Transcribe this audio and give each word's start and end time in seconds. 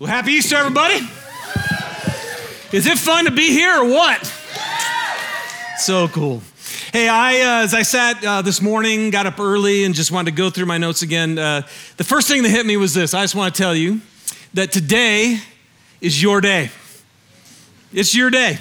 Well, 0.00 0.08
happy 0.08 0.30
Easter, 0.30 0.54
everybody. 0.54 0.94
Is 2.70 2.86
it 2.86 2.98
fun 2.98 3.24
to 3.24 3.32
be 3.32 3.50
here 3.50 3.78
or 3.78 3.84
what? 3.88 4.24
So 5.78 6.06
cool. 6.06 6.40
Hey, 6.92 7.08
I, 7.08 7.40
uh, 7.40 7.64
as 7.64 7.74
I 7.74 7.82
sat 7.82 8.24
uh, 8.24 8.42
this 8.42 8.62
morning, 8.62 9.10
got 9.10 9.26
up 9.26 9.40
early 9.40 9.82
and 9.82 9.96
just 9.96 10.12
wanted 10.12 10.30
to 10.30 10.36
go 10.36 10.50
through 10.50 10.66
my 10.66 10.78
notes 10.78 11.02
again. 11.02 11.36
Uh, 11.36 11.62
the 11.96 12.04
first 12.04 12.28
thing 12.28 12.44
that 12.44 12.50
hit 12.50 12.64
me 12.64 12.76
was 12.76 12.94
this 12.94 13.12
I 13.12 13.24
just 13.24 13.34
want 13.34 13.52
to 13.52 13.60
tell 13.60 13.74
you 13.74 14.00
that 14.54 14.70
today 14.70 15.40
is 16.00 16.22
your 16.22 16.40
day. 16.40 16.70
It's 17.92 18.14
your 18.14 18.30
day. 18.30 18.58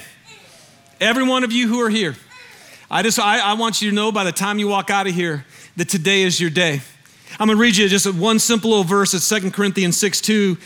Every 1.00 1.24
one 1.24 1.44
of 1.44 1.52
you 1.52 1.68
who 1.68 1.80
are 1.82 1.92
here. 1.92 2.16
I 2.90 3.04
just, 3.04 3.20
I, 3.20 3.52
I 3.52 3.54
want 3.54 3.80
you 3.80 3.92
to 3.92 3.96
know 3.96 4.12
by 4.12 4.24
the 4.24 4.32
time 4.32 4.58
you 4.58 4.70
walk 4.70 4.90
out 4.90 5.06
of 5.06 5.14
here 5.14 5.46
that 5.76 5.88
today 5.88 6.24
is 6.24 6.42
your 6.42 6.50
day. 6.50 6.82
I'm 7.40 7.46
going 7.46 7.58
to 7.58 7.62
read 7.62 7.78
you 7.78 7.88
just 7.88 8.12
one 8.12 8.40
simple 8.40 8.72
little 8.72 8.84
verse. 8.84 9.14
It's 9.14 9.30
2 9.30 9.52
Corinthians 9.52 10.00
6 10.00 10.22
2. 10.22 10.58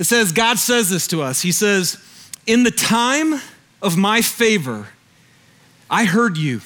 It 0.00 0.04
says, 0.04 0.32
God 0.32 0.58
says 0.58 0.88
this 0.88 1.06
to 1.08 1.20
us. 1.20 1.42
He 1.42 1.52
says, 1.52 1.98
In 2.46 2.62
the 2.62 2.70
time 2.70 3.34
of 3.82 3.98
my 3.98 4.22
favor, 4.22 4.88
I 5.90 6.06
heard 6.06 6.38
you. 6.38 6.62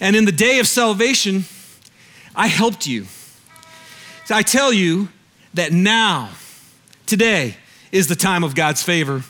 And 0.00 0.16
in 0.16 0.24
the 0.24 0.32
day 0.32 0.58
of 0.58 0.66
salvation, 0.66 1.44
I 2.34 2.46
helped 2.46 2.86
you. 2.86 3.04
So 4.24 4.34
I 4.34 4.40
tell 4.40 4.72
you 4.72 5.08
that 5.52 5.70
now, 5.72 6.30
today, 7.04 7.56
is 7.92 8.08
the 8.08 8.16
time 8.16 8.42
of 8.42 8.54
God's 8.54 8.82
favor. 8.82 9.22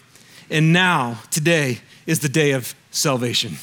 And 0.48 0.72
now, 0.72 1.19
today, 1.33 1.80
is 2.06 2.20
the 2.20 2.28
day 2.28 2.52
of 2.52 2.77
salvation. 2.92 3.55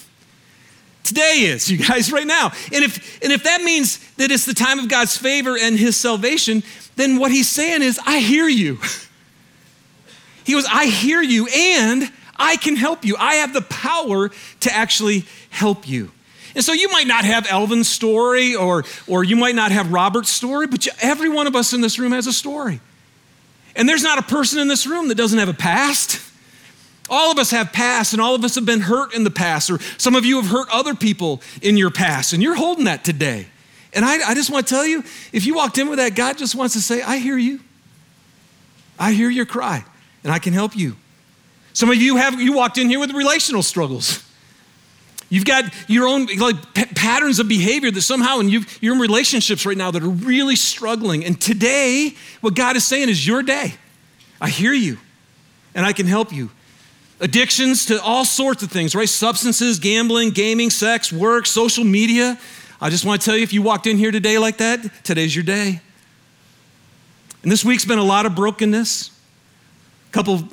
Today 1.04 1.44
is, 1.44 1.72
you 1.72 1.78
guys, 1.78 2.12
right 2.12 2.28
now. 2.28 2.52
And 2.74 2.84
if, 2.84 3.24
and 3.24 3.32
if 3.32 3.46
that 3.46 3.62
means 3.62 4.00
that 4.16 4.30
it's 4.30 4.46
the 4.46 4.54
time 4.54 4.78
of 4.78 4.90
God's 4.90 5.18
favor 5.18 5.58
and 5.58 5.80
his 5.80 5.96
salvation, 5.96 6.64
then 6.98 7.18
what 7.18 7.32
he's 7.32 7.48
saying 7.48 7.82
is, 7.82 7.98
I 8.06 8.20
hear 8.20 8.50
you. 8.50 8.78
He 10.46 10.54
goes, 10.54 10.66
I 10.72 10.86
hear 10.86 11.22
you 11.22 11.48
and 11.48 12.10
I 12.38 12.58
can 12.58 12.76
help 12.76 13.04
you. 13.04 13.16
I 13.18 13.36
have 13.36 13.54
the 13.54 13.62
power 13.62 14.30
to 14.62 14.74
actually 14.74 15.26
help 15.50 15.88
you. 15.88 16.12
And 16.56 16.64
so 16.64 16.72
you 16.72 16.90
might 16.90 17.08
not 17.08 17.26
have 17.26 17.48
Elvin's 17.50 17.90
story 17.90 18.56
or, 18.56 18.86
or 19.08 19.24
you 19.24 19.36
might 19.36 19.56
not 19.56 19.72
have 19.72 19.92
Robert's 19.92 20.30
story, 20.30 20.68
but 20.68 20.86
you, 20.86 20.92
every 21.02 21.28
one 21.28 21.48
of 21.48 21.56
us 21.56 21.74
in 21.74 21.82
this 21.82 22.00
room 22.00 22.14
has 22.14 22.28
a 22.28 22.34
story. 22.34 22.80
And 23.76 23.90
there's 23.90 24.04
not 24.04 24.18
a 24.18 24.22
person 24.22 24.60
in 24.60 24.70
this 24.70 24.88
room 24.88 25.10
that 25.10 25.16
doesn't 25.16 25.38
have 25.38 25.50
a 25.50 25.54
past. 25.54 26.22
All 27.10 27.32
of 27.32 27.38
us 27.38 27.52
have 27.52 27.74
past, 27.74 28.14
and 28.14 28.22
all 28.22 28.34
of 28.34 28.44
us 28.44 28.56
have 28.56 28.66
been 28.66 28.80
hurt 28.80 29.14
in 29.14 29.24
the 29.24 29.32
past, 29.32 29.70
or 29.70 29.80
some 29.98 30.16
of 30.16 30.26
you 30.26 30.38
have 30.42 30.50
hurt 30.50 30.68
other 30.72 30.96
people 30.96 31.42
in 31.62 31.78
your 31.78 31.92
past, 31.92 32.34
and 32.34 32.42
you're 32.42 32.56
holding 32.56 32.86
that 32.86 33.04
today. 33.04 33.48
And 33.94 34.04
I, 34.04 34.30
I 34.30 34.34
just 34.34 34.50
want 34.50 34.66
to 34.66 34.74
tell 34.74 34.86
you 34.86 35.04
if 35.32 35.46
you 35.46 35.56
walked 35.56 35.78
in 35.78 35.90
with 35.90 36.00
that, 36.00 36.16
God 36.16 36.38
just 36.38 36.56
wants 36.56 36.74
to 36.74 36.82
say, 36.82 37.02
I 37.02 37.18
hear 37.18 37.38
you. 37.38 37.60
I 38.98 39.12
hear 39.12 39.30
your 39.30 39.46
cry, 39.46 39.84
and 40.26 40.34
I 40.34 40.40
can 40.40 40.52
help 40.52 40.76
you. 40.76 40.98
Some 41.72 41.90
of 41.90 41.96
you 41.96 42.18
have, 42.18 42.42
you 42.42 42.52
walked 42.52 42.78
in 42.78 42.90
here 42.90 43.00
with 43.00 43.12
relational 43.14 43.64
struggles. 43.64 44.22
You've 45.30 45.46
got 45.46 45.66
your 45.88 46.08
own 46.08 46.26
like 46.38 46.74
p- 46.74 46.86
patterns 46.86 47.40
of 47.40 47.48
behavior 47.48 47.92
that 47.92 48.02
somehow, 48.02 48.40
and 48.40 48.50
you 48.52 48.64
you're 48.82 48.94
in 48.94 49.00
relationships 49.00 49.66
right 49.66 49.78
now 49.78 49.92
that 49.92 50.04
are 50.04 50.10
really 50.10 50.56
struggling. 50.56 51.24
And 51.26 51.40
today, 51.40 52.16
what 52.42 52.56
God 52.56 52.76
is 52.76 52.86
saying 52.86 53.10
is 53.10 53.26
your 53.26 53.42
day. 53.42 53.76
I 54.40 54.50
hear 54.50 54.74
you, 54.74 54.98
and 55.74 55.86
I 55.86 55.94
can 55.94 56.06
help 56.06 56.34
you 56.34 56.52
addictions 57.20 57.86
to 57.86 58.02
all 58.02 58.26
sorts 58.26 58.62
of 58.62 58.70
things, 58.70 58.94
right? 58.94 59.08
Substances, 59.08 59.80
gambling, 59.80 60.32
gaming, 60.32 60.70
sex, 60.70 61.14
work, 61.14 61.46
social 61.46 61.84
media. 61.84 62.38
I 62.82 62.90
just 62.90 63.06
want 63.06 63.22
to 63.22 63.26
tell 63.26 63.38
you 63.38 63.44
if 63.44 63.54
you 63.54 63.62
walked 63.62 63.88
in 63.88 63.98
here 63.98 64.12
today 64.12 64.38
like 64.38 64.58
that, 64.58 65.04
today's 65.04 65.36
your 65.36 65.46
day. 65.46 65.82
And 67.42 67.52
this 67.52 67.64
week's 67.64 67.86
been 67.86 68.00
a 68.00 68.04
lot 68.04 68.26
of 68.26 68.36
brokenness. 68.36 69.15
Couple 70.16 70.48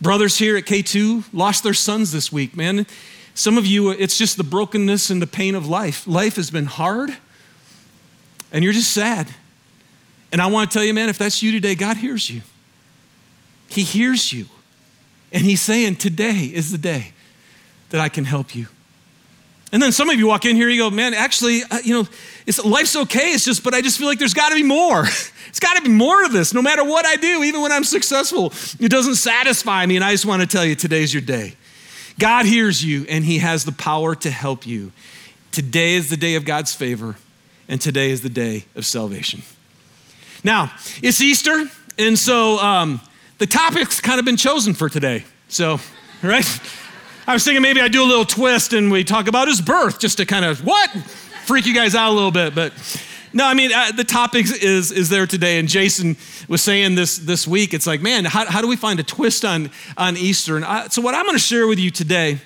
brothers 0.00 0.38
here 0.38 0.56
at 0.56 0.64
K2 0.64 1.26
lost 1.32 1.62
their 1.62 1.72
sons 1.72 2.10
this 2.10 2.32
week, 2.32 2.56
man. 2.56 2.84
Some 3.32 3.56
of 3.56 3.64
you, 3.64 3.90
it's 3.90 4.18
just 4.18 4.36
the 4.36 4.42
brokenness 4.42 5.08
and 5.08 5.22
the 5.22 5.26
pain 5.28 5.54
of 5.54 5.68
life. 5.68 6.04
Life 6.08 6.34
has 6.34 6.50
been 6.50 6.64
hard, 6.64 7.16
and 8.50 8.64
you're 8.64 8.72
just 8.72 8.90
sad. 8.90 9.32
And 10.32 10.42
I 10.42 10.48
want 10.48 10.68
to 10.68 10.76
tell 10.76 10.84
you, 10.84 10.92
man, 10.92 11.08
if 11.08 11.16
that's 11.16 11.44
you 11.44 11.52
today, 11.52 11.76
God 11.76 11.96
hears 11.96 12.28
you. 12.28 12.40
He 13.68 13.84
hears 13.84 14.32
you. 14.32 14.46
And 15.30 15.44
He's 15.44 15.60
saying, 15.60 15.94
Today 15.94 16.50
is 16.52 16.72
the 16.72 16.78
day 16.78 17.12
that 17.90 18.00
I 18.00 18.08
can 18.08 18.24
help 18.24 18.56
you. 18.56 18.66
And 19.74 19.82
then 19.82 19.90
some 19.90 20.08
of 20.08 20.16
you 20.16 20.28
walk 20.28 20.44
in 20.44 20.54
here, 20.54 20.68
you 20.68 20.78
go, 20.78 20.88
man, 20.88 21.14
actually, 21.14 21.62
uh, 21.64 21.78
you 21.82 21.94
know, 21.94 22.08
it's, 22.46 22.64
life's 22.64 22.94
okay. 22.94 23.32
It's 23.32 23.44
just, 23.44 23.64
but 23.64 23.74
I 23.74 23.80
just 23.80 23.98
feel 23.98 24.06
like 24.06 24.20
there's 24.20 24.32
got 24.32 24.50
to 24.50 24.54
be 24.54 24.62
more. 24.62 25.02
it's 25.48 25.58
got 25.58 25.74
to 25.74 25.82
be 25.82 25.88
more 25.88 26.22
to 26.22 26.28
this. 26.28 26.54
No 26.54 26.62
matter 26.62 26.84
what 26.84 27.04
I 27.04 27.16
do, 27.16 27.42
even 27.42 27.60
when 27.60 27.72
I'm 27.72 27.82
successful, 27.82 28.52
it 28.78 28.88
doesn't 28.88 29.16
satisfy 29.16 29.84
me. 29.84 29.96
And 29.96 30.04
I 30.04 30.12
just 30.12 30.26
want 30.26 30.42
to 30.42 30.46
tell 30.46 30.64
you, 30.64 30.76
today's 30.76 31.12
your 31.12 31.22
day. 31.22 31.54
God 32.20 32.46
hears 32.46 32.84
you, 32.84 33.04
and 33.08 33.24
He 33.24 33.38
has 33.38 33.64
the 33.64 33.72
power 33.72 34.14
to 34.14 34.30
help 34.30 34.64
you. 34.64 34.92
Today 35.50 35.94
is 35.94 36.08
the 36.08 36.16
day 36.16 36.36
of 36.36 36.44
God's 36.44 36.72
favor, 36.72 37.16
and 37.68 37.80
today 37.80 38.12
is 38.12 38.20
the 38.20 38.28
day 38.28 38.66
of 38.76 38.86
salvation. 38.86 39.42
Now, 40.44 40.72
it's 41.02 41.20
Easter, 41.20 41.68
and 41.98 42.16
so 42.16 42.58
um, 42.58 43.00
the 43.38 43.46
topic's 43.48 44.00
kind 44.00 44.20
of 44.20 44.24
been 44.24 44.36
chosen 44.36 44.72
for 44.72 44.88
today. 44.88 45.24
So, 45.48 45.80
right? 46.22 46.46
I 47.26 47.32
was 47.32 47.42
thinking 47.42 47.62
maybe 47.62 47.80
I 47.80 47.88
do 47.88 48.02
a 48.02 48.04
little 48.04 48.26
twist 48.26 48.74
and 48.74 48.92
we 48.92 49.02
talk 49.02 49.28
about 49.28 49.48
his 49.48 49.60
birth 49.60 49.98
just 49.98 50.18
to 50.18 50.26
kind 50.26 50.44
of, 50.44 50.62
what? 50.64 50.90
Freak 51.46 51.64
you 51.64 51.74
guys 51.74 51.94
out 51.94 52.10
a 52.10 52.14
little 52.14 52.30
bit. 52.30 52.54
But 52.54 52.74
no, 53.32 53.46
I 53.46 53.54
mean, 53.54 53.72
uh, 53.72 53.92
the 53.92 54.04
topic 54.04 54.44
is, 54.62 54.92
is 54.92 55.08
there 55.08 55.26
today. 55.26 55.58
And 55.58 55.66
Jason 55.66 56.16
was 56.48 56.62
saying 56.62 56.96
this 56.96 57.16
this 57.16 57.48
week, 57.48 57.72
it's 57.72 57.86
like, 57.86 58.02
man, 58.02 58.26
how, 58.26 58.44
how 58.44 58.60
do 58.60 58.68
we 58.68 58.76
find 58.76 59.00
a 59.00 59.02
twist 59.02 59.42
on, 59.44 59.70
on 59.96 60.18
Easter? 60.18 60.56
And 60.56 60.66
I, 60.66 60.88
so, 60.88 61.00
what 61.00 61.14
I'm 61.14 61.24
going 61.24 61.36
to 61.36 61.42
share 61.42 61.66
with 61.66 61.78
you 61.78 61.90
today 61.90 62.38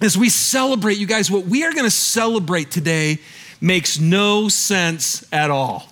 is 0.00 0.18
we 0.18 0.28
celebrate, 0.28 0.98
you 0.98 1.06
guys, 1.06 1.30
what 1.30 1.46
we 1.46 1.64
are 1.64 1.72
going 1.72 1.84
to 1.84 1.90
celebrate 1.90 2.70
today 2.70 3.18
makes 3.60 4.00
no 4.00 4.48
sense 4.48 5.24
at 5.32 5.50
all. 5.50 5.89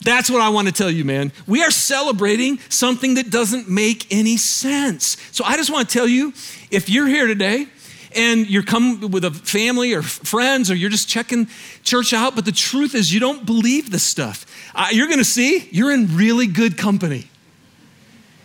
That's 0.00 0.30
what 0.30 0.40
I 0.40 0.48
want 0.48 0.68
to 0.68 0.72
tell 0.72 0.90
you, 0.90 1.04
man. 1.04 1.32
We 1.46 1.62
are 1.62 1.70
celebrating 1.70 2.58
something 2.68 3.14
that 3.14 3.30
doesn't 3.30 3.68
make 3.68 4.06
any 4.12 4.36
sense. 4.36 5.16
So 5.32 5.44
I 5.44 5.56
just 5.56 5.70
want 5.70 5.88
to 5.88 5.92
tell 5.92 6.06
you 6.06 6.32
if 6.70 6.88
you're 6.88 7.08
here 7.08 7.26
today 7.26 7.66
and 8.14 8.48
you're 8.48 8.62
coming 8.62 9.10
with 9.10 9.24
a 9.24 9.30
family 9.30 9.92
or 9.94 10.02
friends 10.02 10.70
or 10.70 10.74
you're 10.74 10.90
just 10.90 11.08
checking 11.08 11.48
church 11.82 12.12
out, 12.12 12.36
but 12.36 12.44
the 12.44 12.52
truth 12.52 12.94
is 12.94 13.12
you 13.12 13.20
don't 13.20 13.44
believe 13.44 13.90
this 13.90 14.04
stuff, 14.04 14.46
uh, 14.74 14.88
you're 14.92 15.08
going 15.08 15.18
to 15.18 15.24
see 15.24 15.68
you're 15.72 15.92
in 15.92 16.16
really 16.16 16.46
good 16.46 16.78
company. 16.78 17.28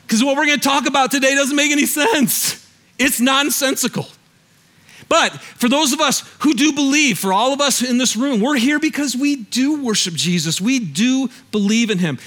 Because 0.08 0.24
what 0.24 0.36
we're 0.36 0.46
going 0.46 0.60
to 0.60 0.68
talk 0.68 0.88
about 0.88 1.12
today 1.12 1.34
doesn't 1.36 1.56
make 1.56 1.72
any 1.72 1.86
sense, 1.86 2.68
it's 2.98 3.20
nonsensical. 3.20 4.08
But 5.10 5.34
for 5.34 5.70
those 5.70 5.94
of 5.94 6.00
us 6.00 6.22
who 6.40 6.54
do 6.54 6.74
believe, 6.74 7.18
for 7.18 7.34
all 7.34 7.54
of 7.54 7.62
us 7.62 7.82
in 7.82 7.98
this 7.98 8.16
room, 8.16 8.42
we're 8.42 8.58
here 8.58 8.80
because 8.80 9.16
we 9.16 9.36
do 9.36 9.84
worship 9.84 10.14
Jesus. 10.14 10.60
We 10.62 10.80
do 10.80 11.30
believe 11.52 11.90
in 11.90 12.00
him. 12.00 12.20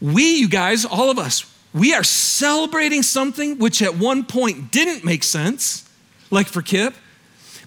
We, 0.00 0.38
you 0.38 0.48
guys, 0.48 0.84
all 0.84 1.10
of 1.10 1.18
us, 1.18 1.44
we 1.72 1.94
are 1.94 2.04
celebrating 2.04 3.02
something 3.02 3.58
which 3.58 3.82
at 3.82 3.96
one 3.96 4.24
point 4.24 4.70
didn't 4.70 5.04
make 5.04 5.22
sense, 5.22 5.88
like 6.30 6.48
for 6.48 6.62
Kip. 6.62 6.94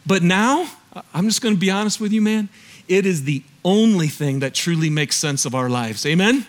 But 0.06 0.22
now, 0.22 0.68
I'm 1.14 1.26
just 1.26 1.42
going 1.42 1.56
to 1.56 1.60
be 1.60 1.72
honest 1.72 2.00
with 2.00 2.12
you, 2.12 2.22
man, 2.22 2.50
it 2.88 3.06
is 3.06 3.24
the 3.24 3.44
only 3.64 4.08
thing 4.08 4.40
that 4.40 4.54
truly 4.54 4.90
makes 4.90 5.16
sense 5.16 5.46
of 5.46 5.56
our 5.56 5.70
lives. 5.70 6.06
Amen? 6.06 6.36
Amen? 6.36 6.46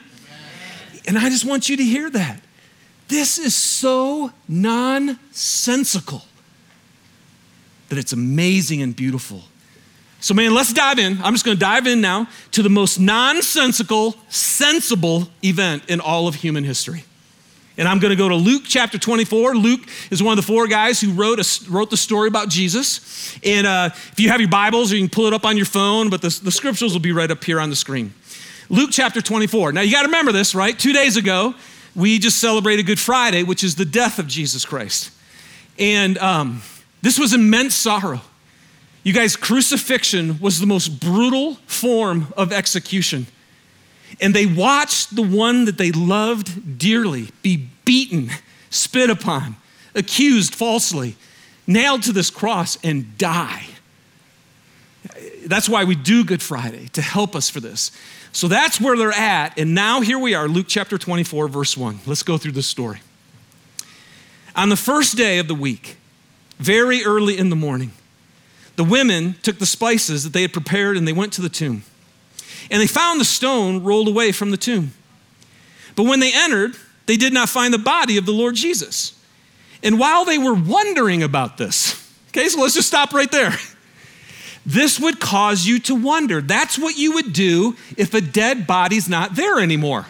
And 1.08 1.18
I 1.18 1.30
just 1.30 1.44
want 1.44 1.68
you 1.68 1.76
to 1.76 1.84
hear 1.84 2.10
that. 2.10 2.40
This 3.08 3.38
is 3.38 3.54
so 3.54 4.32
nonsensical 4.48 6.24
that 7.88 7.98
it's 7.98 8.12
amazing 8.12 8.82
and 8.82 8.94
beautiful. 8.94 9.42
So, 10.20 10.34
man, 10.34 10.54
let's 10.54 10.72
dive 10.72 10.98
in. 10.98 11.18
I'm 11.22 11.34
just 11.34 11.44
going 11.44 11.56
to 11.56 11.60
dive 11.60 11.86
in 11.86 12.00
now 12.00 12.26
to 12.52 12.62
the 12.62 12.70
most 12.70 12.98
nonsensical, 12.98 14.16
sensible 14.28 15.28
event 15.42 15.84
in 15.88 16.00
all 16.00 16.26
of 16.26 16.36
human 16.36 16.64
history. 16.64 17.04
And 17.78 17.86
I'm 17.86 17.98
going 17.98 18.10
to 18.10 18.16
go 18.16 18.28
to 18.28 18.34
Luke 18.34 18.62
chapter 18.66 18.98
24. 18.98 19.54
Luke 19.54 19.82
is 20.10 20.22
one 20.22 20.38
of 20.38 20.44
the 20.44 20.50
four 20.50 20.66
guys 20.66 21.00
who 21.00 21.12
wrote, 21.12 21.38
a, 21.38 21.70
wrote 21.70 21.90
the 21.90 21.96
story 21.96 22.28
about 22.28 22.48
Jesus. 22.48 23.38
And 23.44 23.66
uh, 23.66 23.90
if 23.92 24.18
you 24.18 24.30
have 24.30 24.40
your 24.40 24.48
Bibles, 24.48 24.90
you 24.90 24.98
can 24.98 25.10
pull 25.10 25.26
it 25.26 25.34
up 25.34 25.44
on 25.44 25.58
your 25.58 25.66
phone, 25.66 26.08
but 26.08 26.22
the, 26.22 26.40
the 26.42 26.50
scriptures 26.50 26.94
will 26.94 27.00
be 27.00 27.12
right 27.12 27.30
up 27.30 27.44
here 27.44 27.60
on 27.60 27.68
the 27.68 27.76
screen. 27.76 28.14
Luke 28.70 28.90
chapter 28.92 29.20
24. 29.20 29.72
Now, 29.72 29.82
you 29.82 29.92
got 29.92 30.02
to 30.02 30.08
remember 30.08 30.32
this, 30.32 30.54
right? 30.54 30.76
Two 30.76 30.94
days 30.94 31.18
ago, 31.18 31.54
we 31.94 32.18
just 32.18 32.38
celebrated 32.38 32.86
Good 32.86 32.98
Friday, 32.98 33.42
which 33.42 33.62
is 33.62 33.74
the 33.74 33.84
death 33.84 34.18
of 34.18 34.26
Jesus 34.26 34.64
Christ. 34.64 35.10
And 35.78 36.16
um, 36.18 36.62
this 37.06 37.18
was 37.18 37.32
immense 37.32 37.74
sorrow. 37.74 38.20
You 39.04 39.12
guys, 39.12 39.36
crucifixion 39.36 40.40
was 40.40 40.58
the 40.58 40.66
most 40.66 40.98
brutal 40.98 41.54
form 41.66 42.32
of 42.36 42.52
execution. 42.52 43.28
And 44.20 44.34
they 44.34 44.46
watched 44.46 45.14
the 45.14 45.22
one 45.22 45.66
that 45.66 45.78
they 45.78 45.92
loved 45.92 46.78
dearly 46.78 47.28
be 47.42 47.68
beaten, 47.84 48.30
spit 48.70 49.10
upon, 49.10 49.54
accused 49.94 50.54
falsely, 50.56 51.14
nailed 51.68 52.02
to 52.02 52.12
this 52.12 52.30
cross, 52.30 52.76
and 52.82 53.16
die. 53.16 53.66
that's 55.46 55.68
why 55.68 55.84
we 55.84 55.94
do 55.94 56.24
Good 56.24 56.42
Friday, 56.42 56.88
to 56.88 57.02
help 57.02 57.36
us 57.36 57.48
for 57.48 57.60
this. 57.60 57.92
So 58.32 58.48
that's 58.48 58.80
where 58.80 58.96
they're 58.96 59.12
at. 59.12 59.56
And 59.56 59.74
now 59.74 60.00
here 60.00 60.18
we 60.18 60.34
are, 60.34 60.48
Luke 60.48 60.66
chapter 60.68 60.98
24, 60.98 61.46
verse 61.46 61.76
1. 61.76 62.00
Let's 62.04 62.24
go 62.24 62.36
through 62.36 62.52
this 62.52 62.66
story. 62.66 63.00
On 64.56 64.68
the 64.68 64.76
first 64.76 65.16
day 65.16 65.38
of 65.38 65.46
the 65.46 65.54
week, 65.54 65.96
very 66.58 67.04
early 67.04 67.38
in 67.38 67.50
the 67.50 67.56
morning, 67.56 67.92
the 68.76 68.84
women 68.84 69.36
took 69.42 69.58
the 69.58 69.66
spices 69.66 70.24
that 70.24 70.32
they 70.32 70.42
had 70.42 70.52
prepared 70.52 70.96
and 70.96 71.06
they 71.06 71.12
went 71.12 71.32
to 71.34 71.42
the 71.42 71.48
tomb. 71.48 71.82
And 72.70 72.80
they 72.80 72.86
found 72.86 73.20
the 73.20 73.24
stone 73.24 73.84
rolled 73.84 74.08
away 74.08 74.32
from 74.32 74.50
the 74.50 74.56
tomb. 74.56 74.92
But 75.94 76.04
when 76.04 76.20
they 76.20 76.32
entered, 76.34 76.76
they 77.06 77.16
did 77.16 77.32
not 77.32 77.48
find 77.48 77.72
the 77.72 77.78
body 77.78 78.16
of 78.16 78.26
the 78.26 78.32
Lord 78.32 78.54
Jesus. 78.54 79.18
And 79.82 79.98
while 79.98 80.24
they 80.24 80.38
were 80.38 80.54
wondering 80.54 81.22
about 81.22 81.58
this, 81.58 82.12
okay, 82.28 82.48
so 82.48 82.60
let's 82.60 82.74
just 82.74 82.88
stop 82.88 83.12
right 83.12 83.30
there. 83.30 83.56
This 84.66 84.98
would 84.98 85.20
cause 85.20 85.64
you 85.64 85.78
to 85.80 85.94
wonder. 85.94 86.40
That's 86.40 86.76
what 86.76 86.98
you 86.98 87.12
would 87.12 87.32
do 87.32 87.76
if 87.96 88.14
a 88.14 88.20
dead 88.20 88.66
body's 88.66 89.08
not 89.08 89.36
there 89.36 89.60
anymore. 89.60 90.06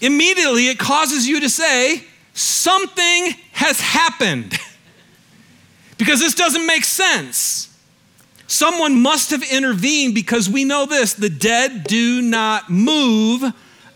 Immediately, 0.00 0.68
it 0.68 0.78
causes 0.78 1.28
you 1.28 1.40
to 1.40 1.48
say, 1.48 2.04
Something 2.34 3.34
has 3.52 3.80
happened. 3.80 4.58
because 5.98 6.20
this 6.20 6.34
doesn't 6.34 6.66
make 6.66 6.84
sense. 6.84 7.70
Someone 8.46 9.00
must 9.00 9.30
have 9.30 9.42
intervened 9.42 10.14
because 10.14 10.48
we 10.50 10.64
know 10.64 10.86
this 10.86 11.14
the 11.14 11.30
dead 11.30 11.84
do 11.84 12.20
not 12.20 12.68
move 12.68 13.42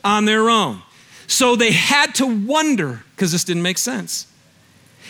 on 0.05 0.25
their 0.25 0.49
own. 0.49 0.82
So 1.26 1.56
they 1.56 1.73
had 1.73 2.14
to 2.17 2.26
wonder 2.26 3.05
because 3.14 3.32
this 3.32 3.44
didn't 3.44 3.62
make 3.62 3.79
sense. 3.79 4.26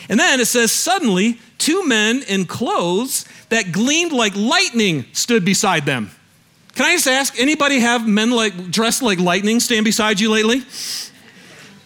And 0.09 0.19
then 0.19 0.39
it 0.39 0.45
says, 0.45 0.71
suddenly, 0.71 1.39
two 1.57 1.85
men 1.87 2.23
in 2.27 2.45
clothes 2.45 3.25
that 3.49 3.71
gleamed 3.71 4.11
like 4.11 4.35
lightning 4.35 5.05
stood 5.13 5.45
beside 5.45 5.85
them. 5.85 6.11
Can 6.75 6.85
I 6.85 6.93
just 6.93 7.07
ask, 7.07 7.39
anybody 7.39 7.79
have 7.79 8.07
men 8.07 8.31
like 8.31 8.71
dressed 8.71 9.01
like 9.01 9.19
lightning 9.19 9.59
stand 9.59 9.85
beside 9.85 10.19
you 10.19 10.31
lately? 10.31 10.63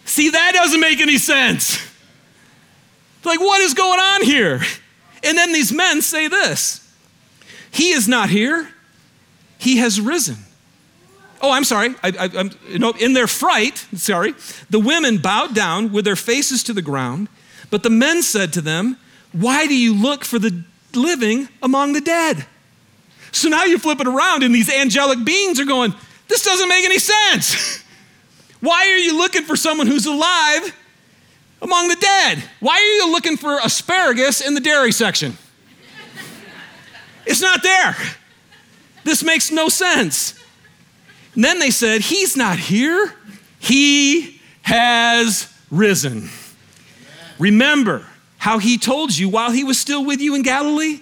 See, 0.04 0.30
that 0.30 0.52
doesn't 0.54 0.80
make 0.80 1.00
any 1.00 1.18
sense. 1.18 1.78
Like, 3.24 3.40
what 3.40 3.60
is 3.62 3.74
going 3.74 4.00
on 4.00 4.22
here? 4.22 4.60
And 5.22 5.38
then 5.38 5.52
these 5.52 5.72
men 5.72 6.02
say 6.02 6.28
this 6.28 6.86
He 7.70 7.90
is 7.90 8.06
not 8.06 8.28
here, 8.28 8.68
he 9.58 9.78
has 9.78 10.00
risen. 10.00 10.36
Oh, 11.40 11.50
I'm 11.50 11.64
sorry. 11.64 11.94
I, 12.02 12.50
you 12.68 12.78
know, 12.78 12.92
in 12.92 13.12
their 13.12 13.26
fright, 13.26 13.76
sorry, 13.94 14.34
the 14.70 14.80
women 14.80 15.18
bowed 15.18 15.54
down 15.54 15.92
with 15.92 16.06
their 16.06 16.16
faces 16.16 16.62
to 16.64 16.72
the 16.72 16.80
ground, 16.80 17.28
but 17.70 17.82
the 17.82 17.90
men 17.90 18.22
said 18.22 18.52
to 18.54 18.60
them, 18.60 18.96
Why 19.32 19.66
do 19.66 19.76
you 19.76 19.94
look 19.94 20.24
for 20.24 20.38
the 20.38 20.64
living 20.94 21.48
among 21.62 21.92
the 21.92 22.00
dead? 22.00 22.46
So 23.32 23.48
now 23.48 23.64
you 23.64 23.78
flip 23.78 24.00
it 24.00 24.06
around, 24.06 24.42
and 24.42 24.54
these 24.54 24.70
angelic 24.70 25.24
beings 25.24 25.58
are 25.60 25.64
going, 25.64 25.92
This 26.28 26.44
doesn't 26.44 26.68
make 26.68 26.84
any 26.84 26.98
sense. 26.98 27.82
Why 28.64 28.86
are 28.86 28.96
you 28.96 29.18
looking 29.18 29.42
for 29.42 29.56
someone 29.56 29.86
who's 29.86 30.06
alive 30.06 30.74
among 31.60 31.88
the 31.88 31.96
dead? 31.96 32.42
Why 32.60 32.76
are 32.76 33.06
you 33.06 33.12
looking 33.12 33.36
for 33.36 33.58
asparagus 33.62 34.40
in 34.40 34.54
the 34.54 34.60
dairy 34.60 34.90
section? 34.90 35.36
It's 37.26 37.42
not 37.42 37.62
there. 37.62 37.94
This 39.04 39.22
makes 39.22 39.50
no 39.50 39.68
sense. 39.68 40.32
And 41.34 41.44
then 41.44 41.58
they 41.58 41.70
said, 41.70 42.00
He's 42.00 42.38
not 42.38 42.58
here, 42.58 43.14
He 43.58 44.40
has 44.62 45.52
risen. 45.70 46.30
Remember 47.38 48.06
how 48.38 48.58
He 48.58 48.78
told 48.78 49.14
you 49.14 49.28
while 49.28 49.50
He 49.50 49.62
was 49.62 49.78
still 49.78 50.06
with 50.06 50.22
you 50.22 50.34
in 50.34 50.40
Galilee 50.40 51.00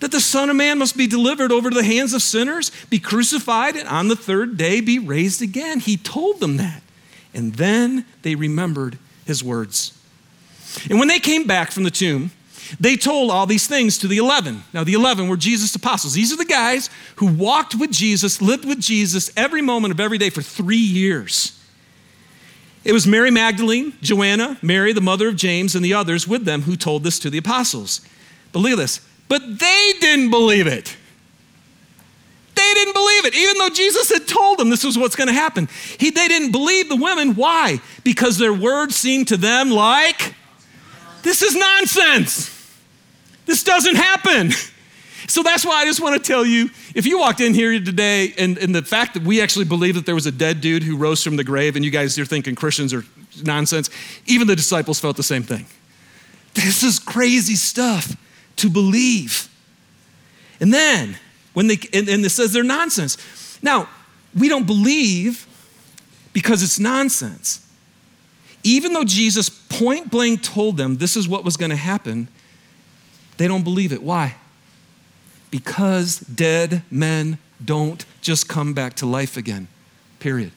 that 0.00 0.12
the 0.12 0.20
Son 0.20 0.48
of 0.48 0.56
Man 0.56 0.78
must 0.78 0.96
be 0.96 1.06
delivered 1.06 1.52
over 1.52 1.68
to 1.68 1.76
the 1.76 1.84
hands 1.84 2.14
of 2.14 2.22
sinners, 2.22 2.72
be 2.88 2.98
crucified, 2.98 3.76
and 3.76 3.86
on 3.86 4.08
the 4.08 4.16
third 4.16 4.56
day 4.56 4.80
be 4.80 4.98
raised 4.98 5.42
again. 5.42 5.78
He 5.78 5.98
told 5.98 6.40
them 6.40 6.56
that. 6.56 6.82
And 7.34 7.54
then 7.54 8.04
they 8.22 8.34
remembered 8.34 8.98
his 9.24 9.42
words. 9.42 9.98
And 10.88 10.98
when 10.98 11.08
they 11.08 11.18
came 11.18 11.46
back 11.46 11.70
from 11.70 11.84
the 11.84 11.90
tomb, 11.90 12.30
they 12.80 12.96
told 12.96 13.30
all 13.30 13.46
these 13.46 13.66
things 13.66 13.98
to 13.98 14.08
the 14.08 14.18
11. 14.18 14.62
Now, 14.72 14.84
the 14.84 14.94
11 14.94 15.28
were 15.28 15.36
Jesus' 15.36 15.74
apostles. 15.74 16.14
These 16.14 16.32
are 16.32 16.36
the 16.36 16.44
guys 16.44 16.88
who 17.16 17.26
walked 17.26 17.74
with 17.74 17.90
Jesus, 17.90 18.40
lived 18.40 18.64
with 18.64 18.80
Jesus 18.80 19.30
every 19.36 19.62
moment 19.62 19.92
of 19.92 20.00
every 20.00 20.18
day 20.18 20.30
for 20.30 20.42
three 20.42 20.76
years. 20.76 21.58
It 22.84 22.92
was 22.92 23.06
Mary 23.06 23.30
Magdalene, 23.30 23.92
Joanna, 24.00 24.58
Mary, 24.62 24.92
the 24.92 25.00
mother 25.00 25.28
of 25.28 25.36
James, 25.36 25.74
and 25.74 25.84
the 25.84 25.94
others 25.94 26.26
with 26.26 26.44
them 26.44 26.62
who 26.62 26.76
told 26.76 27.04
this 27.04 27.18
to 27.20 27.30
the 27.30 27.38
apostles. 27.38 28.00
But 28.52 28.60
look 28.60 28.72
at 28.72 28.78
this. 28.78 29.00
But 29.28 29.58
they 29.58 29.92
didn't 30.00 30.30
believe 30.30 30.66
it. 30.66 30.96
They 32.62 32.74
didn't 32.74 32.94
believe 32.94 33.24
it, 33.26 33.34
even 33.34 33.58
though 33.58 33.70
Jesus 33.70 34.10
had 34.10 34.28
told 34.28 34.58
them 34.58 34.70
this 34.70 34.84
was 34.84 34.96
what's 34.96 35.16
going 35.16 35.28
to 35.28 35.34
happen. 35.34 35.68
He, 35.98 36.10
they 36.10 36.28
didn't 36.28 36.52
believe 36.52 36.88
the 36.88 36.96
women. 36.96 37.34
Why? 37.34 37.80
Because 38.04 38.38
their 38.38 38.52
words 38.52 38.94
seemed 38.94 39.28
to 39.28 39.36
them 39.36 39.70
like, 39.70 40.34
this 41.22 41.42
is 41.42 41.56
nonsense. 41.56 42.50
This 43.46 43.64
doesn't 43.64 43.96
happen. 43.96 44.52
So 45.26 45.42
that's 45.42 45.64
why 45.64 45.76
I 45.76 45.84
just 45.84 46.00
want 46.00 46.22
to 46.22 46.26
tell 46.26 46.44
you 46.44 46.70
if 46.94 47.06
you 47.06 47.18
walked 47.18 47.40
in 47.40 47.54
here 47.54 47.80
today 47.80 48.32
and, 48.38 48.58
and 48.58 48.74
the 48.74 48.82
fact 48.82 49.14
that 49.14 49.22
we 49.22 49.40
actually 49.40 49.64
believe 49.64 49.94
that 49.94 50.06
there 50.06 50.14
was 50.14 50.26
a 50.26 50.32
dead 50.32 50.60
dude 50.60 50.82
who 50.82 50.96
rose 50.96 51.22
from 51.22 51.36
the 51.36 51.44
grave, 51.44 51.74
and 51.74 51.84
you 51.84 51.90
guys 51.90 52.18
are 52.18 52.24
thinking 52.24 52.54
Christians 52.54 52.94
are 52.94 53.04
nonsense, 53.42 53.90
even 54.26 54.46
the 54.46 54.56
disciples 54.56 55.00
felt 55.00 55.16
the 55.16 55.22
same 55.22 55.42
thing. 55.42 55.66
This 56.54 56.82
is 56.82 56.98
crazy 56.98 57.56
stuff 57.56 58.16
to 58.56 58.70
believe. 58.70 59.48
And 60.60 60.72
then 60.72 61.18
when 61.52 61.66
they, 61.66 61.78
and, 61.92 62.08
and 62.08 62.24
it 62.24 62.30
says 62.30 62.52
they're 62.52 62.62
nonsense. 62.62 63.16
Now, 63.62 63.88
we 64.34 64.48
don't 64.48 64.66
believe 64.66 65.46
because 66.32 66.62
it's 66.62 66.78
nonsense. 66.78 67.66
Even 68.64 68.92
though 68.92 69.04
Jesus 69.04 69.48
point 69.50 70.10
blank 70.10 70.42
told 70.42 70.76
them 70.76 70.96
this 70.96 71.16
is 71.16 71.28
what 71.28 71.44
was 71.44 71.56
going 71.56 71.70
to 71.70 71.76
happen, 71.76 72.28
they 73.36 73.48
don't 73.48 73.64
believe 73.64 73.92
it. 73.92 74.02
Why? 74.02 74.36
Because 75.50 76.20
dead 76.20 76.82
men 76.90 77.38
don't 77.62 78.04
just 78.20 78.48
come 78.48 78.72
back 78.72 78.94
to 78.94 79.06
life 79.06 79.36
again, 79.36 79.68
period. 80.20 80.52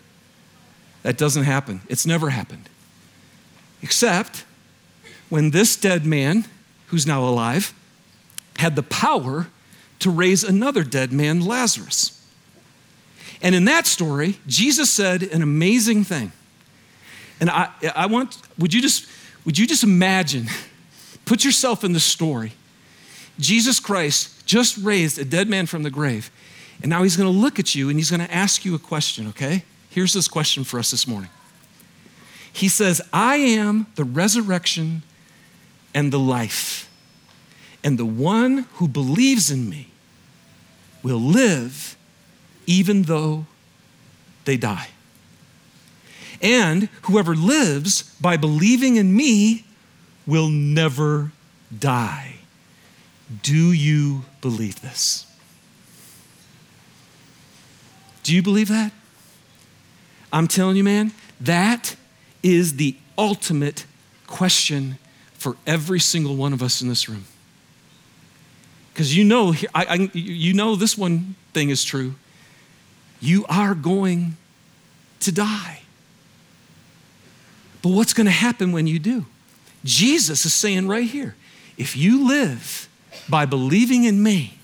That 1.04 1.18
doesn't 1.18 1.44
happen. 1.44 1.82
It's 1.90 2.06
never 2.06 2.30
happened. 2.30 2.70
Except 3.82 4.46
when 5.30 5.52
this 5.52 5.76
dead 5.76 6.06
man, 6.06 6.46
who's 6.88 7.06
now 7.06 7.24
alive, 7.24 7.74
had 8.58 8.76
the 8.76 8.84
power 8.84 9.48
to 10.06 10.12
raise 10.12 10.44
another 10.44 10.84
dead 10.84 11.12
man, 11.12 11.44
Lazarus. 11.44 12.24
And 13.42 13.56
in 13.56 13.66
that 13.66 13.88
story, 13.88 14.38
Jesus 14.46 14.92
said 14.92 15.24
an 15.24 15.42
amazing 15.42 16.04
thing. 16.04 16.32
And 17.40 17.50
I, 17.50 17.70
I 17.96 18.06
want, 18.06 18.38
would 18.60 18.72
you 18.72 18.84
just, 18.84 19.08
would 19.46 19.58
you 19.58 19.66
just 19.66 19.84
imagine, 19.84 20.46
put 21.26 21.44
yourself 21.44 21.84
in 21.84 21.94
the 21.94 22.00
story. 22.00 22.54
Jesus 23.40 23.80
Christ 23.80 24.46
just 24.46 24.78
raised 24.78 25.18
a 25.18 25.26
dead 25.26 25.50
man 25.50 25.66
from 25.66 25.82
the 25.82 25.90
grave. 25.90 26.30
And 26.84 26.92
now 26.92 27.02
he's 27.02 27.18
going 27.18 27.32
to 27.32 27.36
look 27.36 27.58
at 27.58 27.74
you 27.74 27.90
and 27.90 27.98
he's 27.98 28.12
going 28.12 28.26
to 28.26 28.32
ask 28.32 28.64
you 28.64 28.76
a 28.76 28.80
question, 28.80 29.28
okay? 29.30 29.64
Here's 29.90 30.14
this 30.14 30.28
question 30.28 30.64
for 30.64 30.78
us 30.78 30.92
this 30.92 31.08
morning. 31.08 31.32
He 32.54 32.70
says, 32.70 33.02
I 33.12 33.38
am 33.38 33.88
the 33.96 34.04
resurrection 34.04 35.02
and 35.96 36.14
the 36.14 36.20
life. 36.20 36.92
And 37.84 37.98
the 37.98 38.06
one 38.06 38.68
who 38.74 38.88
believes 38.88 39.50
in 39.50 39.68
me 39.68 39.90
will 41.06 41.20
live 41.20 41.96
even 42.66 43.04
though 43.04 43.46
they 44.46 44.58
die. 44.58 44.88
And 46.42 46.90
whoever 47.04 47.36
lives 47.36 48.16
by 48.20 48.38
believing 48.38 48.96
in 48.96 49.16
me 49.16 49.66
will 50.26 50.50
never 50.50 51.32
die. 51.78 52.38
Do 53.44 53.72
you 53.72 54.26
believe 54.42 54.82
this? 54.82 55.28
Do 58.24 58.34
you 58.34 58.42
believe 58.42 58.70
that? 58.70 58.92
I'm 60.34 60.48
telling 60.48 60.76
you, 60.76 60.84
man, 60.84 61.12
that 61.40 61.96
is 62.42 62.78
the 62.78 62.96
ultimate 63.16 63.86
question 64.26 64.98
for 65.34 65.56
every 65.68 66.00
single 66.00 66.36
one 66.36 66.52
of 66.52 66.64
us 66.64 66.82
in 66.82 66.90
this 66.90 67.08
room. 67.08 67.26
Because 68.96 69.14
you 69.14 69.26
know, 69.26 69.54
I, 69.74 69.86
I, 69.86 70.10
you 70.14 70.54
know 70.54 70.78
this 70.78 70.98
one 70.98 71.36
thing 71.52 71.70
is 71.70 71.84
true. 71.84 72.16
You 73.20 73.46
are 73.50 73.76
going 73.76 74.38
to 75.20 75.34
die. 75.34 75.82
But 77.82 77.90
what's 77.90 78.14
going 78.14 78.26
to 78.28 78.32
happen 78.32 78.72
when 78.72 78.88
you 78.88 78.98
do? 78.98 79.26
Jesus 79.84 80.46
is 80.46 80.54
saying 80.54 80.88
right 80.88 81.10
here 81.10 81.36
if 81.78 81.98
you 81.98 82.26
live 82.26 82.88
by 83.28 83.46
believing 83.46 84.06
in 84.06 84.24
me, 84.24 84.60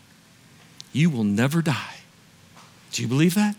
you 0.93 1.09
will 1.09 1.25
never 1.25 1.61
die. 1.61 1.97
Do 2.93 3.01
you 3.01 3.09
believe 3.09 3.35
that? 3.35 3.57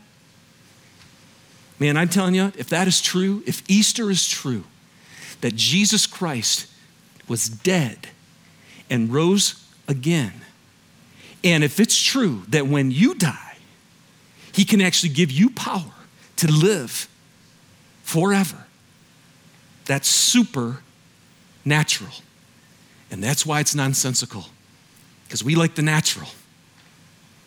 Man, 1.79 1.99
I'm 1.99 2.09
telling 2.09 2.35
you, 2.35 2.51
if 2.57 2.71
that 2.71 2.89
is 2.89 3.03
true, 3.03 3.43
if 3.47 3.63
Easter 3.69 4.11
is 4.11 4.27
true, 4.27 4.65
that 5.43 5.55
Jesus 5.55 6.07
Christ 6.07 6.67
was 7.29 7.51
dead 7.51 8.09
and 8.89 9.13
rose 9.13 9.63
again, 9.87 10.33
And 11.45 11.65
if 11.65 11.81
it's 11.81 12.01
true 12.01 12.43
that 12.49 12.67
when 12.67 12.91
you 12.91 13.15
die, 13.15 13.57
he 14.53 14.65
can 14.65 14.81
actually 14.81 15.13
give 15.13 15.31
you 15.31 15.51
power 15.51 15.93
to 16.37 16.51
live 16.51 17.09
forever, 18.03 18.67
that's 19.85 20.09
supernatural. 20.09 22.13
And 23.11 23.23
that's 23.23 23.45
why 23.45 23.61
it's 23.61 23.75
nonsensical, 23.75 24.47
because 25.25 25.45
we 25.45 25.55
like 25.55 25.75
the 25.75 25.83
natural. 25.83 26.29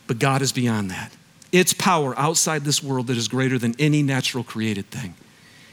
But 0.08 0.20
God 0.20 0.42
is 0.42 0.52
beyond 0.52 0.92
that. 0.92 1.12
It's 1.52 1.74
power 1.74 2.18
outside 2.20 2.64
this 2.64 2.84
world 2.84 3.08
that 3.08 3.18
is 3.18 3.28
greater 3.28 3.58
than 3.58 3.76
any 3.80 4.04
natural 4.04 4.44
created 4.44 4.90
thing. 4.92 5.16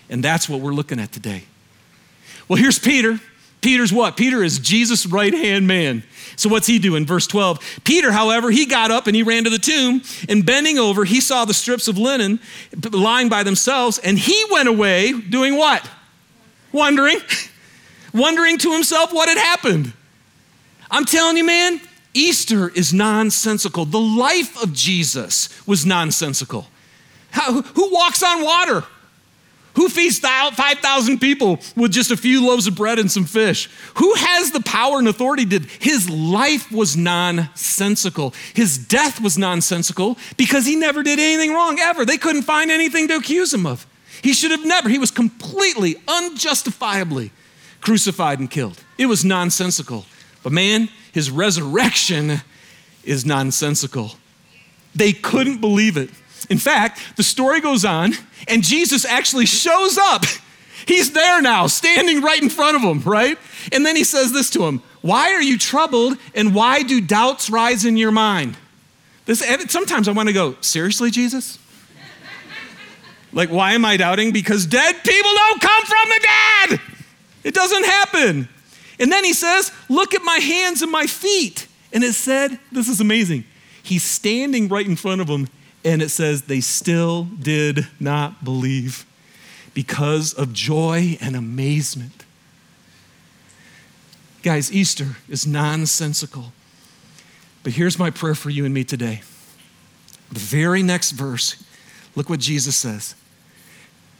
And 0.09 0.23
that's 0.23 0.49
what 0.49 0.61
we're 0.61 0.73
looking 0.73 1.01
at 1.01 1.13
today. 1.13 1.45
Well, 2.49 2.59
here's 2.59 2.79
Peter. 2.79 3.21
Peter's 3.63 3.93
what? 3.93 4.17
Peter 4.17 4.43
is 4.43 4.59
Jesus' 4.59 5.07
right 5.07 5.33
hand 5.33 5.67
man. 5.67 6.03
So 6.37 6.49
what's 6.49 6.67
he 6.67 6.79
doing? 6.79 7.07
Verse 7.07 7.27
12. 7.27 7.81
Peter, 7.85 8.11
however, 8.11 8.51
he 8.51 8.67
got 8.67 8.91
up 8.91 9.07
and 9.07 9.15
he 9.15 9.23
ran 9.23 9.45
to 9.45 9.51
the 9.51 9.59
tomb, 9.59 10.03
and 10.29 10.45
bending 10.45 10.79
over, 10.79 11.05
he 11.05 11.21
saw 11.21 11.45
the 11.45 11.55
strips 11.55 11.89
of 11.89 11.97
linen 11.97 12.41
lying 12.91 13.29
by 13.29 13.43
themselves, 13.43 13.99
and 13.99 14.19
he 14.19 14.45
went 14.51 14.69
away 14.69 15.13
doing 15.13 15.57
what? 15.57 15.89
Wondering. 16.73 17.19
Wondering 18.15 18.59
to 18.59 18.73
himself 18.73 19.13
what 19.13 19.29
had 19.29 19.39
happened. 19.39 19.93
I'm 20.91 21.07
telling 21.07 21.37
you, 21.37 21.45
man, 21.45 21.81
Easter 22.13 22.69
is 22.69 22.93
nonsensical. 22.93 23.87
The 23.87 24.01
life 24.01 24.63
of 24.63 24.75
Jesus 24.75 25.67
was 25.67 25.87
nonsensical. 25.87 26.67
How, 27.31 27.63
who 27.63 27.93
walks 27.93 28.23
on 28.23 28.45
water? 28.45 28.85
Who 29.75 29.89
feeds 29.89 30.19
5,000 30.19 31.19
people 31.19 31.59
with 31.77 31.93
just 31.93 32.11
a 32.11 32.17
few 32.17 32.47
loaves 32.47 32.67
of 32.67 32.75
bread 32.75 32.99
and 32.99 33.11
some 33.11 33.25
fish? 33.25 33.71
Who 33.95 34.15
has 34.15 34.51
the 34.51 34.61
power 34.61 34.99
and 34.99 35.09
authority 35.09 35.47
to? 35.47 35.61
His 35.81 36.11
life 36.11 36.71
was 36.71 36.97
nonsensical. 36.97 38.35
His 38.55 38.77
death 38.77 39.21
was 39.21 39.39
nonsensical 39.39 40.19
because 40.37 40.67
he 40.67 40.77
never 40.77 41.03
did 41.03 41.19
anything 41.19 41.55
wrong 41.55 41.79
ever. 41.79 42.05
They 42.05 42.19
couldn't 42.19 42.43
find 42.43 42.71
anything 42.71 43.09
to 43.09 43.17
accuse 43.17 43.55
him 43.55 43.65
of. 43.65 43.87
He 44.21 44.35
should 44.35 44.51
have 44.51 44.65
never. 44.65 44.89
He 44.89 44.99
was 44.99 45.11
completely, 45.11 45.97
unjustifiably 46.07 47.33
crucified 47.81 48.39
and 48.39 48.51
killed. 48.51 48.83
It 48.99 49.07
was 49.07 49.25
nonsensical. 49.25 50.05
But 50.43 50.53
man, 50.53 50.89
his 51.13 51.31
resurrection 51.31 52.43
is 53.05 53.27
nonsensical. 53.27 54.13
They 54.95 55.13
couldn't 55.13 55.61
believe 55.61 55.97
it. 55.97 56.11
In 56.53 56.59
fact, 56.59 57.17
the 57.17 57.23
story 57.23 57.63
goes 57.63 57.83
on, 57.83 58.13
and 58.47 58.63
Jesus 58.63 59.07
actually 59.07 59.47
shows 59.47 59.97
up. 59.97 60.23
He's 60.87 61.13
there 61.13 61.41
now, 61.41 61.67
standing 61.67 62.21
right 62.21 62.43
in 62.43 62.51
front 62.51 62.77
of 62.77 62.83
him, 62.83 63.01
right? 63.11 63.39
And 63.73 63.87
then 63.87 63.97
he 63.97 64.05
says 64.05 64.33
this 64.33 64.51
to 64.51 64.67
him 64.67 64.83
Why 65.01 65.33
are 65.33 65.41
you 65.41 65.57
troubled, 65.57 66.19
and 66.35 66.55
why 66.55 66.83
do 66.83 67.01
doubts 67.01 67.49
rise 67.49 67.87
in 67.87 67.97
your 67.97 68.11
mind? 68.11 68.59
This, 69.25 69.43
sometimes 69.69 70.09
I 70.09 70.13
want 70.13 70.29
to 70.29 70.35
go, 70.35 70.57
Seriously, 70.61 71.11
Jesus? 71.11 71.59
like, 73.33 73.49
why 73.49 73.73
am 73.73 73.87
I 73.87 73.97
doubting? 73.97 74.31
Because 74.31 74.67
dead 74.67 74.97
people 75.03 75.33
don't 75.33 75.61
come 75.63 75.85
from 75.85 76.09
the 76.11 76.21
dead. 76.69 76.81
It 77.45 77.55
doesn't 77.55 77.87
happen. 77.87 78.47
And 79.01 79.11
then 79.11 79.25
he 79.25 79.33
says, 79.33 79.73
Look 79.89 80.13
at 80.13 80.23
my 80.23 80.37
hands 80.37 80.83
and 80.83 80.93
my 80.93 81.07
feet. 81.07 81.67
And 81.95 82.05
it 82.05 82.13
said, 82.13 82.59
This 82.71 82.89
is 82.89 83.01
amazing. 83.01 83.45
He's 83.83 84.05
standing 84.05 84.69
right 84.69 84.87
in 84.87 84.97
front 84.97 85.23
of 85.23 85.29
them 85.29 85.49
and 85.85 86.03
it 86.03 86.11
says, 86.11 86.43
they 86.43 86.61
still 86.61 87.25
did 87.25 87.87
not 87.99 88.45
believe 88.45 89.05
because 89.75 90.33
of 90.33 90.53
joy 90.53 91.17
and 91.21 91.35
amazement. 91.35 92.25
Guys, 94.43 94.73
Easter 94.73 95.17
is 95.29 95.47
nonsensical. 95.47 96.53
But 97.63 97.75
here's 97.75 97.99
my 97.99 98.11
prayer 98.11 98.35
for 98.35 98.51
you 98.51 98.65
and 98.65 98.75
me 98.75 98.85
today. 98.85 99.23
The 100.31 100.41
very 100.41 100.83
next 100.83 101.13
verse, 101.13 101.63
look 102.17 102.29
what 102.29 102.41
Jesus 102.41 102.77
says. 102.77 103.15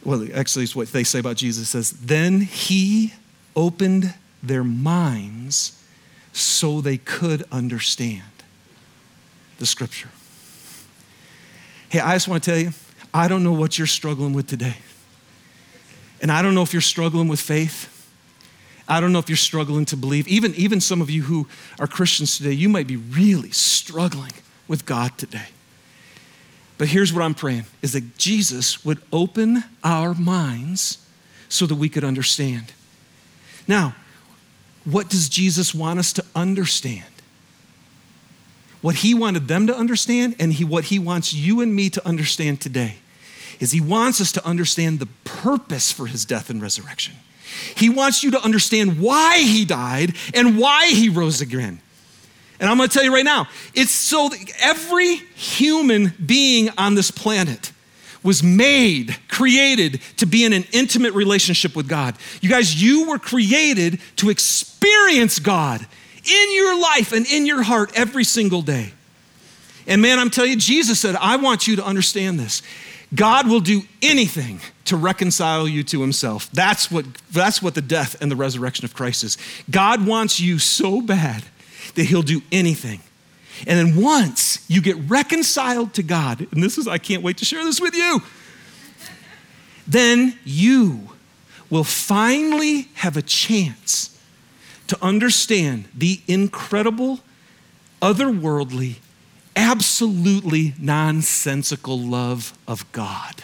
Well, 0.03 0.27
actually, 0.33 0.63
it's 0.63 0.75
what 0.75 0.89
they 0.89 1.03
say 1.03 1.19
about 1.19 1.37
Jesus. 1.37 1.69
Says, 1.69 1.91
Then 1.91 2.41
he 2.41 3.13
opened 3.55 4.13
their 4.41 4.63
minds 4.63 5.81
so 6.33 6.81
they 6.81 6.97
could 6.97 7.43
understand 7.51 8.23
the 9.59 9.65
scripture. 9.65 10.09
Hey, 11.93 11.99
I 11.99 12.13
just 12.15 12.27
want 12.27 12.43
to 12.43 12.49
tell 12.49 12.59
you, 12.59 12.71
I 13.13 13.27
don't 13.27 13.43
know 13.43 13.53
what 13.53 13.77
you're 13.77 13.85
struggling 13.85 14.33
with 14.33 14.47
today. 14.47 14.77
And 16.23 16.31
I 16.31 16.41
don't 16.41 16.55
know 16.55 16.63
if 16.63 16.73
you're 16.73 16.81
struggling 16.81 17.27
with 17.27 17.39
faith. 17.39 17.87
I 18.87 18.99
don't 18.99 19.13
know 19.13 19.19
if 19.19 19.29
you're 19.29 19.35
struggling 19.35 19.85
to 19.85 19.95
believe. 19.95 20.27
Even, 20.27 20.55
even 20.55 20.81
some 20.81 21.03
of 21.03 21.11
you 21.11 21.21
who 21.21 21.47
are 21.79 21.85
Christians 21.85 22.35
today, 22.35 22.53
you 22.53 22.67
might 22.67 22.87
be 22.87 22.95
really 22.95 23.51
struggling 23.51 24.31
with 24.67 24.87
God 24.87 25.19
today. 25.19 25.49
But 26.79 26.87
here's 26.87 27.13
what 27.13 27.21
I'm 27.21 27.35
praying 27.35 27.65
is 27.83 27.93
that 27.93 28.17
Jesus 28.17 28.83
would 28.83 28.99
open 29.13 29.63
our 29.83 30.15
minds 30.15 30.97
so 31.47 31.67
that 31.67 31.75
we 31.75 31.89
could 31.89 32.03
understand. 32.03 32.73
Now, 33.67 33.93
what 34.83 35.11
does 35.11 35.29
Jesus 35.29 35.75
want 35.75 35.99
us 35.99 36.11
to 36.13 36.25
understand? 36.35 37.12
What 38.83 38.95
he 38.95 39.13
wanted 39.13 39.47
them 39.47 39.65
to 39.65 39.75
understand 39.75 40.35
and 40.39 40.51
he, 40.51 40.65
what 40.65 40.83
he 40.83 40.99
wants 40.99 41.33
you 41.33 41.61
and 41.61 41.73
me 41.73 41.89
to 41.89 42.05
understand 42.05 42.59
today 42.59 42.97
is 43.61 43.71
he 43.71 43.79
wants 43.79 44.19
us 44.19 44.33
to 44.33 44.45
understand 44.45 44.99
the 44.99 45.07
purpose 45.23 45.89
for 45.89 46.05
his 46.05 46.25
death 46.25 46.49
and 46.49 46.61
resurrection. 46.61 47.15
He 47.77 47.87
wants 47.89 48.23
you 48.23 48.31
to 48.31 48.41
understand 48.43 48.99
why 48.99 49.37
he 49.37 49.63
died 49.63 50.15
and 50.33 50.57
why 50.57 50.87
he 50.87 51.07
rose 51.07 51.39
again. 51.39 51.79
And 52.59 52.69
I'm 52.69 52.75
going 52.75 52.89
to 52.89 52.93
tell 52.93 53.05
you 53.05 53.13
right 53.13 53.23
now, 53.23 53.47
it's 53.73 53.91
so 53.91 54.27
that 54.27 54.51
every 54.59 55.15
human 55.15 56.11
being 56.23 56.69
on 56.77 56.95
this 56.95 57.09
planet 57.09 57.71
was 58.21 58.43
made, 58.43 59.17
created 59.29 60.01
to 60.17 60.25
be 60.25 60.43
in 60.43 60.51
an 60.51 60.65
intimate 60.73 61.13
relationship 61.13 61.73
with 61.73 61.87
God. 61.87 62.15
You 62.41 62.49
guys, 62.49 62.81
you 62.81 63.07
were 63.07 63.17
created 63.17 64.01
to 64.17 64.29
experience 64.29 65.39
God 65.39 65.87
in 66.25 66.53
your 66.53 66.79
life 66.79 67.11
and 67.11 67.25
in 67.25 67.45
your 67.45 67.63
heart 67.63 67.91
every 67.95 68.23
single 68.23 68.61
day. 68.61 68.93
And 69.87 70.01
man, 70.01 70.19
I'm 70.19 70.29
telling 70.29 70.51
you, 70.51 70.57
Jesus 70.57 70.99
said, 70.99 71.15
I 71.15 71.35
want 71.35 71.67
you 71.67 71.75
to 71.75 71.85
understand 71.85 72.39
this. 72.39 72.61
God 73.13 73.47
will 73.47 73.59
do 73.59 73.81
anything 74.01 74.59
to 74.85 74.97
reconcile 74.97 75.67
you 75.67 75.83
to 75.83 76.01
himself. 76.01 76.49
That's 76.51 76.89
what, 76.89 77.05
that's 77.31 77.61
what 77.61 77.75
the 77.75 77.81
death 77.81 78.19
and 78.21 78.31
the 78.31 78.35
resurrection 78.35 78.85
of 78.85 78.93
Christ 78.93 79.23
is. 79.23 79.37
God 79.69 80.05
wants 80.07 80.39
you 80.39 80.57
so 80.57 81.01
bad 81.01 81.43
that 81.95 82.05
he'll 82.05 82.23
do 82.23 82.41
anything. 82.51 83.01
And 83.67 83.77
then 83.77 84.01
once 84.01 84.65
you 84.67 84.81
get 84.81 84.97
reconciled 85.09 85.93
to 85.93 86.03
God, 86.03 86.47
and 86.51 86.63
this 86.63 86.77
is, 86.77 86.87
I 86.87 86.97
can't 86.97 87.21
wait 87.21 87.37
to 87.37 87.45
share 87.45 87.63
this 87.63 87.79
with 87.79 87.93
you, 87.93 88.21
then 89.85 90.37
you 90.43 91.09
will 91.69 91.83
finally 91.83 92.87
have 92.95 93.15
a 93.15 93.21
chance 93.21 94.12
to 94.87 94.97
understand 95.01 95.85
the 95.95 96.21
incredible, 96.27 97.19
otherworldly, 98.01 98.95
absolutely 99.55 100.73
nonsensical 100.79 101.99
love 101.99 102.57
of 102.67 102.89
God. 102.91 103.43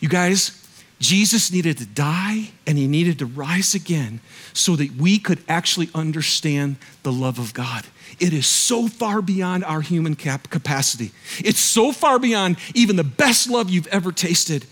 You 0.00 0.08
guys, 0.08 0.60
Jesus 1.00 1.50
needed 1.50 1.78
to 1.78 1.86
die 1.86 2.50
and 2.66 2.78
he 2.78 2.86
needed 2.86 3.18
to 3.18 3.26
rise 3.26 3.74
again 3.74 4.20
so 4.52 4.76
that 4.76 4.92
we 4.92 5.18
could 5.18 5.42
actually 5.48 5.90
understand 5.94 6.76
the 7.02 7.12
love 7.12 7.38
of 7.38 7.52
God. 7.52 7.86
It 8.20 8.32
is 8.32 8.46
so 8.46 8.86
far 8.86 9.20
beyond 9.20 9.64
our 9.64 9.80
human 9.80 10.14
cap- 10.14 10.50
capacity. 10.50 11.12
It's 11.38 11.58
so 11.58 11.92
far 11.92 12.18
beyond 12.18 12.56
even 12.74 12.96
the 12.96 13.04
best 13.04 13.50
love 13.50 13.70
you've 13.70 13.86
ever 13.88 14.12
tasted. 14.12 14.66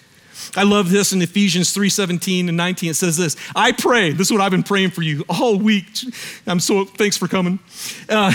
I 0.56 0.64
love 0.64 0.90
this 0.90 1.12
in 1.12 1.22
Ephesians 1.22 1.72
3 1.72 1.88
17 1.88 2.48
and 2.48 2.56
19. 2.56 2.90
It 2.90 2.94
says 2.94 3.16
this 3.16 3.36
I 3.54 3.72
pray, 3.72 4.12
this 4.12 4.28
is 4.28 4.32
what 4.32 4.40
I've 4.40 4.50
been 4.50 4.62
praying 4.62 4.90
for 4.90 5.02
you 5.02 5.24
all 5.28 5.58
week. 5.58 5.86
I'm 6.46 6.60
so, 6.60 6.84
thanks 6.84 7.16
for 7.16 7.28
coming. 7.28 7.58
Uh, 8.08 8.32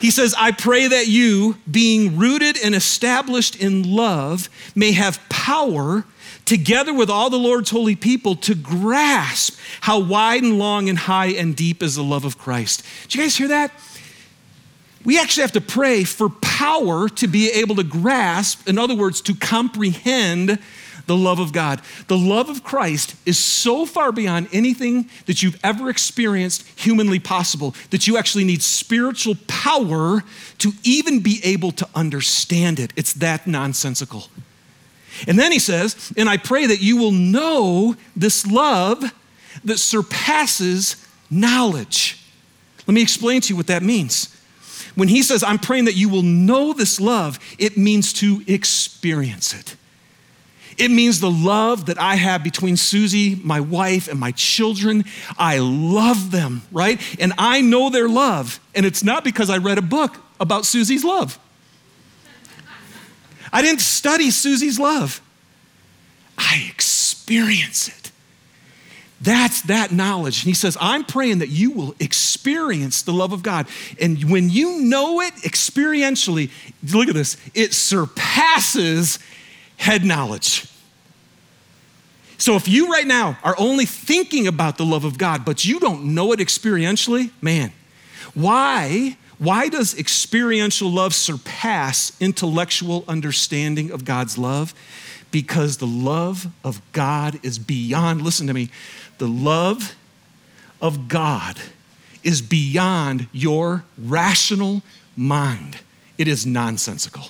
he 0.00 0.10
says, 0.10 0.34
I 0.36 0.50
pray 0.50 0.88
that 0.88 1.06
you, 1.06 1.58
being 1.70 2.18
rooted 2.18 2.58
and 2.62 2.74
established 2.74 3.54
in 3.54 3.94
love, 3.94 4.48
may 4.74 4.90
have 4.92 5.20
power 5.28 6.04
together 6.44 6.92
with 6.92 7.08
all 7.08 7.30
the 7.30 7.38
Lord's 7.38 7.70
holy 7.70 7.94
people 7.94 8.34
to 8.34 8.56
grasp 8.56 9.56
how 9.82 10.00
wide 10.00 10.42
and 10.42 10.58
long 10.58 10.88
and 10.88 10.98
high 10.98 11.28
and 11.28 11.54
deep 11.54 11.84
is 11.84 11.94
the 11.94 12.02
love 12.02 12.24
of 12.24 12.36
Christ. 12.36 12.84
Did 13.02 13.14
you 13.14 13.20
guys 13.22 13.36
hear 13.36 13.48
that? 13.48 13.70
We 15.04 15.20
actually 15.20 15.42
have 15.42 15.52
to 15.52 15.60
pray 15.60 16.04
for 16.04 16.28
power 16.28 17.08
to 17.08 17.26
be 17.26 17.50
able 17.50 17.76
to 17.76 17.84
grasp, 17.84 18.68
in 18.68 18.78
other 18.78 18.94
words, 18.94 19.20
to 19.22 19.34
comprehend 19.34 20.58
the 21.12 21.16
love 21.18 21.38
of 21.38 21.52
God. 21.52 21.82
The 22.08 22.16
love 22.16 22.48
of 22.48 22.64
Christ 22.64 23.16
is 23.26 23.38
so 23.38 23.84
far 23.84 24.12
beyond 24.12 24.48
anything 24.50 25.10
that 25.26 25.42
you've 25.42 25.60
ever 25.62 25.90
experienced 25.90 26.66
humanly 26.74 27.18
possible 27.18 27.74
that 27.90 28.06
you 28.06 28.16
actually 28.16 28.44
need 28.44 28.62
spiritual 28.62 29.36
power 29.46 30.24
to 30.56 30.72
even 30.84 31.20
be 31.20 31.38
able 31.44 31.70
to 31.72 31.86
understand 31.94 32.80
it. 32.80 32.94
It's 32.96 33.12
that 33.14 33.46
nonsensical. 33.46 34.28
And 35.28 35.38
then 35.38 35.52
he 35.52 35.58
says, 35.58 36.14
and 36.16 36.30
I 36.30 36.38
pray 36.38 36.64
that 36.64 36.80
you 36.80 36.96
will 36.96 37.12
know 37.12 37.94
this 38.16 38.46
love 38.46 39.12
that 39.64 39.76
surpasses 39.76 40.96
knowledge. 41.30 42.24
Let 42.86 42.94
me 42.94 43.02
explain 43.02 43.42
to 43.42 43.50
you 43.50 43.56
what 43.56 43.66
that 43.66 43.82
means. 43.82 44.34
when 44.94 45.08
he 45.08 45.22
says, 45.22 45.42
I'm 45.42 45.58
praying 45.58 45.86
that 45.86 45.96
you 45.96 46.08
will 46.08 46.22
know 46.22 46.72
this 46.72 47.00
love, 47.00 47.38
it 47.58 47.76
means 47.76 48.12
to 48.14 48.42
experience 48.46 49.54
it. 49.54 49.76
It 50.82 50.90
means 50.90 51.20
the 51.20 51.30
love 51.30 51.86
that 51.86 51.96
I 51.96 52.16
have 52.16 52.42
between 52.42 52.76
Susie, 52.76 53.36
my 53.36 53.60
wife, 53.60 54.08
and 54.08 54.18
my 54.18 54.32
children. 54.32 55.04
I 55.38 55.58
love 55.60 56.32
them, 56.32 56.62
right? 56.72 57.00
And 57.20 57.32
I 57.38 57.60
know 57.60 57.88
their 57.88 58.08
love. 58.08 58.58
And 58.74 58.84
it's 58.84 59.04
not 59.04 59.22
because 59.22 59.48
I 59.48 59.58
read 59.58 59.78
a 59.78 59.82
book 59.82 60.16
about 60.40 60.66
Susie's 60.66 61.04
love. 61.04 61.38
I 63.52 63.62
didn't 63.62 63.80
study 63.80 64.32
Susie's 64.32 64.80
love, 64.80 65.20
I 66.36 66.68
experience 66.68 67.86
it. 67.86 68.10
That's 69.20 69.62
that 69.62 69.92
knowledge. 69.92 70.42
And 70.42 70.48
he 70.48 70.54
says, 70.54 70.76
I'm 70.80 71.04
praying 71.04 71.38
that 71.38 71.50
you 71.50 71.70
will 71.70 71.94
experience 72.00 73.02
the 73.02 73.12
love 73.12 73.32
of 73.32 73.44
God. 73.44 73.68
And 74.00 74.28
when 74.32 74.50
you 74.50 74.80
know 74.80 75.20
it 75.20 75.34
experientially, 75.44 76.50
look 76.92 77.06
at 77.06 77.14
this, 77.14 77.36
it 77.54 77.72
surpasses 77.72 79.20
head 79.76 80.04
knowledge. 80.04 80.66
So 82.42 82.56
if 82.56 82.66
you 82.66 82.90
right 82.90 83.06
now 83.06 83.38
are 83.44 83.54
only 83.56 83.86
thinking 83.86 84.48
about 84.48 84.76
the 84.76 84.84
love 84.84 85.04
of 85.04 85.16
God, 85.16 85.44
but 85.44 85.64
you 85.64 85.78
don't 85.78 86.12
know 86.12 86.32
it 86.32 86.40
experientially, 86.40 87.30
man, 87.40 87.72
why? 88.34 89.16
Why 89.38 89.68
does 89.68 89.96
experiential 89.96 90.90
love 90.90 91.14
surpass 91.14 92.10
intellectual 92.18 93.04
understanding 93.06 93.92
of 93.92 94.04
God's 94.04 94.36
love? 94.36 94.74
Because 95.30 95.76
the 95.76 95.86
love 95.86 96.48
of 96.64 96.82
God 96.90 97.38
is 97.44 97.60
beyond, 97.60 98.22
listen 98.22 98.48
to 98.48 98.54
me, 98.54 98.70
the 99.18 99.28
love 99.28 99.94
of 100.80 101.06
God 101.06 101.60
is 102.24 102.42
beyond 102.42 103.28
your 103.30 103.84
rational 103.96 104.82
mind. 105.16 105.78
It 106.18 106.26
is 106.26 106.44
nonsensical 106.44 107.26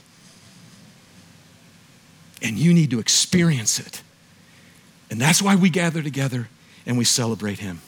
and 2.41 2.57
you 2.57 2.73
need 2.73 2.91
to 2.93 2.99
experience 2.99 3.79
it. 3.79 4.01
And 5.13 5.21
that's 5.21 5.43
why 5.43 5.57
we 5.57 5.69
gather 5.69 6.03
together 6.03 6.49
and 6.87 6.97
we 6.97 7.05
celebrate 7.05 7.59
him. 7.59 7.83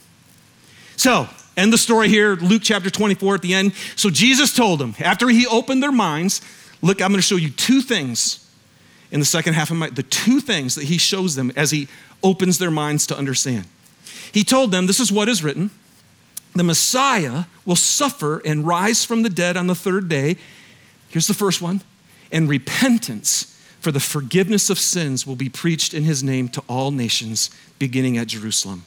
So, 0.96 1.26
end 1.56 1.72
the 1.72 1.78
story 1.78 2.10
here, 2.10 2.34
Luke 2.36 2.60
chapter 2.62 2.90
24 2.90 3.36
at 3.36 3.40
the 3.40 3.54
end. 3.54 3.72
So, 3.96 4.10
Jesus 4.10 4.54
told 4.54 4.78
them, 4.78 4.94
after 5.00 5.30
he 5.30 5.46
opened 5.46 5.82
their 5.82 5.90
minds, 5.90 6.42
look, 6.82 7.00
I'm 7.00 7.08
going 7.08 7.18
to 7.18 7.26
show 7.26 7.36
you 7.36 7.48
two 7.48 7.80
things 7.80 8.46
in 9.10 9.20
the 9.20 9.26
second 9.26 9.54
half 9.54 9.70
of 9.70 9.78
my, 9.78 9.88
the 9.88 10.02
two 10.02 10.38
things 10.38 10.74
that 10.74 10.84
he 10.84 10.98
shows 10.98 11.34
them 11.34 11.50
as 11.56 11.70
he 11.70 11.88
opens 12.22 12.58
their 12.58 12.70
minds 12.70 13.06
to 13.06 13.16
understand. 13.16 13.64
He 14.30 14.44
told 14.44 14.70
them, 14.70 14.86
This 14.86 15.00
is 15.00 15.10
what 15.10 15.26
is 15.26 15.42
written 15.42 15.70
the 16.54 16.62
Messiah 16.62 17.44
will 17.64 17.74
suffer 17.74 18.42
and 18.44 18.66
rise 18.66 19.02
from 19.02 19.22
the 19.22 19.30
dead 19.30 19.56
on 19.56 19.66
the 19.66 19.74
third 19.74 20.10
day. 20.10 20.36
Here's 21.08 21.26
the 21.26 21.32
first 21.32 21.62
one 21.62 21.80
and 22.30 22.50
repentance 22.50 23.53
for 23.84 23.92
the 23.92 24.00
forgiveness 24.00 24.70
of 24.70 24.78
sins 24.78 25.26
will 25.26 25.36
be 25.36 25.50
preached 25.50 25.92
in 25.92 26.04
his 26.04 26.24
name 26.24 26.48
to 26.48 26.62
all 26.70 26.90
nations, 26.90 27.50
beginning 27.78 28.16
at 28.16 28.28
Jerusalem. 28.28 28.86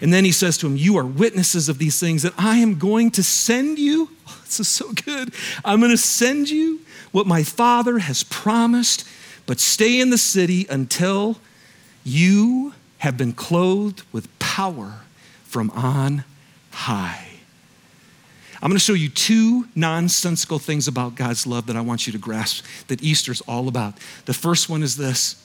And 0.00 0.14
then 0.14 0.24
he 0.24 0.30
says 0.30 0.56
to 0.58 0.66
him, 0.68 0.76
You 0.76 0.96
are 0.96 1.04
witnesses 1.04 1.68
of 1.68 1.78
these 1.78 1.98
things, 1.98 2.22
that 2.22 2.32
I 2.38 2.58
am 2.58 2.78
going 2.78 3.10
to 3.10 3.22
send 3.22 3.78
you. 3.80 4.10
Oh, 4.28 4.40
this 4.44 4.58
is 4.58 4.66
so 4.66 4.92
good. 4.92 5.32
I'm 5.64 5.78
going 5.78 5.92
to 5.92 5.96
send 5.96 6.50
you 6.50 6.80
what 7.12 7.28
my 7.28 7.44
Father 7.44 7.98
has 7.98 8.24
promised, 8.24 9.06
but 9.44 9.60
stay 9.60 10.00
in 10.00 10.10
the 10.10 10.18
city 10.18 10.66
until 10.68 11.38
you 12.02 12.74
have 12.98 13.16
been 13.16 13.32
clothed 13.32 14.02
with 14.10 14.26
power 14.40 15.00
from 15.44 15.70
on 15.70 16.24
high. 16.72 17.35
I'm 18.62 18.68
going 18.68 18.78
to 18.78 18.84
show 18.84 18.94
you 18.94 19.08
two 19.08 19.66
nonsensical 19.74 20.58
things 20.58 20.88
about 20.88 21.14
God's 21.14 21.46
love 21.46 21.66
that 21.66 21.76
I 21.76 21.80
want 21.80 22.06
you 22.06 22.12
to 22.12 22.18
grasp 22.18 22.64
that 22.88 23.02
Easter's 23.02 23.40
all 23.42 23.68
about. 23.68 23.94
The 24.24 24.34
first 24.34 24.68
one 24.68 24.82
is 24.82 24.96
this 24.96 25.42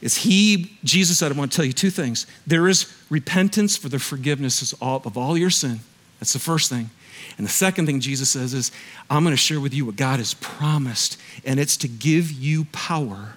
is 0.00 0.16
he 0.16 0.76
jesus 0.82 1.20
said 1.20 1.30
i 1.30 1.34
want 1.36 1.52
to 1.52 1.56
tell 1.56 1.64
you 1.64 1.72
two 1.72 1.90
things. 1.90 2.26
There 2.46 2.66
is 2.68 2.92
repentance 3.08 3.76
for 3.76 3.88
the 3.88 4.00
forgiveness 4.00 4.74
of 4.80 5.16
all 5.16 5.38
your 5.38 5.50
sin. 5.50 5.80
That's 6.18 6.32
the 6.32 6.40
first 6.40 6.68
thing. 6.68 6.90
And 7.38 7.46
the 7.46 7.50
second 7.50 7.86
thing 7.86 8.00
jesus 8.00 8.30
says 8.30 8.52
is 8.52 8.72
i'm 9.08 9.22
going 9.22 9.32
to 9.32 9.36
share 9.36 9.60
with 9.60 9.72
you 9.72 9.86
what 9.86 9.96
god 9.96 10.18
has 10.18 10.34
promised 10.34 11.18
and 11.44 11.60
it's 11.60 11.76
to 11.78 11.88
give 11.88 12.32
you 12.32 12.64
power 12.72 13.36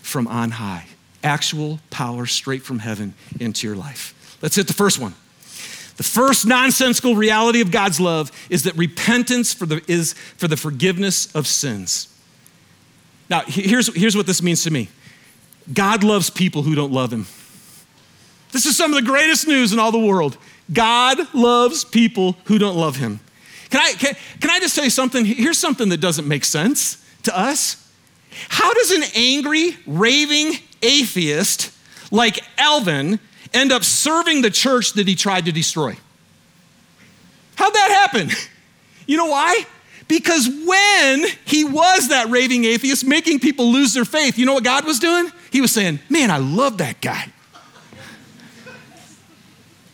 from 0.00 0.26
on 0.26 0.52
high 0.52 0.86
actual 1.22 1.80
power 1.90 2.26
straight 2.26 2.62
from 2.62 2.78
heaven 2.78 3.14
into 3.38 3.66
your 3.66 3.76
life. 3.76 4.38
Let's 4.42 4.56
hit 4.56 4.66
the 4.66 4.74
first 4.74 4.98
one 4.98 5.14
the 6.00 6.04
first 6.04 6.46
nonsensical 6.46 7.14
reality 7.14 7.60
of 7.60 7.70
God's 7.70 8.00
love 8.00 8.32
is 8.48 8.62
that 8.62 8.74
repentance 8.74 9.52
for 9.52 9.66
the, 9.66 9.82
is 9.86 10.14
for 10.38 10.48
the 10.48 10.56
forgiveness 10.56 11.30
of 11.34 11.46
sins. 11.46 12.08
Now, 13.28 13.42
here's, 13.46 13.94
here's 13.94 14.16
what 14.16 14.26
this 14.26 14.42
means 14.42 14.64
to 14.64 14.70
me 14.70 14.88
God 15.70 16.02
loves 16.02 16.30
people 16.30 16.62
who 16.62 16.74
don't 16.74 16.90
love 16.90 17.12
Him. 17.12 17.26
This 18.50 18.64
is 18.64 18.78
some 18.78 18.94
of 18.94 18.96
the 18.96 19.06
greatest 19.06 19.46
news 19.46 19.74
in 19.74 19.78
all 19.78 19.92
the 19.92 19.98
world. 19.98 20.38
God 20.72 21.18
loves 21.34 21.84
people 21.84 22.34
who 22.44 22.56
don't 22.56 22.78
love 22.78 22.96
Him. 22.96 23.20
Can 23.68 23.82
I, 23.82 23.92
can, 23.92 24.14
can 24.40 24.48
I 24.48 24.58
just 24.58 24.74
say 24.74 24.88
something? 24.88 25.26
Here's 25.26 25.58
something 25.58 25.90
that 25.90 26.00
doesn't 26.00 26.26
make 26.26 26.46
sense 26.46 27.04
to 27.24 27.38
us. 27.38 27.92
How 28.48 28.72
does 28.72 28.90
an 28.90 29.02
angry, 29.14 29.76
raving 29.86 30.54
atheist 30.80 31.70
like 32.10 32.40
Elvin 32.56 33.20
end 33.52 33.72
up 33.72 33.84
serving 33.84 34.42
the 34.42 34.50
church 34.50 34.92
that 34.94 35.06
he 35.08 35.14
tried 35.14 35.46
to 35.46 35.52
destroy. 35.52 35.96
How'd 37.56 37.74
that 37.74 38.08
happen? 38.10 38.30
You 39.06 39.16
know 39.16 39.26
why? 39.26 39.66
Because 40.06 40.48
when 40.48 41.24
he 41.44 41.64
was 41.64 42.08
that 42.08 42.30
raving 42.30 42.64
atheist, 42.64 43.04
making 43.04 43.40
people 43.40 43.72
lose 43.72 43.92
their 43.94 44.04
faith, 44.04 44.38
you 44.38 44.46
know 44.46 44.54
what 44.54 44.64
God 44.64 44.84
was 44.84 44.98
doing? 44.98 45.30
He 45.50 45.60
was 45.60 45.72
saying, 45.72 46.00
Man, 46.08 46.30
I 46.30 46.38
love 46.38 46.78
that 46.78 47.00
guy. 47.00 47.26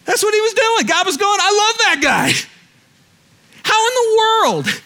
That's 0.04 0.22
what 0.22 0.32
he 0.32 0.40
was 0.40 0.54
doing. 0.54 0.86
God 0.86 1.04
was 1.04 1.16
going, 1.16 1.38
I 1.40 1.50
love 1.50 1.78
that 1.78 2.00
guy. 2.02 2.32
How 3.62 3.88
in 3.88 3.94
the 3.94 4.18
world 4.18 4.82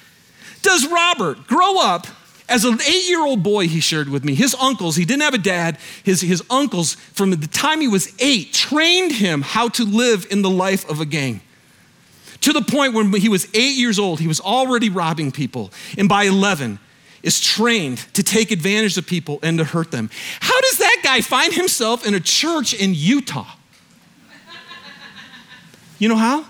does 0.62 0.86
Robert 0.90 1.46
grow 1.46 1.78
up 1.78 2.06
as 2.50 2.64
an 2.64 2.78
eight 2.82 3.08
year 3.08 3.24
old 3.24 3.42
boy, 3.42 3.68
he 3.68 3.80
shared 3.80 4.08
with 4.08 4.24
me, 4.24 4.34
his 4.34 4.54
uncles, 4.60 4.96
he 4.96 5.04
didn't 5.04 5.22
have 5.22 5.34
a 5.34 5.38
dad, 5.38 5.78
his, 6.02 6.20
his 6.20 6.42
uncles, 6.50 6.94
from 6.94 7.30
the 7.30 7.46
time 7.46 7.80
he 7.80 7.88
was 7.88 8.12
eight, 8.18 8.52
trained 8.52 9.12
him 9.12 9.42
how 9.42 9.68
to 9.68 9.84
live 9.84 10.26
in 10.30 10.42
the 10.42 10.50
life 10.50 10.88
of 10.90 11.00
a 11.00 11.06
gang. 11.06 11.40
To 12.42 12.52
the 12.52 12.62
point 12.62 12.94
when 12.94 13.12
he 13.12 13.28
was 13.28 13.46
eight 13.54 13.76
years 13.76 13.98
old, 13.98 14.18
he 14.18 14.26
was 14.26 14.40
already 14.40 14.90
robbing 14.90 15.30
people. 15.30 15.70
And 15.96 16.08
by 16.08 16.24
11, 16.24 16.78
is 17.22 17.40
trained 17.40 17.98
to 18.14 18.22
take 18.22 18.50
advantage 18.50 18.96
of 18.96 19.06
people 19.06 19.38
and 19.42 19.58
to 19.58 19.64
hurt 19.64 19.90
them. 19.90 20.10
How 20.40 20.58
does 20.60 20.78
that 20.78 21.00
guy 21.02 21.20
find 21.20 21.52
himself 21.52 22.06
in 22.06 22.14
a 22.14 22.20
church 22.20 22.72
in 22.74 22.94
Utah? 22.94 23.46
You 25.98 26.08
know 26.08 26.16
how? 26.16 26.46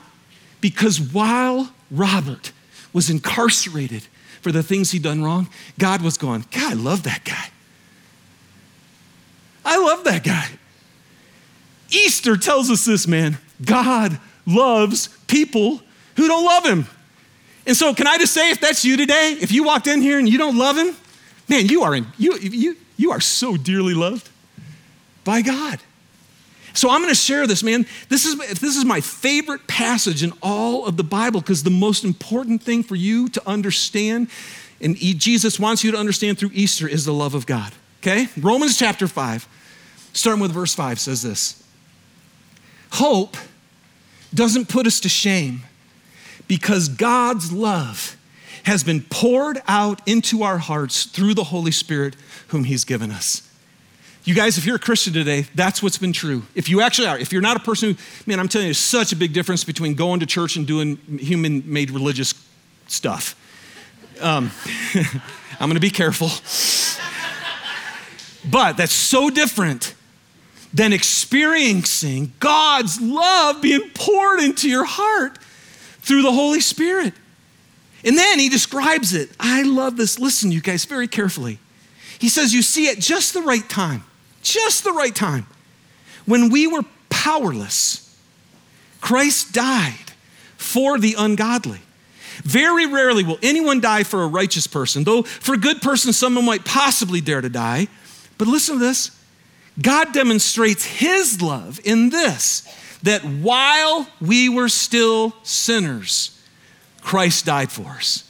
Because 0.60 1.00
while 1.00 1.72
Robert 1.90 2.52
was 2.92 3.10
incarcerated 3.10 4.06
for 4.42 4.52
the 4.52 4.62
things 4.62 4.90
he'd 4.90 5.02
done 5.02 5.22
wrong, 5.22 5.48
God 5.78 6.02
was 6.02 6.16
going, 6.16 6.44
God, 6.50 6.72
I 6.72 6.74
love 6.74 7.02
that 7.04 7.24
guy. 7.24 7.50
I 9.64 9.78
love 9.78 10.04
that 10.04 10.24
guy. 10.24 10.48
Easter 11.90 12.36
tells 12.36 12.70
us 12.70 12.84
this, 12.84 13.06
man. 13.06 13.38
God 13.64 14.18
loves 14.46 15.08
people 15.26 15.80
who 16.16 16.28
don't 16.28 16.44
love 16.44 16.64
him. 16.64 16.86
And 17.66 17.76
so, 17.76 17.94
can 17.94 18.06
I 18.06 18.16
just 18.16 18.32
say, 18.32 18.50
if 18.50 18.60
that's 18.60 18.84
you 18.84 18.96
today, 18.96 19.36
if 19.40 19.52
you 19.52 19.64
walked 19.64 19.86
in 19.86 20.00
here 20.00 20.18
and 20.18 20.28
you 20.28 20.38
don't 20.38 20.56
love 20.56 20.76
him, 20.76 20.96
man, 21.48 21.66
you 21.66 21.82
are, 21.82 21.94
in, 21.94 22.06
you, 22.16 22.36
you, 22.38 22.76
you 22.96 23.10
are 23.10 23.20
so 23.20 23.56
dearly 23.56 23.94
loved 23.94 24.28
by 25.24 25.42
God. 25.42 25.78
So 26.72 26.90
I'm 26.90 27.00
going 27.00 27.12
to 27.12 27.20
share 27.20 27.46
this, 27.46 27.62
man. 27.62 27.86
This 28.08 28.24
is, 28.24 28.36
this 28.60 28.76
is 28.76 28.84
my 28.84 29.00
favorite 29.00 29.66
passage 29.66 30.22
in 30.22 30.32
all 30.42 30.86
of 30.86 30.96
the 30.96 31.04
Bible 31.04 31.40
because 31.40 31.62
the 31.62 31.70
most 31.70 32.04
important 32.04 32.62
thing 32.62 32.82
for 32.82 32.96
you 32.96 33.28
to 33.30 33.48
understand, 33.48 34.28
and 34.80 34.96
Jesus 34.96 35.58
wants 35.58 35.82
you 35.82 35.90
to 35.92 35.98
understand 35.98 36.38
through 36.38 36.50
Easter, 36.52 36.86
is 36.86 37.04
the 37.04 37.12
love 37.12 37.34
of 37.34 37.46
God. 37.46 37.72
Okay? 38.02 38.28
Romans 38.38 38.78
chapter 38.78 39.06
5, 39.06 39.48
starting 40.12 40.40
with 40.40 40.52
verse 40.52 40.74
5, 40.74 40.98
says 41.00 41.22
this 41.22 41.62
Hope 42.92 43.36
doesn't 44.32 44.68
put 44.68 44.86
us 44.86 45.00
to 45.00 45.08
shame 45.08 45.62
because 46.46 46.88
God's 46.88 47.52
love 47.52 48.16
has 48.64 48.84
been 48.84 49.02
poured 49.02 49.62
out 49.66 50.06
into 50.06 50.42
our 50.42 50.58
hearts 50.58 51.04
through 51.04 51.34
the 51.34 51.44
Holy 51.44 51.70
Spirit, 51.70 52.16
whom 52.48 52.64
He's 52.64 52.84
given 52.84 53.10
us. 53.10 53.49
You 54.30 54.36
guys, 54.36 54.58
if 54.58 54.64
you're 54.64 54.76
a 54.76 54.78
Christian 54.78 55.12
today, 55.12 55.46
that's 55.56 55.82
what's 55.82 55.98
been 55.98 56.12
true. 56.12 56.44
If 56.54 56.68
you 56.68 56.82
actually 56.82 57.08
are, 57.08 57.18
if 57.18 57.32
you're 57.32 57.42
not 57.42 57.56
a 57.56 57.60
person 57.60 57.88
who, 57.90 57.96
man, 58.26 58.38
I'm 58.38 58.46
telling 58.46 58.66
you, 58.66 58.68
there's 58.68 58.78
such 58.78 59.10
a 59.10 59.16
big 59.16 59.32
difference 59.32 59.64
between 59.64 59.94
going 59.94 60.20
to 60.20 60.26
church 60.26 60.54
and 60.54 60.68
doing 60.68 60.98
human 61.18 61.64
made 61.66 61.90
religious 61.90 62.32
stuff. 62.86 63.34
Um, 64.20 64.52
I'm 65.58 65.68
gonna 65.68 65.80
be 65.80 65.90
careful. 65.90 66.28
but 68.48 68.76
that's 68.76 68.92
so 68.92 69.30
different 69.30 69.96
than 70.72 70.92
experiencing 70.92 72.32
God's 72.38 73.00
love 73.00 73.60
being 73.60 73.90
poured 73.94 74.38
into 74.38 74.70
your 74.70 74.84
heart 74.84 75.38
through 76.02 76.22
the 76.22 76.30
Holy 76.30 76.60
Spirit. 76.60 77.14
And 78.04 78.16
then 78.16 78.38
he 78.38 78.48
describes 78.48 79.12
it. 79.12 79.30
I 79.40 79.62
love 79.62 79.96
this. 79.96 80.20
Listen, 80.20 80.52
you 80.52 80.60
guys, 80.60 80.84
very 80.84 81.08
carefully. 81.08 81.58
He 82.20 82.28
says, 82.28 82.54
You 82.54 82.62
see, 82.62 82.88
at 82.88 83.00
just 83.00 83.34
the 83.34 83.42
right 83.42 83.68
time, 83.68 84.04
just 84.42 84.84
the 84.84 84.92
right 84.92 85.14
time, 85.14 85.46
when 86.26 86.50
we 86.50 86.66
were 86.66 86.84
powerless, 87.08 88.16
Christ 89.00 89.52
died 89.52 90.12
for 90.56 90.98
the 90.98 91.14
ungodly. 91.18 91.80
Very 92.42 92.86
rarely 92.86 93.24
will 93.24 93.38
anyone 93.42 93.80
die 93.80 94.02
for 94.02 94.22
a 94.22 94.28
righteous 94.28 94.66
person, 94.66 95.04
though 95.04 95.22
for 95.22 95.54
a 95.54 95.58
good 95.58 95.82
person, 95.82 96.12
someone 96.12 96.44
might 96.44 96.64
possibly 96.64 97.20
dare 97.20 97.40
to 97.40 97.48
die. 97.48 97.88
But 98.38 98.48
listen 98.48 98.78
to 98.78 98.80
this 98.80 99.10
God 99.80 100.12
demonstrates 100.12 100.84
his 100.84 101.40
love 101.42 101.80
in 101.84 102.10
this 102.10 102.66
that 103.02 103.22
while 103.22 104.08
we 104.20 104.48
were 104.48 104.68
still 104.68 105.34
sinners, 105.42 106.38
Christ 107.00 107.46
died 107.46 107.70
for 107.70 107.88
us. 107.90 108.24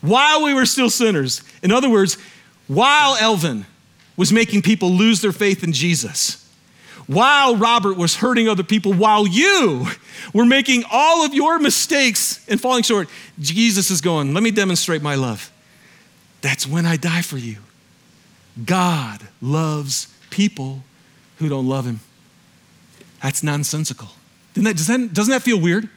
While 0.00 0.44
we 0.44 0.54
were 0.54 0.66
still 0.66 0.90
sinners. 0.90 1.42
In 1.62 1.72
other 1.72 1.90
words, 1.90 2.18
while 2.66 3.16
Elvin 3.16 3.66
was 4.16 4.32
making 4.32 4.62
people 4.62 4.90
lose 4.90 5.20
their 5.20 5.32
faith 5.32 5.62
in 5.64 5.72
Jesus, 5.72 6.40
while 7.06 7.56
Robert 7.56 7.96
was 7.96 8.16
hurting 8.16 8.48
other 8.48 8.62
people, 8.62 8.92
while 8.92 9.26
you 9.26 9.86
were 10.32 10.46
making 10.46 10.84
all 10.90 11.24
of 11.24 11.34
your 11.34 11.58
mistakes 11.58 12.44
and 12.48 12.60
falling 12.60 12.82
short, 12.82 13.08
Jesus 13.38 13.90
is 13.90 14.00
going, 14.00 14.32
Let 14.32 14.42
me 14.42 14.50
demonstrate 14.50 15.02
my 15.02 15.14
love. 15.14 15.50
That's 16.40 16.66
when 16.66 16.86
I 16.86 16.96
die 16.96 17.22
for 17.22 17.38
you. 17.38 17.56
God 18.64 19.20
loves 19.42 20.08
people 20.30 20.82
who 21.38 21.48
don't 21.48 21.68
love 21.68 21.86
him. 21.86 22.00
That's 23.22 23.42
nonsensical. 23.42 24.08
That, 24.54 24.76
does 24.76 24.86
that, 24.86 25.12
doesn't 25.12 25.32
that 25.32 25.42
feel 25.42 25.60
weird? 25.60 25.88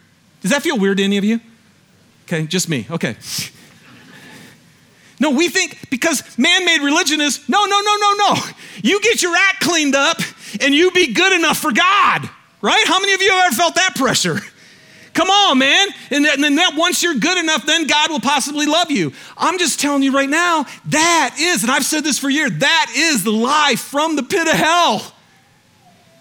Does 0.42 0.52
that 0.52 0.64
feel 0.64 0.78
weird 0.78 0.98
to 0.98 1.04
any 1.04 1.18
of 1.18 1.24
you? 1.24 1.40
Okay, 2.26 2.48
just 2.48 2.70
me. 2.70 2.88
Okay. 2.90 3.16
No, 5.20 5.32
we 5.32 5.50
think 5.50 5.90
because 5.90 6.38
man 6.38 6.66
made 6.66 6.82
religion 6.82 7.22
is 7.22 7.48
no, 7.50 7.66
no, 7.66 7.82
no, 7.82 7.96
no, 7.96 8.14
no. 8.14 8.36
You 8.84 9.02
get 9.02 9.22
your 9.22 9.36
act 9.36 9.62
cleaned 9.62 9.96
up 9.96 10.20
and 10.62 10.74
you 10.74 10.92
be 10.92 11.14
good 11.14 11.34
enough 11.34 11.58
for 11.58 11.72
God, 11.72 12.30
right? 12.62 12.88
How 12.88 13.00
many 13.00 13.14
of 13.14 13.22
you 13.22 13.32
have 13.32 13.48
ever 13.48 13.56
felt 13.56 13.76
that 13.76 13.96
pressure? 13.96 14.40
Come 15.14 15.32
on, 15.32 15.58
man. 15.58 15.88
And 16.12 16.24
then 16.24 16.56
that 16.58 16.76
once 16.76 17.02
you're 17.02 17.16
good 17.16 17.40
enough, 17.40 17.66
then 17.66 17.88
God 17.88 18.12
will 18.12 18.20
possibly 18.20 18.68
love 18.68 18.92
you. 18.92 19.14
I'm 19.36 19.58
just 19.58 19.80
telling 19.80 20.04
you 20.04 20.12
right 20.12 20.30
now, 20.30 20.68
that 20.86 21.38
is, 21.40 21.64
and 21.64 21.72
I've 21.72 21.86
said 21.86 22.04
this 22.04 22.20
for 22.20 22.30
years, 22.30 22.52
that 22.60 22.94
is 22.96 23.24
the 23.24 23.32
lie 23.32 23.74
from 23.76 24.16
the 24.16 24.22
pit 24.22 24.48
of 24.48 24.54
hell. 24.54 25.14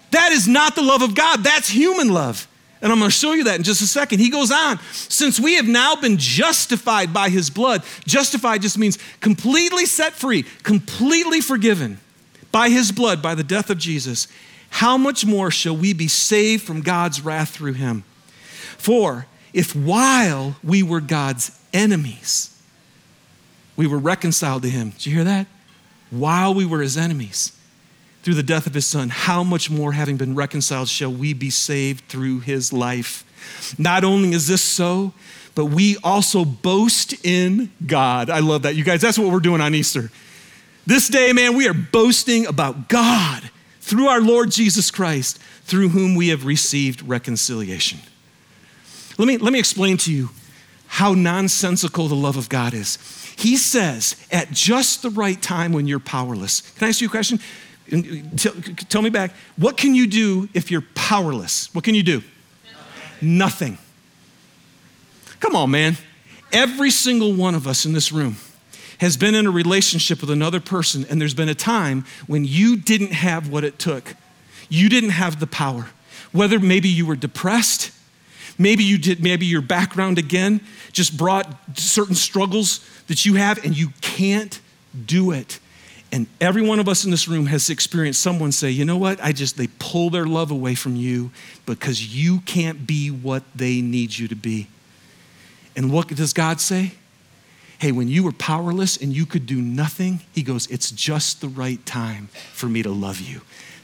That 0.09 0.31
is 0.31 0.47
not 0.47 0.73
the 0.73 0.81
love 0.81 1.03
of 1.03 1.13
God, 1.13 1.43
that's 1.43 1.69
human 1.69 2.09
love. 2.09 2.47
And 2.81 2.91
I'm 2.91 2.99
going 2.99 3.09
to 3.09 3.15
show 3.15 3.33
you 3.33 3.45
that 3.45 3.55
in 3.55 3.63
just 3.63 3.81
a 3.81 3.87
second. 3.87 4.19
He 4.19 4.29
goes 4.29 4.51
on, 4.51 4.79
since 4.91 5.39
we 5.39 5.55
have 5.55 5.67
now 5.67 5.95
been 5.95 6.17
justified 6.17 7.13
by 7.13 7.29
his 7.29 7.49
blood, 7.49 7.83
justified 8.05 8.61
just 8.61 8.77
means 8.77 8.99
completely 9.19 9.85
set 9.85 10.13
free, 10.13 10.43
completely 10.63 11.41
forgiven 11.41 11.99
by 12.51 12.69
his 12.69 12.91
blood, 12.91 13.21
by 13.21 13.35
the 13.35 13.43
death 13.43 13.69
of 13.69 13.77
Jesus, 13.77 14.27
how 14.69 14.97
much 14.97 15.25
more 15.25 15.49
shall 15.49 15.75
we 15.75 15.93
be 15.93 16.07
saved 16.07 16.63
from 16.63 16.81
God's 16.81 17.21
wrath 17.21 17.49
through 17.49 17.73
him? 17.73 18.03
For 18.77 19.25
if 19.53 19.75
while 19.75 20.55
we 20.63 20.83
were 20.83 21.01
God's 21.01 21.57
enemies, 21.73 22.55
we 23.75 23.87
were 23.87 23.97
reconciled 23.97 24.63
to 24.63 24.69
him. 24.69 24.91
Did 24.91 25.05
you 25.07 25.15
hear 25.15 25.23
that? 25.23 25.47
While 26.09 26.53
we 26.53 26.65
were 26.65 26.81
his 26.81 26.97
enemies 26.97 27.56
through 28.27 28.33
the 28.33 28.43
death 28.43 28.67
of 28.67 28.73
his 28.73 28.85
son, 28.85 29.07
how 29.07 29.41
much 29.41 29.71
more, 29.71 29.93
having 29.93 30.17
been 30.17 30.35
reconciled, 30.35 30.89
shall 30.89 31.09
we 31.09 31.31
be 31.31 31.49
saved 31.49 32.03
through 32.09 32.41
his 32.41 32.73
life? 32.73 33.23
Not 33.79 34.03
only 34.03 34.33
is 34.33 34.49
this 34.49 34.61
so, 34.61 35.13
but 35.55 35.67
we 35.67 35.95
also 36.03 36.43
boast 36.43 37.25
in 37.25 37.71
God. 37.85 38.29
I 38.29 38.39
love 38.39 38.63
that. 38.63 38.75
You 38.75 38.83
guys, 38.83 38.99
that's 38.99 39.17
what 39.17 39.31
we're 39.31 39.39
doing 39.39 39.61
on 39.61 39.73
Easter. 39.73 40.11
This 40.85 41.07
day, 41.07 41.31
man, 41.31 41.55
we 41.55 41.69
are 41.69 41.73
boasting 41.73 42.45
about 42.45 42.89
God 42.89 43.49
through 43.79 44.07
our 44.07 44.19
Lord 44.19 44.51
Jesus 44.51 44.91
Christ, 44.91 45.37
through 45.63 45.87
whom 45.87 46.13
we 46.13 46.27
have 46.27 46.45
received 46.45 47.07
reconciliation. 47.07 47.99
Let 49.17 49.29
me, 49.29 49.37
let 49.37 49.53
me 49.53 49.59
explain 49.59 49.95
to 49.99 50.13
you 50.13 50.31
how 50.87 51.13
nonsensical 51.13 52.09
the 52.09 52.15
love 52.15 52.35
of 52.35 52.49
God 52.49 52.73
is. 52.73 52.97
He 53.37 53.55
says, 53.55 54.17
at 54.33 54.51
just 54.51 55.01
the 55.01 55.11
right 55.11 55.41
time 55.41 55.71
when 55.71 55.87
you're 55.87 55.99
powerless. 55.99 56.59
Can 56.71 56.87
I 56.87 56.89
ask 56.89 56.99
you 56.99 57.07
a 57.07 57.09
question? 57.09 57.39
Uh, 57.91 58.01
tell, 58.35 58.53
tell 58.89 59.01
me 59.01 59.09
back, 59.09 59.31
what 59.55 59.77
can 59.77 59.95
you 59.95 60.07
do 60.07 60.49
if 60.53 60.69
you're 60.71 60.83
powerless? 60.95 61.73
What 61.73 61.83
can 61.83 61.95
you 61.95 62.03
do? 62.03 62.21
Nothing. 63.21 63.37
Nothing. 63.37 63.77
Come 65.39 65.55
on, 65.55 65.71
man. 65.71 65.97
Every 66.51 66.91
single 66.91 67.33
one 67.33 67.55
of 67.55 67.67
us 67.67 67.85
in 67.85 67.93
this 67.93 68.11
room 68.11 68.37
has 68.99 69.15
been 69.17 69.35
in 69.35 69.45
a 69.45 69.51
relationship 69.51 70.21
with 70.21 70.31
another 70.31 70.59
person, 70.59 71.05
and 71.09 71.21
there's 71.21 71.33
been 71.33 71.49
a 71.49 71.55
time 71.55 72.05
when 72.25 72.45
you 72.45 72.77
didn't 72.77 73.13
have 73.13 73.49
what 73.49 73.63
it 73.63 73.77
took. 73.77 74.15
You 74.69 74.89
didn't 74.89 75.11
have 75.11 75.39
the 75.39 75.47
power. 75.47 75.89
Whether 76.31 76.59
maybe 76.59 76.89
you 76.89 77.05
were 77.05 77.15
depressed, 77.15 77.91
maybe 78.57 78.83
you 78.83 78.97
did, 78.97 79.21
maybe 79.21 79.45
your 79.45 79.61
background 79.61 80.17
again 80.17 80.61
just 80.91 81.15
brought 81.15 81.77
certain 81.77 82.15
struggles 82.15 82.79
that 83.07 83.25
you 83.25 83.35
have, 83.35 83.63
and 83.63 83.77
you 83.77 83.89
can't 84.01 84.59
do 85.05 85.31
it. 85.31 85.59
And 86.11 86.27
every 86.39 86.61
one 86.61 86.79
of 86.79 86.87
us 86.87 87.03
in 87.03 87.11
this 87.11 87.27
room 87.27 87.47
has 87.47 87.69
experienced 87.69 88.21
someone 88.21 88.51
say, 88.51 88.69
you 88.69 88.85
know 88.85 88.97
what? 88.97 89.21
I 89.21 89.33
just, 89.33 89.57
they 89.57 89.67
pull 89.79 90.09
their 90.09 90.25
love 90.25 90.51
away 90.51 90.73
from 90.73 90.95
you 90.95 91.31
because 91.65 92.15
you 92.15 92.39
can't 92.41 92.87
be 92.87 93.09
what 93.11 93.43
they 93.53 93.81
need 93.81 94.17
you 94.17 94.27
to 94.29 94.35
be. 94.35 94.67
And 95.75 95.91
what 95.91 96.07
does 96.07 96.33
God 96.33 96.61
say? 96.61 96.93
Hey, 97.79 97.91
when 97.91 98.07
you 98.07 98.23
were 98.23 98.31
powerless 98.31 98.97
and 98.97 99.15
you 99.15 99.25
could 99.25 99.45
do 99.45 99.61
nothing, 99.61 100.21
He 100.33 100.41
goes, 100.43 100.65
it's 100.67 100.91
just 100.91 101.41
the 101.41 101.49
right 101.49 101.85
time 101.85 102.27
for 102.53 102.67
me 102.67 102.81
to 102.83 102.89
love 102.89 103.19
you. 103.19 103.41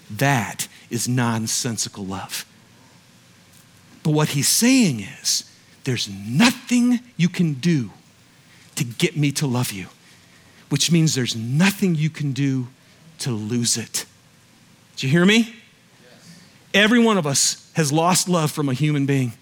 That 0.09 0.67
is 0.89 1.07
nonsensical 1.07 2.05
love. 2.05 2.45
But 4.01 4.11
what 4.11 4.29
He's 4.29 4.47
saying 4.47 5.01
is, 5.01 5.49
there's 5.83 6.09
nothing 6.09 7.01
you 7.17 7.27
can 7.27 7.55
do 7.55 7.91
to 8.75 8.85
get 8.85 9.17
me 9.17 9.31
to 9.33 9.45
love 9.45 9.71
you 9.73 9.87
which 10.73 10.91
means 10.91 11.13
there's 11.13 11.35
nothing 11.35 11.93
you 11.93 12.09
can 12.09 12.31
do 12.31 12.67
to 13.19 13.29
lose 13.29 13.77
it. 13.77 14.05
Do 14.95 15.05
you 15.05 15.11
hear 15.11 15.23
me? 15.23 15.37
Yes. 15.37 16.41
Every 16.73 16.97
one 16.97 17.19
of 17.19 17.27
us 17.27 17.71
has 17.75 17.91
lost 17.91 18.27
love 18.27 18.49
from 18.51 18.69
a 18.69 18.73
human 18.73 19.05
being. 19.05 19.33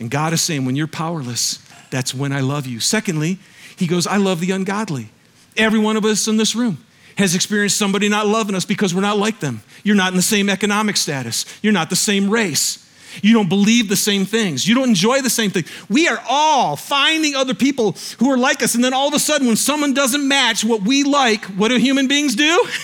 And 0.00 0.10
God 0.10 0.32
is 0.32 0.42
saying, 0.42 0.64
when 0.64 0.74
you're 0.74 0.88
powerless, 0.88 1.64
that's 1.90 2.12
when 2.12 2.32
I 2.32 2.40
love 2.40 2.66
you. 2.66 2.80
Secondly, 2.80 3.38
He 3.76 3.86
goes, 3.86 4.08
I 4.08 4.16
love 4.16 4.40
the 4.40 4.50
ungodly. 4.50 5.10
Every 5.56 5.78
one 5.78 5.96
of 5.96 6.04
us 6.04 6.26
in 6.26 6.36
this 6.36 6.56
room 6.56 6.84
has 7.16 7.36
experienced 7.36 7.76
somebody 7.76 8.08
not 8.08 8.26
loving 8.26 8.56
us 8.56 8.64
because 8.64 8.92
we're 8.92 9.02
not 9.02 9.18
like 9.18 9.38
them. 9.38 9.62
You're 9.84 9.94
not 9.94 10.10
in 10.10 10.16
the 10.16 10.22
same 10.22 10.50
economic 10.50 10.96
status, 10.96 11.46
you're 11.62 11.72
not 11.72 11.90
the 11.90 11.94
same 11.94 12.28
race. 12.28 12.83
You 13.22 13.34
don't 13.34 13.48
believe 13.48 13.88
the 13.88 13.96
same 13.96 14.24
things. 14.24 14.66
You 14.66 14.74
don't 14.74 14.88
enjoy 14.88 15.20
the 15.22 15.30
same 15.30 15.50
thing. 15.50 15.64
We 15.88 16.08
are 16.08 16.22
all 16.28 16.76
finding 16.76 17.34
other 17.34 17.54
people 17.54 17.96
who 18.18 18.30
are 18.30 18.38
like 18.38 18.62
us. 18.62 18.74
And 18.74 18.82
then 18.82 18.94
all 18.94 19.08
of 19.08 19.14
a 19.14 19.18
sudden, 19.18 19.46
when 19.46 19.56
someone 19.56 19.94
doesn't 19.94 20.26
match 20.26 20.64
what 20.64 20.82
we 20.82 21.04
like, 21.04 21.44
what 21.46 21.68
do 21.68 21.76
human 21.76 22.08
beings 22.08 22.34
do? 22.34 22.66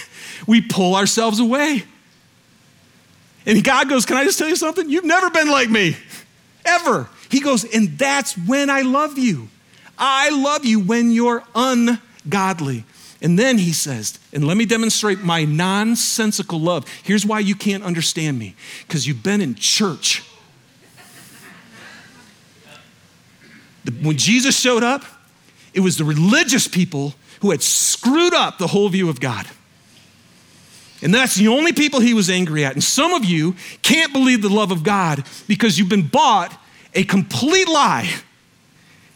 We 0.47 0.63
pull 0.63 0.97
ourselves 0.97 1.39
away. 1.39 1.85
And 3.47 3.63
God 3.63 3.89
goes, 3.89 4.07
Can 4.07 4.17
I 4.17 4.25
just 4.25 4.39
tell 4.39 4.49
you 4.49 4.57
something? 4.57 4.89
You've 4.89 5.05
never 5.05 5.31
been 5.31 5.49
like 5.49 5.69
me, 5.69 5.97
ever. 6.65 7.09
He 7.31 7.41
goes, 7.41 7.65
And 7.65 7.99
that's 7.99 8.37
when 8.37 8.71
I 8.71 8.81
love 8.83 9.19
you. 9.19 9.49
I 9.99 10.31
love 10.31 10.65
you 10.65 10.81
when 10.81 11.11
you're 11.11 11.45
ungodly. 11.55 12.85
And 13.23 13.39
then 13.39 13.59
he 13.59 13.73
says, 13.73 14.19
and 14.33 14.47
let 14.47 14.57
me 14.57 14.65
demonstrate 14.65 15.21
my 15.21 15.45
nonsensical 15.45 16.59
love. 16.59 16.87
Here's 17.03 17.27
why 17.27 17.41
you 17.41 17.55
can't 17.55 17.83
understand 17.83 18.39
me 18.39 18.55
because 18.87 19.07
you've 19.07 19.23
been 19.23 19.41
in 19.41 19.55
church. 19.55 20.23
When 24.03 24.17
Jesus 24.17 24.59
showed 24.59 24.83
up, 24.83 25.05
it 25.75 25.81
was 25.81 25.97
the 25.97 26.05
religious 26.05 26.67
people 26.67 27.15
who 27.41 27.51
had 27.51 27.63
screwed 27.63 28.35
up 28.35 28.59
the 28.59 28.67
whole 28.67 28.89
view 28.89 29.09
of 29.09 29.21
God. 29.21 29.47
And 31.03 31.15
that's 31.15 31.35
the 31.35 31.49
only 31.49 31.73
people 31.73 32.01
he 32.01 32.13
was 32.13 32.29
angry 32.29 32.65
at. 32.65 32.75
And 32.75 32.85
some 32.85 33.13
of 33.13 33.25
you 33.25 33.55
can't 33.83 34.13
believe 34.13 34.43
the 34.43 34.51
love 34.51 34.71
of 34.71 34.83
God 34.83 35.25
because 35.47 35.79
you've 35.79 35.89
been 35.89 36.07
bought 36.07 36.55
a 36.95 37.05
complete 37.05 37.69
lie. 37.69 38.11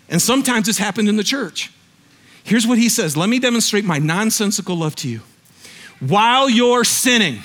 And 0.08 0.20
sometimes 0.20 0.68
it's 0.68 0.78
happened 0.78 1.08
in 1.08 1.16
the 1.16 1.24
church. 1.24 1.70
Here's 2.44 2.66
what 2.66 2.78
he 2.78 2.88
says 2.88 3.16
Let 3.16 3.28
me 3.28 3.40
demonstrate 3.40 3.84
my 3.84 3.98
nonsensical 3.98 4.76
love 4.76 4.94
to 4.96 5.08
you. 5.08 5.22
While 5.98 6.48
you're 6.48 6.84
sinning, 6.84 7.40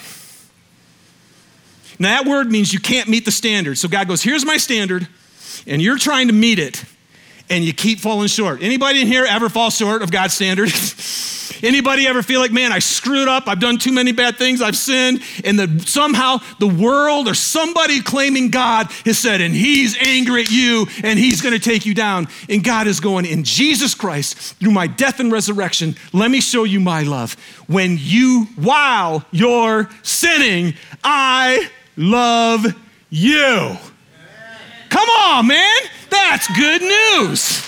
now 1.97 2.21
that 2.21 2.29
word 2.29 2.51
means 2.51 2.73
you 2.73 2.79
can't 2.79 3.09
meet 3.09 3.25
the 3.25 3.31
standard. 3.31 3.77
So 3.77 3.87
God 3.87 4.07
goes, 4.07 4.21
Here's 4.21 4.45
my 4.45 4.57
standard, 4.57 5.07
and 5.65 5.81
you're 5.81 5.97
trying 5.97 6.27
to 6.27 6.33
meet 6.33 6.59
it, 6.59 6.83
and 7.49 7.63
you 7.63 7.73
keep 7.73 7.99
falling 7.99 8.27
short. 8.27 8.61
Anybody 8.61 9.01
in 9.01 9.07
here 9.07 9.25
ever 9.25 9.49
fall 9.49 9.69
short 9.69 10.01
of 10.01 10.11
God's 10.11 10.33
standard? 10.33 10.71
Anybody 11.61 12.07
ever 12.07 12.23
feel 12.23 12.39
like, 12.39 12.51
man, 12.51 12.71
I 12.71 12.79
screwed 12.79 13.27
up, 13.27 13.47
I've 13.47 13.59
done 13.59 13.77
too 13.77 13.91
many 13.91 14.11
bad 14.11 14.37
things, 14.37 14.61
I've 14.61 14.77
sinned, 14.77 15.21
and 15.43 15.59
the, 15.59 15.83
somehow 15.85 16.37
the 16.59 16.67
world 16.67 17.27
or 17.27 17.33
somebody 17.33 18.01
claiming 18.01 18.49
God 18.49 18.87
has 19.05 19.17
said, 19.17 19.41
and 19.41 19.53
he's 19.53 19.97
angry 19.99 20.43
at 20.43 20.51
you 20.51 20.87
and 21.03 21.19
he's 21.19 21.41
gonna 21.41 21.59
take 21.59 21.85
you 21.85 21.93
down. 21.93 22.27
And 22.47 22.63
God 22.63 22.87
is 22.87 22.99
going, 22.99 23.25
in 23.25 23.43
Jesus 23.43 23.93
Christ, 23.93 24.55
through 24.55 24.71
my 24.71 24.87
death 24.87 25.19
and 25.19 25.31
resurrection, 25.31 25.95
let 26.13 26.31
me 26.31 26.41
show 26.41 26.63
you 26.63 26.79
my 26.79 27.03
love. 27.03 27.33
When 27.67 27.97
you, 27.99 28.47
while 28.55 29.25
you're 29.31 29.89
sinning, 30.01 30.75
I 31.03 31.69
love 31.97 32.65
you. 33.09 33.77
Come 34.99 35.09
on, 35.09 35.47
man. 35.47 35.81
That's 36.09 36.45
good 36.57 36.81
news. 36.81 37.65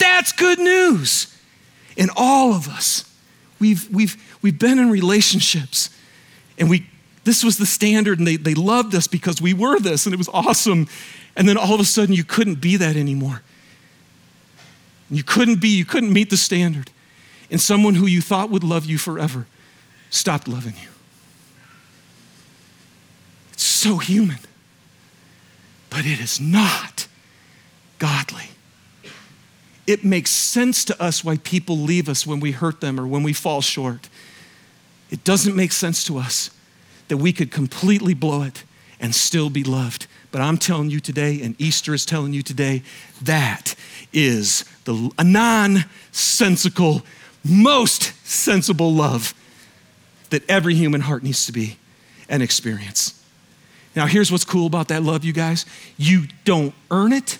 That's 0.00 0.32
good 0.32 0.58
news. 0.58 1.32
And 1.96 2.10
all 2.16 2.52
of 2.52 2.68
us, 2.68 3.04
we've, 3.60 3.88
we've, 3.94 4.16
we've 4.42 4.58
been 4.58 4.80
in 4.80 4.90
relationships 4.90 5.90
and 6.58 6.68
we, 6.68 6.88
this 7.22 7.44
was 7.44 7.58
the 7.58 7.66
standard 7.66 8.18
and 8.18 8.26
they, 8.26 8.34
they 8.34 8.54
loved 8.54 8.96
us 8.96 9.06
because 9.06 9.40
we 9.40 9.54
were 9.54 9.78
this 9.78 10.06
and 10.06 10.12
it 10.12 10.18
was 10.18 10.28
awesome. 10.30 10.88
And 11.36 11.48
then 11.48 11.56
all 11.56 11.74
of 11.74 11.80
a 11.80 11.84
sudden 11.84 12.12
you 12.12 12.24
couldn't 12.24 12.60
be 12.60 12.76
that 12.78 12.96
anymore. 12.96 13.42
You 15.08 15.22
couldn't 15.22 15.60
be, 15.60 15.68
you 15.68 15.84
couldn't 15.84 16.12
meet 16.12 16.30
the 16.30 16.36
standard. 16.36 16.90
And 17.48 17.60
someone 17.60 17.94
who 17.94 18.06
you 18.06 18.20
thought 18.20 18.50
would 18.50 18.64
love 18.64 18.86
you 18.86 18.98
forever 18.98 19.46
stopped 20.10 20.48
loving 20.48 20.74
you. 20.82 20.88
It's 23.52 23.62
so 23.62 23.98
human, 23.98 24.38
but 25.90 26.00
it 26.00 26.20
is 26.20 26.40
not 26.40 27.06
godly. 27.98 28.50
It 29.86 30.04
makes 30.04 30.30
sense 30.30 30.84
to 30.86 31.02
us 31.02 31.24
why 31.24 31.38
people 31.38 31.78
leave 31.78 32.08
us 32.08 32.26
when 32.26 32.40
we 32.40 32.52
hurt 32.52 32.80
them 32.80 33.00
or 33.00 33.06
when 33.06 33.22
we 33.22 33.32
fall 33.32 33.62
short. 33.62 34.08
It 35.10 35.24
doesn't 35.24 35.56
make 35.56 35.72
sense 35.72 36.04
to 36.04 36.18
us 36.18 36.50
that 37.08 37.16
we 37.16 37.32
could 37.32 37.50
completely 37.50 38.12
blow 38.12 38.42
it 38.42 38.64
and 39.00 39.14
still 39.14 39.48
be 39.48 39.64
loved. 39.64 40.06
But 40.30 40.42
I'm 40.42 40.58
telling 40.58 40.90
you 40.90 41.00
today, 41.00 41.40
and 41.40 41.58
Easter 41.58 41.94
is 41.94 42.04
telling 42.04 42.34
you 42.34 42.42
today, 42.42 42.82
that 43.22 43.74
is 44.12 44.64
the 44.84 45.10
nonsensical, 45.24 47.02
most 47.42 48.12
sensible 48.26 48.92
love 48.92 49.32
that 50.28 50.48
every 50.50 50.74
human 50.74 51.00
heart 51.00 51.22
needs 51.22 51.46
to 51.46 51.52
be 51.52 51.78
and 52.28 52.42
experience. 52.42 53.17
Now, 53.96 54.06
here's 54.06 54.30
what's 54.30 54.44
cool 54.44 54.66
about 54.66 54.88
that 54.88 55.02
love, 55.02 55.24
you 55.24 55.32
guys 55.32 55.66
you 55.96 56.26
don't 56.44 56.74
earn 56.90 57.12
it, 57.12 57.38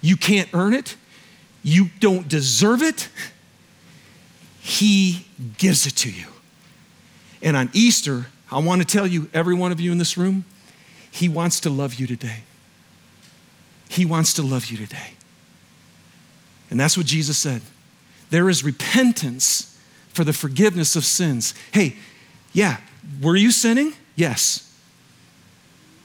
you 0.00 0.16
can't 0.16 0.48
earn 0.52 0.74
it. 0.74 0.96
You 1.62 1.88
don't 2.00 2.28
deserve 2.28 2.82
it. 2.82 3.08
He 4.60 5.26
gives 5.58 5.86
it 5.86 5.96
to 5.96 6.10
you. 6.10 6.26
And 7.42 7.56
on 7.56 7.70
Easter, 7.72 8.26
I 8.50 8.58
want 8.58 8.80
to 8.80 8.86
tell 8.86 9.06
you, 9.06 9.28
every 9.32 9.54
one 9.54 9.72
of 9.72 9.80
you 9.80 9.92
in 9.92 9.98
this 9.98 10.16
room, 10.16 10.44
He 11.10 11.28
wants 11.28 11.60
to 11.60 11.70
love 11.70 11.94
you 11.94 12.06
today. 12.06 12.42
He 13.88 14.04
wants 14.04 14.34
to 14.34 14.42
love 14.42 14.66
you 14.66 14.76
today. 14.76 15.12
And 16.70 16.78
that's 16.78 16.96
what 16.96 17.06
Jesus 17.06 17.38
said. 17.38 17.62
There 18.30 18.48
is 18.50 18.62
repentance 18.62 19.78
for 20.08 20.24
the 20.24 20.32
forgiveness 20.32 20.96
of 20.96 21.04
sins. 21.04 21.54
Hey, 21.72 21.96
yeah, 22.52 22.78
were 23.22 23.36
you 23.36 23.50
sinning? 23.50 23.94
Yes 24.16 24.67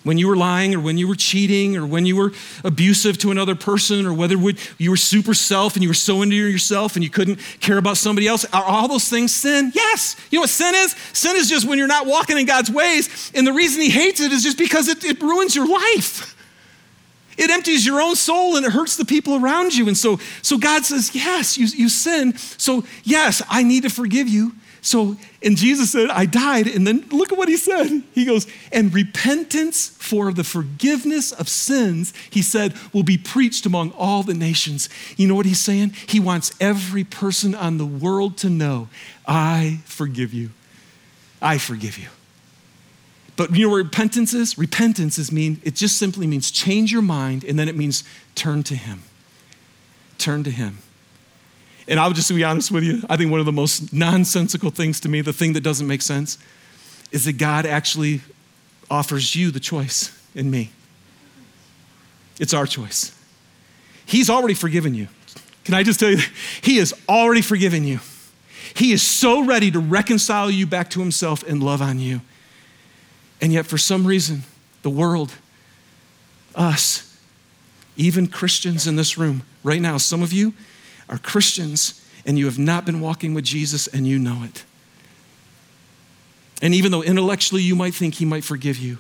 when 0.04 0.18
you 0.18 0.28
were 0.28 0.36
lying 0.36 0.76
or 0.76 0.80
when 0.80 0.98
you 0.98 1.08
were 1.08 1.16
cheating 1.16 1.76
or 1.78 1.86
when 1.86 2.06
you 2.06 2.16
were 2.16 2.32
abusive 2.64 3.18
to 3.20 3.32
another 3.32 3.56
person 3.56 4.06
or 4.06 4.14
whether 4.14 4.36
you 4.78 4.90
were 4.90 4.98
super 4.98 5.34
self 5.34 5.76
and 5.76 5.84
you 5.84 5.90
were 5.90 5.94
so 5.94 6.22
into 6.22 6.36
yourself 6.36 6.96
and 6.96 7.04
you 7.04 7.10
couldn't 7.10 7.40
care 7.60 7.78
about 7.78 7.98
somebody 7.98 8.28
else 8.28 8.46
are 8.54 8.64
all 8.64 8.88
those 8.88 9.08
things 9.10 9.34
sin? 9.34 9.72
Yes. 9.74 10.16
You 10.30 10.38
know 10.38 10.42
what 10.42 10.50
sin 10.50 10.76
is? 10.76 10.96
Sin 11.14 11.36
is 11.36 11.50
just 11.50 11.68
when 11.68 11.78
you're 11.78 11.88
not 11.88 12.06
walking 12.06 12.38
in 12.38 12.46
god's 12.46 12.70
ways 12.70 13.32
and 13.34 13.48
the 13.48 13.54
reason 13.54 13.82
he 13.82 13.90
hates 13.90 14.20
it 14.20 14.32
is 14.32 14.44
just 14.44 14.58
because 14.58 14.88
it, 14.88 15.04
it 15.04 15.22
ruins 15.22 15.56
your 15.56 15.68
life. 15.68 16.36
It 17.36 17.50
empties 17.50 17.84
your 17.86 18.00
own 18.00 18.16
soul 18.16 18.58
and 18.58 18.66
it 18.66 18.72
hurts 18.72 18.96
the 18.96 19.06
people 19.06 19.36
around 19.36 19.74
you. 19.74 19.88
And 19.88 19.98
so 19.98 20.20
so 20.42 20.58
god 20.58 20.86
says 20.86 21.16
yes 21.16 21.58
you, 21.58 21.66
you 21.68 21.90
sin. 21.90 22.38
So 22.38 22.84
yes 23.04 23.42
i 23.50 23.64
need 23.64 23.84
to 23.84 23.90
forgive 23.90 24.28
you. 24.28 24.54
So, 24.84 25.16
and 25.44 25.58
Jesus 25.58 25.92
said, 25.92 26.10
I 26.10 26.26
died. 26.26 26.68
And 26.68 26.88
then 26.88 27.06
look 27.12 27.32
at 27.32 27.38
what 27.38 27.50
he 27.50 27.58
said. 27.58 28.04
He 28.14 28.26
goes, 28.26 28.48
and 28.72 28.94
repentance 28.94 29.90
for 29.90 30.32
the 30.32 30.44
forgiveness 30.44 31.32
of 31.32 31.50
sins, 31.50 32.14
he 32.30 32.42
said, 32.42 32.74
will 32.94 33.04
be 33.04 33.18
preached 33.18 33.66
among 33.66 33.92
all 33.92 34.24
the 34.24 34.34
nations. 34.34 34.90
You 35.18 35.28
know 35.28 35.36
what 35.36 35.46
he's 35.46 35.60
saying? 35.60 35.94
He 36.08 36.20
wants 36.20 36.54
every 36.60 37.04
person 37.04 37.54
on 37.54 37.78
the 37.78 37.86
world 37.86 38.38
to 38.38 38.50
know, 38.50 38.88
I 39.28 39.82
forgive 39.86 40.34
you. 40.34 40.52
I 41.42 41.58
forgive 41.58 41.98
you. 41.98 42.08
But 43.36 43.56
you 43.56 43.66
know 43.66 43.72
what 43.72 43.78
repentance 43.78 44.34
is? 44.34 44.58
Repentance 44.58 45.18
is 45.18 45.32
mean, 45.32 45.60
it 45.64 45.76
just 45.76 45.98
simply 45.98 46.28
means 46.28 46.52
change 46.52 46.92
your 46.92 47.02
mind, 47.02 47.44
and 47.44 47.58
then 47.58 47.68
it 47.68 47.76
means 47.76 48.04
turn 48.36 48.64
to 48.64 48.76
him. 48.76 49.04
Turn 50.18 50.44
to 50.44 50.52
him. 50.52 50.78
And 51.88 52.00
I'll 52.00 52.14
just 52.14 52.30
be 52.34 52.44
honest 52.44 52.72
with 52.72 52.84
you, 52.84 53.04
I 53.10 53.18
think 53.18 53.32
one 53.32 53.40
of 53.40 53.46
the 53.46 53.52
most 53.52 53.94
nonsensical 53.94 54.70
things 54.70 55.00
to 55.02 55.10
me, 55.10 55.22
the 55.22 55.34
thing 55.34 55.54
that 55.54 55.62
doesn't 55.62 55.88
make 55.88 56.02
sense, 56.02 56.38
is 57.12 57.26
that 57.26 57.34
God 57.34 57.66
actually 57.66 58.22
offers 58.90 59.36
you 59.36 59.52
the 59.52 59.60
choice 59.60 60.18
in 60.34 60.50
me. 60.50 60.72
It's 62.40 62.54
our 62.54 62.66
choice. 62.66 63.18
He's 64.06 64.30
already 64.30 64.54
forgiven 64.54 64.94
you. 64.94 65.08
Can 65.64 65.74
I 65.74 65.84
just 65.84 66.00
tell 66.00 66.10
you, 66.10 66.18
He 66.62 66.78
has 66.78 66.94
already 67.08 67.42
forgiven 67.42 67.84
you. 67.84 68.00
He 68.76 68.92
is 68.92 69.04
so 69.04 69.46
ready 69.46 69.70
to 69.72 69.80
reconcile 69.80 70.50
you 70.50 70.66
back 70.66 70.90
to 70.92 71.00
Himself 71.00 71.44
and 71.44 71.62
love 71.62 71.82
on 71.82 72.00
you. 72.00 72.22
And 73.42 73.52
yet, 73.52 73.66
for 73.66 73.78
some 73.78 74.08
reason, 74.08 74.44
the 74.84 74.90
world, 74.90 75.34
us, 76.56 77.18
even 77.96 78.28
Christians 78.28 78.88
in 78.88 78.96
this 78.96 79.18
room 79.18 79.44
right 79.64 79.82
now, 79.82 79.98
some 79.98 80.24
of 80.24 80.34
you, 80.34 80.54
are 81.10 81.18
Christians 81.18 82.06
and 82.26 82.38
you 82.40 82.46
have 82.46 82.60
not 82.60 82.86
been 82.86 83.02
walking 83.02 83.34
with 83.34 83.44
Jesus 83.44 83.88
and 83.88 84.08
you 84.08 84.18
know 84.18 84.44
it. 84.44 84.64
And 86.62 86.74
even 86.74 86.92
though 86.92 87.04
intellectually 87.04 87.62
you 87.62 87.76
might 87.76 87.94
think 87.94 88.16
he 88.16 88.26
might 88.26 88.44
forgive 88.44 88.78
you, 88.78 89.00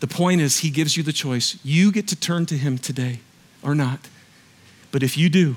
the 0.00 0.06
point 0.06 0.40
is 0.40 0.58
he 0.58 0.70
gives 0.70 0.96
you 0.96 1.02
the 1.02 1.12
choice. 1.12 1.58
You 1.64 1.92
get 1.92 2.08
to 2.08 2.16
turn 2.16 2.46
to 2.46 2.56
him 2.56 2.78
today 2.78 3.20
or 3.62 3.74
not. 3.74 4.08
But 4.90 5.02
if 5.02 5.16
you 5.16 5.28
do, 5.28 5.56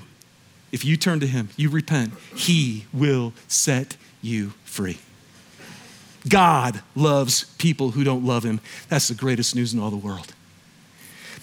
if 0.71 0.85
you 0.85 0.97
turn 0.97 1.19
to 1.21 1.27
him, 1.27 1.49
you 1.57 1.69
repent, 1.69 2.13
he 2.35 2.85
will 2.93 3.33
set 3.47 3.97
you 4.21 4.53
free. 4.63 4.99
God 6.27 6.81
loves 6.95 7.45
people 7.57 7.91
who 7.91 8.03
don't 8.03 8.25
love 8.25 8.43
him. 8.43 8.59
That's 8.89 9.07
the 9.07 9.15
greatest 9.15 9.55
news 9.55 9.73
in 9.73 9.79
all 9.79 9.89
the 9.89 9.97
world. 9.97 10.33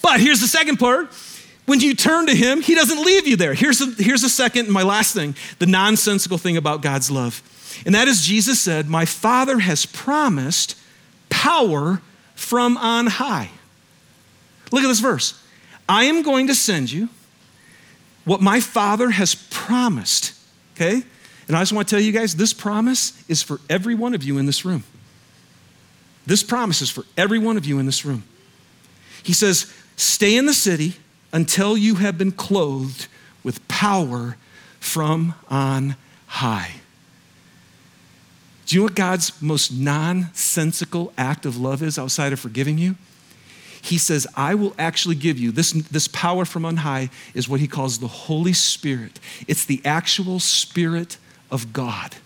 But 0.03 0.21
here's 0.21 0.41
the 0.41 0.47
second 0.47 0.77
part 0.77 1.11
when 1.67 1.81
you 1.81 1.95
turn 1.95 2.27
to 2.27 2.35
Him, 2.35 2.63
He 2.63 2.75
doesn't 2.75 3.05
leave 3.05 3.27
you 3.27 3.37
there. 3.37 3.55
Here's 3.55 3.79
the, 3.79 4.03
here's 4.03 4.23
the 4.23 4.29
second, 4.29 4.71
my 4.71 4.83
last 4.83 5.15
thing, 5.15 5.37
the 5.59 5.67
nonsensical 5.67 6.39
thing 6.39 6.57
about 6.57 6.81
God's 6.81 7.11
love. 7.11 7.43
And 7.85 7.95
that 7.95 8.09
is, 8.09 8.25
Jesus 8.25 8.61
said, 8.61 8.89
My 8.89 9.05
Father 9.05 9.59
has 9.59 9.85
promised 9.85 10.79
power 11.29 12.01
from 12.35 12.77
on 12.77 13.07
high. 13.07 13.51
Look 14.73 14.83
at 14.83 14.89
this 14.89 15.01
verse. 15.01 15.43
I 15.89 16.05
am 16.05 16.23
going 16.23 16.47
to 16.49 16.55
send 16.55 16.91
you 16.91 17.09
what 18.25 18.41
my 18.41 18.61
Father 18.61 19.11
has 19.11 19.35
promised. 19.35 20.35
Okay? 20.75 21.03
And 21.49 21.57
I 21.57 21.61
just 21.61 21.73
want 21.73 21.89
to 21.89 21.95
tell 21.95 22.03
you 22.03 22.13
guys 22.13 22.37
this 22.37 22.53
promise 22.53 23.23
is 23.29 23.43
for 23.43 23.61
every 23.71 23.95
one 23.95 24.15
of 24.15 24.25
you 24.25 24.39
in 24.39 24.47
this 24.47 24.65
room. 24.65 24.85
This 26.27 26.43
promise 26.43 26.83
is 26.83 26.91
for 26.91 27.05
every 27.17 27.39
one 27.39 27.57
of 27.57 27.67
you 27.67 27.79
in 27.79 27.87
this 27.87 28.05
room. 28.05 28.25
He 29.23 29.33
says, 29.33 29.73
Stay 29.97 30.37
in 30.37 30.47
the 30.47 30.53
city 30.53 30.97
until 31.33 31.77
you 31.77 31.97
have 31.97 32.17
been 32.17 32.33
clothed 32.33 33.09
with 33.43 33.67
power 33.69 34.37
from 34.81 35.35
on 35.49 35.97
high. 36.27 36.77
Do 38.67 38.75
you 38.75 38.81
know 38.81 38.85
what 38.87 38.95
God's 38.97 39.41
most 39.41 39.71
nonsensical 39.73 41.13
act 41.17 41.47
of 41.47 41.57
love 41.57 41.83
is 41.83 41.99
outside 41.99 42.33
of 42.33 42.41
forgiving 42.41 42.79
you? 42.79 42.97
He 43.81 43.99
says, 43.99 44.27
I 44.35 44.57
will 44.57 44.75
actually 44.79 45.15
give 45.15 45.39
you 45.39 45.53
this, 45.53 45.71
this 45.71 46.09
power 46.09 46.45
from 46.45 46.65
on 46.65 46.79
high, 46.79 47.11
is 47.35 47.49
what 47.49 47.61
he 47.61 47.69
calls 47.69 48.01
the 48.01 48.09
Holy 48.09 48.53
Spirit. 48.53 49.21
It's 49.47 49.65
the 49.65 49.81
actual 49.85 50.41
Spirit 50.41 51.19
of 51.53 51.73
God. 51.73 52.17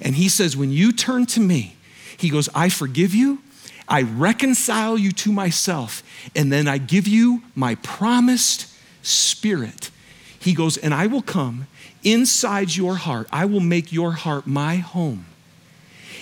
And 0.00 0.16
he 0.16 0.28
says, 0.28 0.56
when 0.56 0.72
you 0.72 0.90
turn 0.90 1.26
to 1.26 1.40
me, 1.40 1.76
he 2.16 2.28
goes, 2.28 2.48
I 2.52 2.68
forgive 2.68 3.14
you 3.14 3.40
I 3.88 4.02
reconcile 4.02 4.96
you 4.96 5.12
to 5.12 5.32
myself, 5.32 6.02
and 6.34 6.52
then 6.52 6.68
I 6.68 6.78
give 6.78 7.06
you 7.06 7.42
my 7.54 7.74
promised 7.76 8.68
spirit. 9.02 9.90
He 10.38 10.54
goes, 10.54 10.76
and 10.76 10.94
I 10.94 11.06
will 11.06 11.22
come 11.22 11.66
inside 12.02 12.74
your 12.74 12.96
heart. 12.96 13.28
I 13.32 13.44
will 13.44 13.60
make 13.60 13.92
your 13.92 14.12
heart 14.12 14.46
my 14.46 14.76
home. 14.76 15.26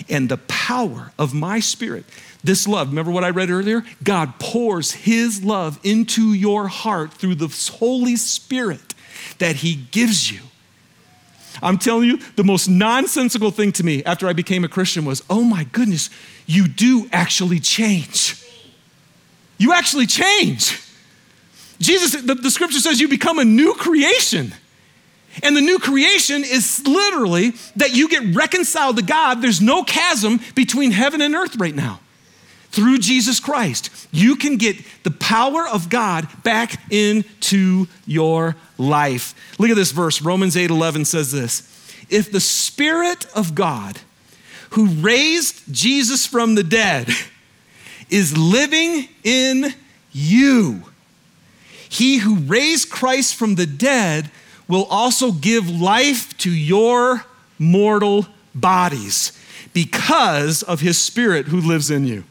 And 0.09 0.29
the 0.29 0.37
power 0.37 1.11
of 1.17 1.33
my 1.33 1.59
spirit, 1.59 2.05
this 2.43 2.67
love, 2.67 2.89
remember 2.89 3.11
what 3.11 3.23
I 3.23 3.29
read 3.29 3.49
earlier? 3.49 3.83
God 4.03 4.39
pours 4.39 4.91
his 4.91 5.43
love 5.43 5.79
into 5.83 6.33
your 6.33 6.67
heart 6.67 7.13
through 7.13 7.35
the 7.35 7.47
Holy 7.79 8.15
Spirit. 8.15 8.95
that 9.37 9.57
He 9.57 9.75
gives 9.75 10.31
you. 10.31 10.41
I'm 11.61 11.77
telling 11.77 12.07
you, 12.07 12.17
the 12.35 12.43
most 12.43 12.67
nonsensical 12.67 13.51
thing 13.51 13.71
to 13.73 13.83
me 13.83 14.03
after 14.03 14.27
I 14.27 14.33
became 14.33 14.63
a 14.63 14.67
Christian 14.67 15.05
was, 15.05 15.23
oh 15.29 15.43
my 15.43 15.65
goodness, 15.65 16.09
you 16.45 16.67
do 16.67 17.07
actually 17.11 17.59
change. 17.59 18.43
You 19.57 19.73
actually 19.73 20.07
change. 20.07 20.81
Jesus, 21.79 22.21
the, 22.21 22.35
the 22.35 22.51
scripture 22.51 22.79
says 22.79 22.99
you 22.99 23.07
become 23.07 23.39
a 23.39 23.45
new 23.45 23.73
creation. 23.73 24.53
And 25.43 25.55
the 25.55 25.61
new 25.61 25.79
creation 25.79 26.43
is 26.43 26.85
literally 26.85 27.51
that 27.75 27.95
you 27.95 28.09
get 28.09 28.35
reconciled 28.35 28.97
to 28.97 29.03
God. 29.03 29.41
There's 29.41 29.61
no 29.61 29.83
chasm 29.83 30.39
between 30.55 30.91
heaven 30.91 31.21
and 31.21 31.35
earth 31.35 31.55
right 31.55 31.75
now. 31.75 31.99
Through 32.71 32.99
Jesus 32.99 33.41
Christ, 33.41 33.89
you 34.11 34.37
can 34.37 34.55
get 34.55 34.77
the 35.03 35.11
power 35.11 35.67
of 35.67 35.89
God 35.89 36.27
back 36.41 36.79
into 36.89 37.87
your 38.05 38.55
life. 38.77 39.35
Look 39.59 39.69
at 39.69 39.75
this 39.75 39.91
verse. 39.91 40.21
Romans 40.21 40.55
8 40.55 40.69
11 40.69 41.05
says 41.05 41.33
this 41.33 41.63
If 42.09 42.31
the 42.31 42.39
Spirit 42.39 43.25
of 43.35 43.55
God, 43.55 43.99
who 44.71 44.87
raised 44.87 45.73
Jesus 45.73 46.25
from 46.25 46.55
the 46.55 46.63
dead, 46.63 47.09
is 48.09 48.37
living 48.37 49.09
in 49.23 49.73
you, 50.13 50.83
he 51.89 52.19
who 52.19 52.35
raised 52.37 52.89
Christ 52.89 53.35
from 53.35 53.55
the 53.55 53.65
dead 53.65 54.31
will 54.69 54.85
also 54.85 55.33
give 55.33 55.69
life 55.69 56.37
to 56.37 56.49
your 56.49 57.25
mortal 57.59 58.27
bodies 58.55 59.37
because 59.73 60.63
of 60.63 60.79
his 60.79 60.97
spirit 60.97 61.47
who 61.47 61.59
lives 61.59 61.91
in 61.91 62.05
you. 62.07 62.23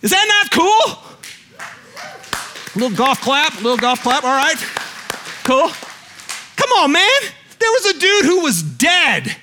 Is 0.00 0.10
that 0.10 0.26
not 0.28 0.52
cool? 0.52 0.98
A 2.74 2.78
little 2.78 2.96
golf 2.96 3.20
clap, 3.20 3.54
a 3.54 3.62
little 3.62 3.76
golf 3.76 4.02
clap, 4.02 4.22
all 4.22 4.30
right. 4.30 4.56
Cool. 5.44 5.68
Come 6.56 6.70
on, 6.78 6.92
man. 6.92 7.20
There 7.58 7.70
was 7.70 7.86
a 7.86 7.98
dude 7.98 8.24
who 8.24 8.40
was 8.42 8.62
dead, 8.62 9.34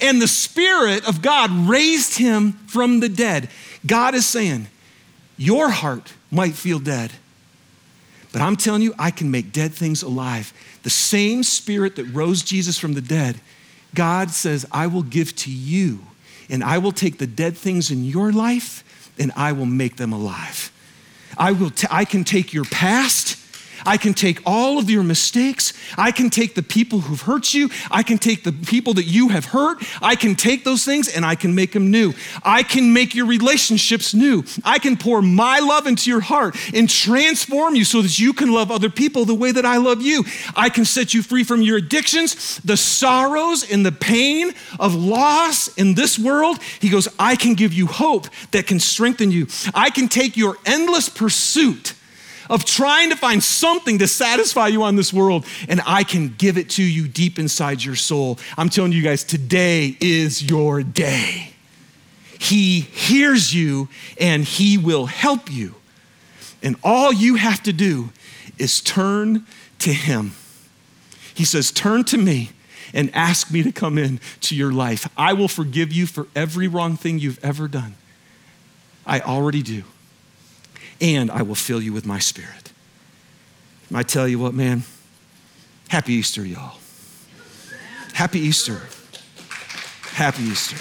and 0.00 0.20
the 0.20 0.28
Spirit 0.28 1.08
of 1.08 1.22
God 1.22 1.50
raised 1.50 2.18
him 2.18 2.52
from 2.66 3.00
the 3.00 3.08
dead. 3.08 3.48
God 3.86 4.14
is 4.14 4.26
saying, 4.26 4.66
Your 5.38 5.70
heart 5.70 6.12
might 6.30 6.54
feel 6.54 6.78
dead, 6.78 7.12
but 8.32 8.42
I'm 8.42 8.56
telling 8.56 8.82
you, 8.82 8.94
I 8.98 9.10
can 9.10 9.30
make 9.30 9.52
dead 9.52 9.72
things 9.72 10.02
alive. 10.02 10.52
The 10.82 10.90
same 10.90 11.42
spirit 11.42 11.96
that 11.96 12.04
rose 12.04 12.42
Jesus 12.42 12.78
from 12.78 12.92
the 12.92 13.00
dead, 13.00 13.40
God 13.94 14.30
says, 14.30 14.66
I 14.70 14.86
will 14.86 15.02
give 15.02 15.34
to 15.36 15.50
you, 15.50 16.00
and 16.50 16.62
I 16.62 16.76
will 16.76 16.92
take 16.92 17.18
the 17.18 17.26
dead 17.26 17.56
things 17.56 17.90
in 17.90 18.04
your 18.04 18.32
life 18.32 18.84
and 19.18 19.32
I 19.36 19.52
will 19.52 19.66
make 19.66 19.96
them 19.96 20.12
alive. 20.12 20.72
I, 21.36 21.52
will 21.52 21.70
t- 21.70 21.86
I 21.90 22.04
can 22.04 22.24
take 22.24 22.52
your 22.52 22.64
past 22.64 23.36
I 23.88 23.96
can 23.96 24.12
take 24.12 24.42
all 24.44 24.78
of 24.78 24.90
your 24.90 25.02
mistakes. 25.02 25.72
I 25.96 26.12
can 26.12 26.28
take 26.28 26.54
the 26.54 26.62
people 26.62 27.00
who've 27.00 27.22
hurt 27.22 27.54
you. 27.54 27.70
I 27.90 28.02
can 28.02 28.18
take 28.18 28.44
the 28.44 28.52
people 28.52 28.92
that 28.94 29.06
you 29.06 29.30
have 29.30 29.46
hurt. 29.46 29.78
I 30.02 30.14
can 30.14 30.34
take 30.34 30.62
those 30.62 30.84
things 30.84 31.08
and 31.08 31.24
I 31.24 31.34
can 31.34 31.54
make 31.54 31.72
them 31.72 31.90
new. 31.90 32.12
I 32.42 32.64
can 32.64 32.92
make 32.92 33.14
your 33.14 33.24
relationships 33.24 34.12
new. 34.12 34.44
I 34.62 34.78
can 34.78 34.98
pour 34.98 35.22
my 35.22 35.60
love 35.60 35.86
into 35.86 36.10
your 36.10 36.20
heart 36.20 36.54
and 36.74 36.86
transform 36.86 37.76
you 37.76 37.84
so 37.86 38.02
that 38.02 38.18
you 38.18 38.34
can 38.34 38.52
love 38.52 38.70
other 38.70 38.90
people 38.90 39.24
the 39.24 39.34
way 39.34 39.52
that 39.52 39.64
I 39.64 39.78
love 39.78 40.02
you. 40.02 40.22
I 40.54 40.68
can 40.68 40.84
set 40.84 41.14
you 41.14 41.22
free 41.22 41.42
from 41.42 41.62
your 41.62 41.78
addictions, 41.78 42.58
the 42.58 42.76
sorrows 42.76 43.70
and 43.72 43.86
the 43.86 43.92
pain 43.92 44.52
of 44.78 44.94
loss 44.94 45.68
in 45.78 45.94
this 45.94 46.18
world. 46.18 46.58
He 46.78 46.90
goes, 46.90 47.08
I 47.18 47.36
can 47.36 47.54
give 47.54 47.72
you 47.72 47.86
hope 47.86 48.26
that 48.50 48.66
can 48.66 48.80
strengthen 48.80 49.30
you. 49.30 49.46
I 49.72 49.88
can 49.88 50.08
take 50.08 50.36
your 50.36 50.58
endless 50.66 51.08
pursuit 51.08 51.94
of 52.48 52.64
trying 52.64 53.10
to 53.10 53.16
find 53.16 53.42
something 53.42 53.98
to 53.98 54.08
satisfy 54.08 54.68
you 54.68 54.82
on 54.82 54.96
this 54.96 55.12
world, 55.12 55.44
and 55.68 55.80
I 55.86 56.04
can 56.04 56.34
give 56.38 56.58
it 56.58 56.70
to 56.70 56.82
you 56.82 57.08
deep 57.08 57.38
inside 57.38 57.82
your 57.82 57.96
soul. 57.96 58.38
I'm 58.56 58.68
telling 58.68 58.92
you 58.92 59.02
guys, 59.02 59.24
today 59.24 59.96
is 60.00 60.42
your 60.42 60.82
day. 60.82 61.52
He 62.38 62.80
hears 62.80 63.54
you 63.54 63.88
and 64.18 64.44
He 64.44 64.78
will 64.78 65.06
help 65.06 65.50
you. 65.50 65.74
And 66.62 66.76
all 66.82 67.12
you 67.12 67.36
have 67.36 67.62
to 67.64 67.72
do 67.72 68.10
is 68.58 68.80
turn 68.80 69.46
to 69.80 69.92
Him. 69.92 70.32
He 71.34 71.44
says, 71.44 71.70
Turn 71.70 72.04
to 72.04 72.18
me 72.18 72.50
and 72.94 73.14
ask 73.14 73.50
me 73.50 73.62
to 73.62 73.72
come 73.72 73.98
in 73.98 74.20
to 74.40 74.56
your 74.56 74.72
life. 74.72 75.08
I 75.16 75.32
will 75.32 75.48
forgive 75.48 75.92
you 75.92 76.06
for 76.06 76.26
every 76.34 76.68
wrong 76.68 76.96
thing 76.96 77.18
you've 77.18 77.42
ever 77.44 77.68
done. 77.68 77.94
I 79.06 79.20
already 79.20 79.62
do 79.62 79.84
and 81.00 81.30
I 81.30 81.42
will 81.42 81.54
fill 81.54 81.80
you 81.80 81.92
with 81.92 82.06
my 82.06 82.18
spirit. 82.18 82.72
I 83.94 84.02
tell 84.02 84.28
you 84.28 84.38
what, 84.38 84.54
man, 84.54 84.82
happy 85.88 86.14
Easter, 86.14 86.44
y'all. 86.44 86.78
Happy 88.12 88.40
Easter. 88.40 88.80
Happy 90.12 90.42
Easter. 90.42 90.76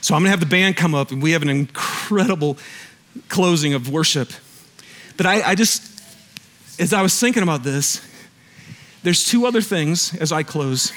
So 0.00 0.14
I'm 0.14 0.20
going 0.20 0.26
to 0.26 0.30
have 0.30 0.40
the 0.40 0.46
band 0.46 0.76
come 0.76 0.94
up, 0.94 1.10
and 1.10 1.22
we 1.22 1.32
have 1.32 1.42
an 1.42 1.48
incredible 1.48 2.58
closing 3.28 3.74
of 3.74 3.90
worship. 3.90 4.30
But 5.16 5.26
I, 5.26 5.42
I 5.42 5.54
just, 5.54 5.82
as 6.78 6.92
I 6.92 7.02
was 7.02 7.18
thinking 7.18 7.42
about 7.42 7.62
this, 7.62 8.06
there's 9.02 9.24
two 9.24 9.46
other 9.46 9.60
things 9.60 10.14
as 10.14 10.30
I 10.30 10.42
close 10.42 10.92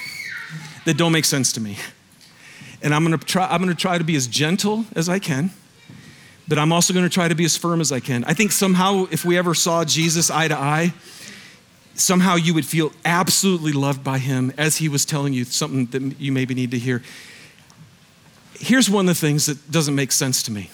that 0.84 0.96
don't 0.96 1.12
make 1.12 1.24
sense 1.24 1.52
to 1.52 1.60
me. 1.60 1.78
And 2.82 2.94
I'm 2.94 3.02
gonna 3.02 3.18
try, 3.18 3.46
I'm 3.48 3.60
gonna 3.60 3.74
try 3.74 3.98
to 3.98 4.04
be 4.04 4.16
as 4.16 4.26
gentle 4.26 4.84
as 4.94 5.08
I 5.08 5.18
can, 5.18 5.50
but 6.46 6.58
I'm 6.58 6.72
also 6.72 6.94
gonna 6.94 7.08
try 7.08 7.28
to 7.28 7.34
be 7.34 7.44
as 7.44 7.56
firm 7.56 7.80
as 7.80 7.90
I 7.90 8.00
can. 8.00 8.24
I 8.24 8.34
think 8.34 8.52
somehow, 8.52 9.06
if 9.10 9.24
we 9.24 9.36
ever 9.36 9.54
saw 9.54 9.84
Jesus 9.84 10.30
eye 10.30 10.48
to 10.48 10.56
eye, 10.56 10.92
somehow 11.94 12.36
you 12.36 12.54
would 12.54 12.66
feel 12.66 12.92
absolutely 13.04 13.72
loved 13.72 14.04
by 14.04 14.18
him 14.18 14.52
as 14.56 14.76
he 14.76 14.88
was 14.88 15.04
telling 15.04 15.32
you 15.32 15.44
something 15.44 15.86
that 15.86 16.20
you 16.20 16.30
maybe 16.30 16.54
need 16.54 16.70
to 16.70 16.78
hear. 16.78 17.02
Here's 18.54 18.88
one 18.88 19.08
of 19.08 19.14
the 19.14 19.20
things 19.20 19.46
that 19.46 19.70
doesn't 19.70 19.94
make 19.94 20.12
sense 20.12 20.42
to 20.44 20.52
me 20.52 20.70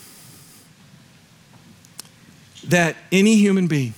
that 2.65 2.97
any 3.13 3.37
human 3.37 3.67
being 3.67 3.95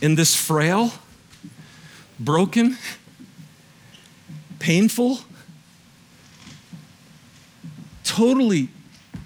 in 0.00 0.14
this 0.14 0.34
frail, 0.34 0.92
broken, 2.18 2.78
painful, 4.58 5.18
totally, 8.10 8.68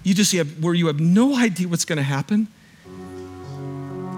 you 0.03 0.13
just 0.13 0.31
have, 0.33 0.63
where 0.63 0.75
you 0.75 0.85
have 0.87 0.99
no 0.99 1.35
idea 1.35 1.67
what's 1.67 1.85
going 1.85 1.97
to 1.97 2.03
happen, 2.03 2.47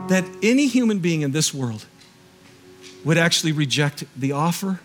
that 0.09 0.25
any 0.43 0.67
human 0.67 0.99
being 0.99 1.21
in 1.21 1.31
this 1.31 1.53
world 1.53 1.85
would 3.05 3.17
actually 3.17 3.53
reject 3.53 4.03
the 4.15 4.33
offer 4.33 4.81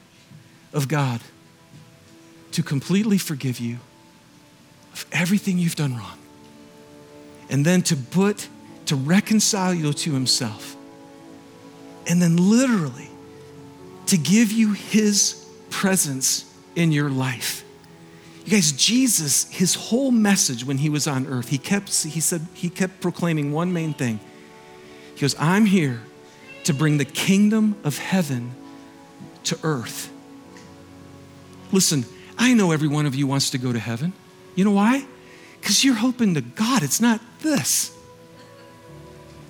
of 0.72 0.86
God 0.86 1.20
to 2.52 2.62
completely 2.62 3.18
forgive 3.18 3.58
you 3.58 3.78
of 4.92 5.04
everything 5.10 5.58
you've 5.58 5.74
done 5.74 5.96
wrong. 5.96 6.18
And 7.50 7.66
then 7.66 7.82
to 7.82 7.96
put, 7.96 8.48
to 8.86 8.94
reconcile 8.94 9.74
you 9.74 9.92
to 9.92 10.12
Himself. 10.12 10.76
And 12.06 12.22
then 12.22 12.36
literally 12.36 13.08
to 14.06 14.16
give 14.16 14.52
you 14.52 14.74
His 14.74 15.44
presence 15.70 16.52
in 16.76 16.92
your 16.92 17.10
life. 17.10 17.61
You 18.44 18.50
guys, 18.50 18.72
Jesus, 18.72 19.48
his 19.50 19.74
whole 19.74 20.10
message 20.10 20.64
when 20.64 20.78
he 20.78 20.88
was 20.88 21.06
on 21.06 21.26
earth, 21.26 21.48
he 21.48 21.58
kept, 21.58 22.02
he 22.02 22.20
said, 22.20 22.46
he 22.54 22.68
kept 22.68 23.00
proclaiming 23.00 23.52
one 23.52 23.72
main 23.72 23.94
thing. 23.94 24.18
He 25.14 25.20
goes, 25.20 25.36
I'm 25.38 25.64
here 25.64 26.00
to 26.64 26.74
bring 26.74 26.98
the 26.98 27.04
kingdom 27.04 27.76
of 27.84 27.98
heaven 27.98 28.52
to 29.44 29.58
earth. 29.62 30.10
Listen, 31.70 32.04
I 32.36 32.54
know 32.54 32.72
every 32.72 32.88
one 32.88 33.06
of 33.06 33.14
you 33.14 33.26
wants 33.26 33.50
to 33.50 33.58
go 33.58 33.72
to 33.72 33.78
heaven. 33.78 34.12
You 34.54 34.64
know 34.64 34.72
why? 34.72 35.06
Because 35.60 35.84
you're 35.84 35.94
hoping 35.94 36.34
to 36.34 36.40
God, 36.40 36.82
it's 36.82 37.00
not 37.00 37.20
this. 37.40 37.96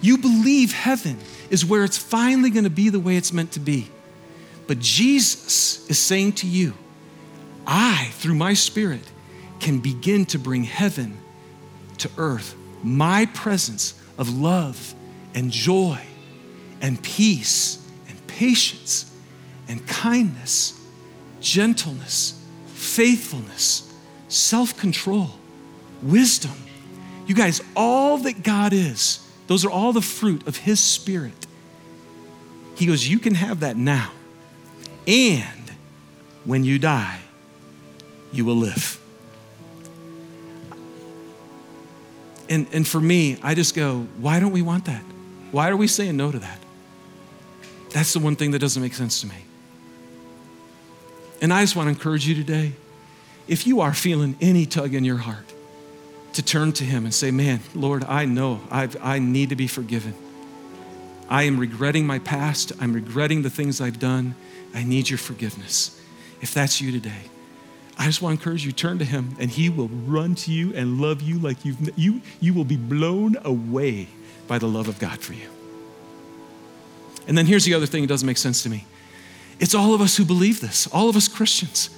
You 0.03 0.19
believe 0.19 0.73
heaven 0.73 1.19
is 1.49 1.65
where 1.65 1.85
it's 1.85 1.97
finally 1.97 2.51
going 2.51 2.65
to 2.65 2.71
be 2.71 2.91
the 2.91 3.01
way 3.01 3.17
it's 3.17 3.33
meant 3.33 3.53
to 3.53 3.61
be. 3.61 3.89
But 4.67 4.79
Jesus 4.79 5.89
is 5.89 5.99
saying 5.99 6.33
to 6.35 6.47
you, 6.47 6.75
I, 7.67 8.11
through 8.13 8.35
my 8.35 8.55
spirit, 8.55 9.05
can 9.61 9.79
begin 9.79 10.27
to 10.27 10.39
bring 10.39 10.65
heaven 10.65 11.19
to 11.99 12.11
earth. 12.19 12.55
My 12.83 13.27
presence 13.27 13.95
of 14.19 14.29
love 14.29 14.95
and 15.35 15.51
joy 15.51 16.01
and 16.81 17.01
peace 17.03 17.87
and 18.09 18.27
patience 18.27 19.11
and 19.69 19.87
kindness, 19.87 20.79
gentleness, 21.41 22.41
faithfulness, 22.67 23.93
self 24.29 24.77
control, 24.77 25.31
wisdom. 26.03 26.53
You 27.27 27.35
guys, 27.35 27.63
all 27.77 28.19
that 28.19 28.43
God 28.43 28.73
is, 28.73 29.27
those 29.47 29.65
are 29.65 29.71
all 29.71 29.93
the 29.93 30.03
fruit 30.03 30.47
of 30.47 30.57
His 30.57 30.81
Spirit. 30.81 31.47
He 32.75 32.87
goes, 32.87 33.07
You 33.07 33.19
can 33.19 33.35
have 33.35 33.61
that 33.61 33.77
now. 33.77 34.11
And 35.07 35.73
when 36.45 36.65
you 36.65 36.79
die, 36.79 37.22
you 38.33 38.45
will 38.45 38.57
live. 38.57 38.99
And, 42.49 42.67
and 42.73 42.87
for 42.87 43.01
me, 43.01 43.39
I 43.43 43.55
just 43.55 43.75
go, 43.75 44.07
why 44.19 44.41
don't 44.41 44.53
we 44.53 44.63
want 44.63 44.87
that? 44.87 45.03
Why 45.53 45.71
are 45.71 45.77
we 45.77 45.87
saying 45.87 46.17
no 46.17 46.31
to 46.33 46.39
that? 46.39 46.59
That's 47.91 48.13
the 48.13 48.19
one 48.19 48.37
thing 48.37 48.51
that 48.53 48.59
doesn't 48.59 48.83
make 48.83 48.95
sense 48.95 49.21
to 49.21 49.27
me. 49.27 49.45
And 51.41 51.53
I 51.53 51.63
just 51.63 51.77
want 51.77 51.87
to 51.87 51.91
encourage 51.91 52.27
you 52.27 52.35
today 52.35 52.73
if 53.49 53.67
you 53.67 53.81
are 53.81 53.93
feeling 53.93 54.37
any 54.41 54.67
tug 54.67 54.95
in 54.95 55.05
your 55.05 55.17
heart 55.17 55.53
to 56.35 56.43
turn 56.43 56.73
to 56.73 56.85
Him 56.85 57.05
and 57.05 57.13
say, 57.13 57.31
Man, 57.31 57.61
Lord, 57.75 58.05
I 58.05 58.25
know 58.25 58.61
I've, 58.71 58.97
I 59.03 59.19
need 59.19 59.51
to 59.51 59.57
be 59.57 59.67
forgiven. 59.67 60.15
I 61.29 61.45
am 61.45 61.59
regretting 61.59 62.07
my 62.07 62.19
past. 62.19 62.73
I'm 62.81 62.93
regretting 62.93 63.43
the 63.43 63.51
things 63.51 63.81
I've 63.81 63.99
done. 63.99 64.35
I 64.75 64.85
need 64.85 65.11
your 65.11 65.19
forgiveness. 65.19 66.01
If 66.41 66.55
that's 66.55 66.81
you 66.81 66.93
today, 66.93 67.31
I 67.99 68.07
just 68.07 68.23
want 68.23 68.39
to 68.39 68.41
encourage 68.41 68.65
you, 68.65 68.73
turn 68.73 68.99
to 68.99 69.05
him 69.05 69.37
and 69.39 69.51
he 69.51 69.69
will 69.69 69.89
run 69.89 70.35
to 70.37 70.53
you 70.53 70.75
and 70.75 71.01
love 71.01 71.23
you 71.23 71.39
like 71.39 71.65
you've, 71.65 71.99
you, 71.99 72.21
you 72.41 72.55
will 72.55 72.65
be 72.65 72.77
blown 72.77 73.37
away 73.45 74.09
by 74.49 74.59
the 74.59 74.67
love 74.67 74.89
of 74.89 74.99
God 74.99 75.21
for 75.21 75.35
you. 75.35 75.49
And 77.29 77.39
then 77.39 77.47
here's 77.47 77.65
the 77.65 77.75
other 77.75 77.87
thing 77.87 78.03
that 78.03 78.09
doesn't 78.09 78.27
make 78.27 78.39
sense 78.39 78.63
to 78.65 78.69
me. 78.69 78.87
It's 79.61 79.75
all 79.75 79.95
of 79.95 80.01
us 80.01 80.17
who 80.17 80.25
believe 80.25 80.61
this, 80.61 80.87
all 80.89 81.09
of 81.09 81.17
us 81.17 81.29
Christians. 81.29 81.91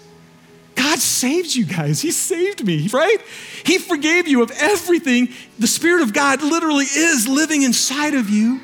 God 0.74 0.98
saved 0.98 1.54
you 1.54 1.64
guys. 1.64 2.02
He 2.02 2.10
saved 2.10 2.64
me, 2.64 2.88
right? 2.88 3.18
He 3.64 3.78
forgave 3.78 4.26
you 4.28 4.42
of 4.42 4.50
everything. 4.50 5.28
The 5.58 5.66
Spirit 5.66 6.02
of 6.02 6.12
God 6.12 6.42
literally 6.42 6.84
is 6.84 7.28
living 7.28 7.62
inside 7.62 8.14
of 8.14 8.28
you. 8.28 8.60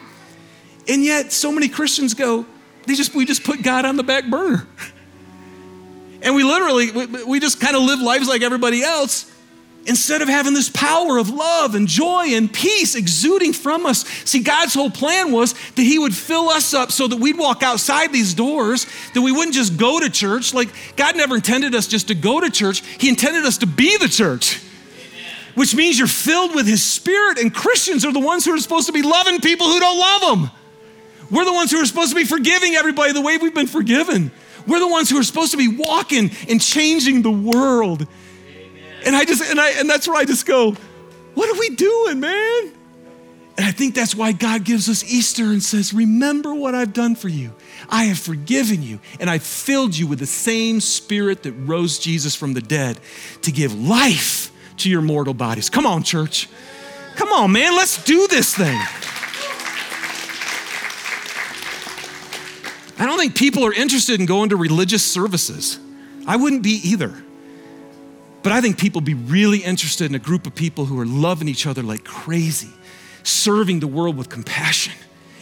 And 0.88 1.04
yet, 1.04 1.32
so 1.32 1.52
many 1.52 1.68
Christians 1.68 2.14
go, 2.14 2.44
they 2.86 2.94
just, 2.94 3.14
we 3.14 3.24
just 3.24 3.44
put 3.44 3.62
God 3.62 3.84
on 3.84 3.96
the 3.96 4.02
back 4.02 4.28
burner. 4.28 4.66
And 6.22 6.34
we 6.34 6.42
literally, 6.44 6.90
we, 6.90 7.24
we 7.24 7.40
just 7.40 7.60
kind 7.60 7.76
of 7.76 7.82
live 7.82 8.00
lives 8.00 8.28
like 8.28 8.42
everybody 8.42 8.82
else 8.82 9.30
instead 9.86 10.20
of 10.20 10.28
having 10.28 10.52
this 10.52 10.68
power 10.68 11.18
of 11.18 11.30
love 11.30 11.74
and 11.74 11.88
joy 11.88 12.26
and 12.34 12.52
peace 12.52 12.94
exuding 12.94 13.52
from 13.52 13.86
us. 13.86 14.06
See, 14.24 14.40
God's 14.40 14.74
whole 14.74 14.90
plan 14.90 15.32
was 15.32 15.54
that 15.74 15.82
He 15.82 15.98
would 15.98 16.14
fill 16.14 16.50
us 16.50 16.74
up 16.74 16.92
so 16.92 17.08
that 17.08 17.18
we'd 17.18 17.38
walk 17.38 17.62
outside 17.62 18.12
these 18.12 18.34
doors, 18.34 18.86
that 19.14 19.22
we 19.22 19.32
wouldn't 19.32 19.54
just 19.54 19.76
go 19.78 19.98
to 20.00 20.10
church. 20.10 20.52
Like, 20.52 20.68
God 20.96 21.16
never 21.16 21.34
intended 21.34 21.74
us 21.74 21.86
just 21.86 22.08
to 22.08 22.14
go 22.14 22.40
to 22.40 22.50
church, 22.50 22.82
He 22.98 23.08
intended 23.08 23.44
us 23.44 23.58
to 23.58 23.66
be 23.66 23.96
the 23.96 24.08
church. 24.08 24.60
Amen. 24.60 25.34
Which 25.54 25.74
means 25.74 25.98
you're 25.98 26.08
filled 26.08 26.54
with 26.54 26.66
His 26.66 26.82
Spirit, 26.82 27.38
and 27.38 27.54
Christians 27.54 28.04
are 28.04 28.12
the 28.12 28.20
ones 28.20 28.44
who 28.44 28.54
are 28.54 28.58
supposed 28.58 28.86
to 28.86 28.92
be 28.92 29.02
loving 29.02 29.40
people 29.40 29.66
who 29.66 29.80
don't 29.80 29.98
love 29.98 30.20
them. 30.20 30.50
We're 31.30 31.44
the 31.44 31.52
ones 31.52 31.70
who 31.70 31.78
are 31.78 31.86
supposed 31.86 32.10
to 32.10 32.16
be 32.16 32.24
forgiving 32.24 32.74
everybody 32.74 33.12
the 33.12 33.20
way 33.20 33.38
we've 33.38 33.54
been 33.54 33.68
forgiven. 33.68 34.32
We're 34.70 34.78
the 34.78 34.88
ones 34.88 35.10
who 35.10 35.18
are 35.18 35.24
supposed 35.24 35.50
to 35.50 35.56
be 35.56 35.66
walking 35.66 36.30
and 36.48 36.60
changing 36.60 37.22
the 37.22 37.30
world. 37.30 38.06
And 39.04 39.16
I 39.16 39.24
just, 39.24 39.42
and 39.42 39.60
I, 39.60 39.70
and 39.70 39.90
that's 39.90 40.06
where 40.06 40.16
I 40.16 40.24
just 40.24 40.46
go, 40.46 40.76
what 41.34 41.48
are 41.50 41.58
we 41.58 41.70
doing, 41.70 42.20
man? 42.20 42.72
And 43.56 43.66
I 43.66 43.72
think 43.72 43.96
that's 43.96 44.14
why 44.14 44.30
God 44.30 44.64
gives 44.64 44.88
us 44.88 45.02
Easter 45.02 45.46
and 45.46 45.60
says, 45.60 45.92
Remember 45.92 46.54
what 46.54 46.74
I've 46.74 46.92
done 46.92 47.16
for 47.16 47.28
you. 47.28 47.52
I 47.90 48.04
have 48.04 48.18
forgiven 48.18 48.82
you, 48.82 49.00
and 49.18 49.28
I've 49.28 49.42
filled 49.42 49.96
you 49.96 50.06
with 50.06 50.20
the 50.20 50.26
same 50.26 50.80
spirit 50.80 51.42
that 51.42 51.52
rose 51.52 51.98
Jesus 51.98 52.36
from 52.36 52.54
the 52.54 52.62
dead 52.62 53.00
to 53.42 53.50
give 53.50 53.74
life 53.74 54.52
to 54.78 54.88
your 54.88 55.02
mortal 55.02 55.34
bodies. 55.34 55.68
Come 55.68 55.84
on, 55.84 56.04
church. 56.04 56.48
Come 57.16 57.32
on, 57.32 57.52
man. 57.52 57.74
Let's 57.74 58.02
do 58.04 58.28
this 58.28 58.54
thing. 58.54 58.80
I 63.00 63.06
don't 63.06 63.18
think 63.18 63.34
people 63.34 63.64
are 63.64 63.72
interested 63.72 64.20
in 64.20 64.26
going 64.26 64.50
to 64.50 64.56
religious 64.56 65.02
services. 65.02 65.80
I 66.26 66.36
wouldn't 66.36 66.62
be 66.62 66.80
either. 66.84 67.14
But 68.42 68.52
I 68.52 68.60
think 68.60 68.78
people 68.78 69.00
be 69.00 69.14
really 69.14 69.58
interested 69.58 70.04
in 70.04 70.14
a 70.14 70.18
group 70.18 70.46
of 70.46 70.54
people 70.54 70.84
who 70.84 71.00
are 71.00 71.06
loving 71.06 71.48
each 71.48 71.66
other 71.66 71.82
like 71.82 72.04
crazy, 72.04 72.70
serving 73.22 73.80
the 73.80 73.86
world 73.86 74.16
with 74.18 74.28
compassion 74.28 74.92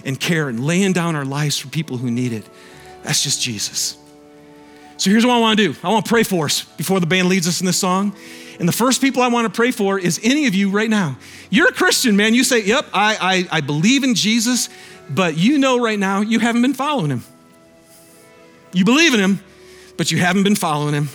and 0.04 0.18
care 0.18 0.48
and 0.48 0.64
laying 0.64 0.92
down 0.92 1.16
our 1.16 1.24
lives 1.24 1.58
for 1.58 1.68
people 1.68 1.96
who 1.96 2.10
need 2.10 2.32
it. 2.32 2.48
That's 3.02 3.24
just 3.24 3.42
Jesus. 3.42 3.96
So 4.96 5.10
here's 5.10 5.26
what 5.26 5.34
I 5.34 5.40
want 5.40 5.58
to 5.58 5.72
do 5.72 5.78
I 5.82 5.90
want 5.90 6.04
to 6.04 6.08
pray 6.08 6.22
for 6.22 6.44
us 6.44 6.62
before 6.62 7.00
the 7.00 7.06
band 7.06 7.28
leads 7.28 7.48
us 7.48 7.60
in 7.60 7.66
this 7.66 7.78
song. 7.78 8.14
And 8.60 8.68
the 8.68 8.72
first 8.72 9.00
people 9.00 9.22
I 9.22 9.28
want 9.28 9.46
to 9.46 9.52
pray 9.52 9.72
for 9.72 9.98
is 9.98 10.20
any 10.22 10.46
of 10.46 10.54
you 10.54 10.70
right 10.70 10.90
now. 10.90 11.16
You're 11.50 11.68
a 11.68 11.72
Christian, 11.72 12.16
man. 12.16 12.34
You 12.34 12.42
say, 12.44 12.62
Yep, 12.64 12.86
I, 12.92 13.46
I, 13.50 13.58
I 13.58 13.60
believe 13.62 14.02
in 14.04 14.14
Jesus, 14.14 14.68
but 15.10 15.36
you 15.36 15.58
know 15.58 15.80
right 15.80 15.98
now 15.98 16.20
you 16.20 16.38
haven't 16.38 16.62
been 16.62 16.74
following 16.74 17.10
him. 17.10 17.24
You 18.72 18.84
believe 18.84 19.14
in 19.14 19.20
him, 19.20 19.40
but 19.96 20.10
you 20.10 20.18
haven't 20.18 20.44
been 20.44 20.56
following 20.56 20.94
him. 20.94 21.08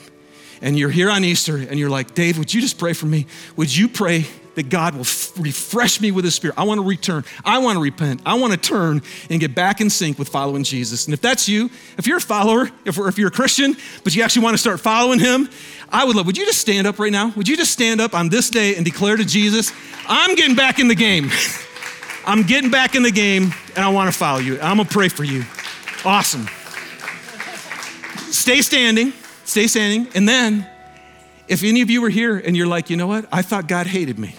And 0.62 0.80
you're 0.80 0.90
here 0.90 1.10
on 1.10 1.26
Easter 1.26 1.58
and 1.58 1.78
you're 1.78 1.90
like, 1.90 2.14
Dave, 2.14 2.38
would 2.38 2.54
you 2.54 2.62
just 2.62 2.78
pray 2.78 2.94
for 2.94 3.06
me? 3.06 3.28
Would 3.58 3.76
you 3.76 3.90
pray 3.90 4.26
that 4.56 4.70
God 4.70 4.94
will 4.94 5.02
f- 5.02 5.38
refresh 5.38 6.00
me 6.00 6.12
with 6.12 6.24
his 6.24 6.36
spirit? 6.36 6.58
I 6.58 6.64
want 6.64 6.78
to 6.80 6.86
return. 6.86 7.26
I 7.44 7.58
want 7.58 7.76
to 7.76 7.82
repent. 7.82 8.22
I 8.26 8.36
want 8.36 8.54
to 8.54 8.58
turn 8.58 9.02
and 9.30 9.42
get 9.42 9.54
back 9.54 9.82
in 9.82 9.90
sync 9.90 10.18
with 10.18 10.30
following 10.30 10.64
Jesus. 10.64 11.06
And 11.06 11.14
if 11.14 11.20
that's 11.20 11.50
you, 11.50 11.70
if 11.98 12.08
you're 12.08 12.18
a 12.18 12.22
follower, 12.22 12.70
if, 12.86 12.98
if 12.98 13.18
you're 13.18 13.28
a 13.28 13.32
Christian, 13.32 13.76
but 14.06 14.16
you 14.16 14.24
actually 14.24 14.44
want 14.44 14.54
to 14.54 14.58
start 14.58 14.80
following 14.80 15.20
him, 15.20 15.50
I 15.90 16.06
would 16.06 16.16
love, 16.16 16.28
would 16.28 16.38
you 16.38 16.46
just 16.46 16.60
stand 16.60 16.88
up 16.88 16.98
right 16.98 17.12
now? 17.12 17.34
Would 17.36 17.50
you 17.50 17.58
just 17.58 17.74
stand 17.74 18.00
up 18.00 18.14
on 18.14 18.30
this 18.30 18.50
day 18.50 18.76
and 18.76 18.86
declare 18.86 19.18
to 19.18 19.26
Jesus, 19.26 19.74
I'm 20.08 20.34
getting 20.36 20.56
back 20.56 20.80
in 20.80 20.88
the 20.88 20.96
game. 20.96 21.30
I'm 22.26 22.44
getting 22.44 22.72
back 22.72 22.96
in 22.96 23.04
the 23.04 23.12
game 23.12 23.54
and 23.76 23.84
I 23.84 23.90
want 23.90 24.10
to 24.10 24.18
follow 24.18 24.40
you. 24.40 24.62
I'm 24.62 24.78
going 24.78 24.88
to 24.88 24.94
pray 24.94 25.10
for 25.10 25.26
you. 25.26 25.44
Awesome 26.06 26.48
stay 28.34 28.62
standing, 28.62 29.14
stay 29.46 29.68
standing. 29.68 30.08
And 30.16 30.28
then, 30.28 30.68
if 31.48 31.64
any 31.64 31.82
of 31.82 31.90
you 31.90 32.02
were 32.02 32.10
here 32.10 32.38
and 32.38 32.58
you're 32.58 32.68
like, 32.68 32.90
you 32.90 32.98
know 32.98 33.08
what? 33.08 33.26
I 33.32 33.42
thought 33.42 33.68
God 33.68 33.88
hated 33.88 34.18
me. 34.18 34.36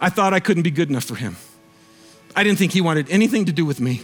I 0.00 0.08
thought 0.08 0.32
I 0.32 0.40
couldn't 0.40 0.62
be 0.62 0.70
good 0.70 0.90
enough 0.90 1.04
for 1.04 1.14
him. 1.14 1.36
I 2.36 2.44
didn't 2.44 2.58
think 2.58 2.72
he 2.72 2.80
wanted 2.80 3.10
anything 3.10 3.46
to 3.46 3.52
do 3.52 3.64
with 3.64 3.80
me. 3.80 4.02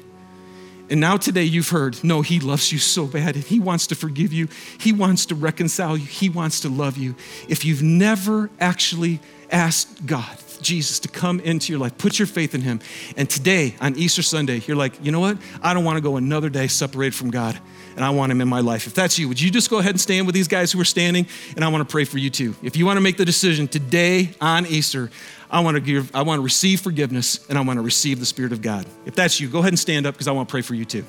And 0.90 1.00
now 1.00 1.16
today 1.16 1.44
you've 1.44 1.70
heard, 1.70 2.02
no, 2.04 2.20
he 2.20 2.40
loves 2.40 2.70
you 2.70 2.78
so 2.78 3.06
bad 3.06 3.36
and 3.36 3.44
he 3.44 3.58
wants 3.58 3.86
to 3.88 3.94
forgive 3.94 4.32
you. 4.32 4.48
He 4.78 4.92
wants 4.92 5.26
to 5.26 5.34
reconcile 5.34 5.96
you. 5.96 6.04
He 6.04 6.28
wants 6.28 6.60
to 6.60 6.68
love 6.68 6.98
you. 6.98 7.14
If 7.48 7.64
you've 7.64 7.82
never 7.82 8.50
actually 8.60 9.20
asked 9.50 10.04
God, 10.04 10.36
Jesus, 10.60 11.00
to 11.00 11.08
come 11.08 11.40
into 11.40 11.72
your 11.72 11.80
life, 11.80 11.96
put 11.96 12.18
your 12.18 12.26
faith 12.26 12.54
in 12.54 12.60
him. 12.60 12.80
And 13.16 13.30
today 13.30 13.76
on 13.80 13.96
Easter 13.96 14.22
Sunday, 14.22 14.62
you're 14.66 14.76
like, 14.76 15.02
you 15.02 15.10
know 15.10 15.20
what? 15.20 15.38
I 15.62 15.72
don't 15.72 15.84
want 15.84 15.96
to 15.96 16.02
go 16.02 16.16
another 16.16 16.50
day 16.50 16.66
separated 16.66 17.14
from 17.14 17.30
God 17.30 17.58
and 17.96 18.04
I 18.04 18.10
want 18.10 18.32
him 18.32 18.40
in 18.40 18.48
my 18.48 18.60
life. 18.60 18.86
If 18.86 18.94
that's 18.94 19.18
you, 19.18 19.28
would 19.28 19.40
you 19.40 19.50
just 19.50 19.70
go 19.70 19.78
ahead 19.78 19.92
and 19.92 20.00
stand 20.00 20.26
with 20.26 20.34
these 20.34 20.48
guys 20.48 20.72
who 20.72 20.80
are 20.80 20.84
standing? 20.84 21.26
And 21.56 21.64
I 21.64 21.68
want 21.68 21.86
to 21.86 21.90
pray 21.90 22.04
for 22.04 22.18
you 22.18 22.30
too. 22.30 22.54
If 22.62 22.76
you 22.76 22.86
want 22.86 22.96
to 22.96 23.00
make 23.00 23.16
the 23.16 23.24
decision 23.24 23.68
today 23.68 24.30
on 24.40 24.66
Easter, 24.66 25.10
I 25.50 25.60
want 25.60 25.76
to 25.76 25.80
give, 25.80 26.14
I 26.14 26.22
want 26.22 26.38
to 26.38 26.42
receive 26.42 26.80
forgiveness 26.80 27.46
and 27.48 27.56
I 27.56 27.60
want 27.60 27.78
to 27.78 27.82
receive 27.82 28.18
the 28.18 28.26
Spirit 28.26 28.52
of 28.52 28.62
God. 28.62 28.86
If 29.06 29.14
that's 29.14 29.40
you, 29.40 29.48
go 29.48 29.60
ahead 29.60 29.70
and 29.70 29.78
stand 29.78 30.06
up 30.06 30.14
because 30.14 30.28
I 30.28 30.32
want 30.32 30.48
to 30.48 30.50
pray 30.50 30.62
for 30.62 30.74
you 30.74 30.84
too. 30.84 31.04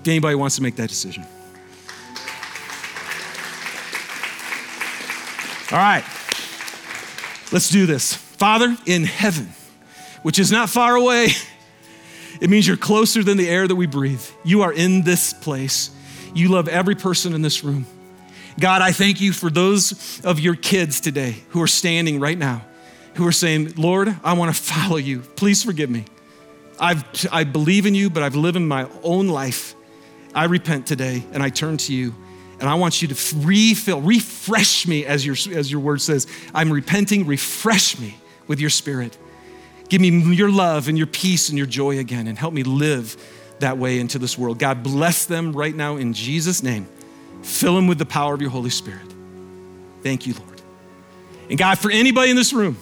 If 0.00 0.08
anybody 0.08 0.34
wants 0.34 0.56
to 0.56 0.62
make 0.62 0.76
that 0.76 0.88
decision. 0.88 1.24
All 5.72 5.78
right, 5.78 6.02
let's 7.52 7.68
do 7.68 7.86
this. 7.86 8.12
Father 8.14 8.76
in 8.86 9.04
heaven, 9.04 9.50
which 10.22 10.40
is 10.40 10.50
not 10.50 10.68
far 10.68 10.96
away. 10.96 11.28
It 12.40 12.48
means 12.48 12.66
you're 12.66 12.76
closer 12.76 13.22
than 13.22 13.36
the 13.36 13.48
air 13.48 13.68
that 13.68 13.76
we 13.76 13.86
breathe. 13.86 14.24
You 14.44 14.62
are 14.62 14.72
in 14.72 15.02
this 15.02 15.32
place. 15.32 15.90
You 16.34 16.48
love 16.48 16.68
every 16.68 16.94
person 16.94 17.34
in 17.34 17.42
this 17.42 17.62
room. 17.62 17.86
God, 18.58 18.82
I 18.82 18.92
thank 18.92 19.20
you 19.20 19.32
for 19.32 19.50
those 19.50 20.20
of 20.24 20.40
your 20.40 20.54
kids 20.54 21.00
today 21.00 21.36
who 21.50 21.62
are 21.62 21.66
standing 21.66 22.18
right 22.20 22.38
now, 22.38 22.62
who 23.14 23.26
are 23.26 23.32
saying, 23.32 23.74
Lord, 23.76 24.14
I 24.24 24.32
want 24.32 24.54
to 24.54 24.60
follow 24.60 24.96
you. 24.96 25.20
Please 25.20 25.62
forgive 25.62 25.90
me. 25.90 26.04
I've, 26.78 27.04
I 27.30 27.44
believe 27.44 27.86
in 27.86 27.94
you, 27.94 28.08
but 28.08 28.22
I've 28.22 28.36
lived 28.36 28.56
in 28.56 28.66
my 28.66 28.88
own 29.02 29.28
life. 29.28 29.74
I 30.34 30.44
repent 30.44 30.86
today 30.86 31.24
and 31.32 31.42
I 31.42 31.50
turn 31.50 31.76
to 31.78 31.94
you. 31.94 32.14
And 32.58 32.68
I 32.68 32.74
want 32.74 33.00
you 33.00 33.08
to 33.08 33.36
refill, 33.38 34.02
refresh 34.02 34.86
me, 34.86 35.06
as 35.06 35.24
your, 35.24 35.34
as 35.56 35.72
your 35.72 35.80
word 35.80 36.02
says. 36.02 36.26
I'm 36.54 36.70
repenting, 36.70 37.26
refresh 37.26 37.98
me 37.98 38.16
with 38.46 38.60
your 38.60 38.68
spirit. 38.68 39.16
Give 39.90 40.00
me 40.00 40.08
your 40.34 40.50
love 40.50 40.88
and 40.88 40.96
your 40.96 41.08
peace 41.08 41.48
and 41.48 41.58
your 41.58 41.66
joy 41.66 41.98
again 41.98 42.28
and 42.28 42.38
help 42.38 42.54
me 42.54 42.62
live 42.62 43.16
that 43.58 43.76
way 43.76 43.98
into 43.98 44.18
this 44.18 44.38
world. 44.38 44.58
God, 44.58 44.82
bless 44.82 45.26
them 45.26 45.52
right 45.52 45.74
now 45.74 45.96
in 45.96 46.12
Jesus' 46.12 46.62
name. 46.62 46.88
Fill 47.42 47.74
them 47.74 47.88
with 47.88 47.98
the 47.98 48.06
power 48.06 48.32
of 48.32 48.40
your 48.40 48.50
Holy 48.50 48.70
Spirit. 48.70 49.12
Thank 50.02 50.26
you, 50.26 50.34
Lord. 50.34 50.62
And 51.50 51.58
God, 51.58 51.78
for 51.78 51.90
anybody 51.90 52.30
in 52.30 52.36
this 52.36 52.52
room 52.52 52.78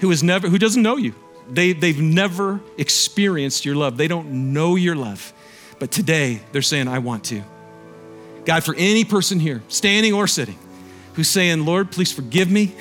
who 0.00 0.10
has 0.10 0.24
never, 0.24 0.48
who 0.48 0.58
doesn't 0.58 0.82
know 0.82 0.96
you, 0.96 1.14
they, 1.48 1.72
they've 1.72 2.00
never 2.00 2.60
experienced 2.76 3.64
your 3.64 3.76
love. 3.76 3.96
They 3.96 4.08
don't 4.08 4.52
know 4.52 4.74
your 4.74 4.96
love. 4.96 5.32
But 5.78 5.92
today 5.92 6.40
they're 6.50 6.60
saying, 6.60 6.88
I 6.88 6.98
want 6.98 7.24
to. 7.26 7.42
God, 8.44 8.64
for 8.64 8.74
any 8.76 9.04
person 9.04 9.38
here, 9.38 9.62
standing 9.68 10.12
or 10.12 10.26
sitting, 10.26 10.58
who's 11.14 11.28
saying, 11.28 11.64
Lord, 11.64 11.92
please 11.92 12.10
forgive 12.10 12.50
me. 12.50 12.74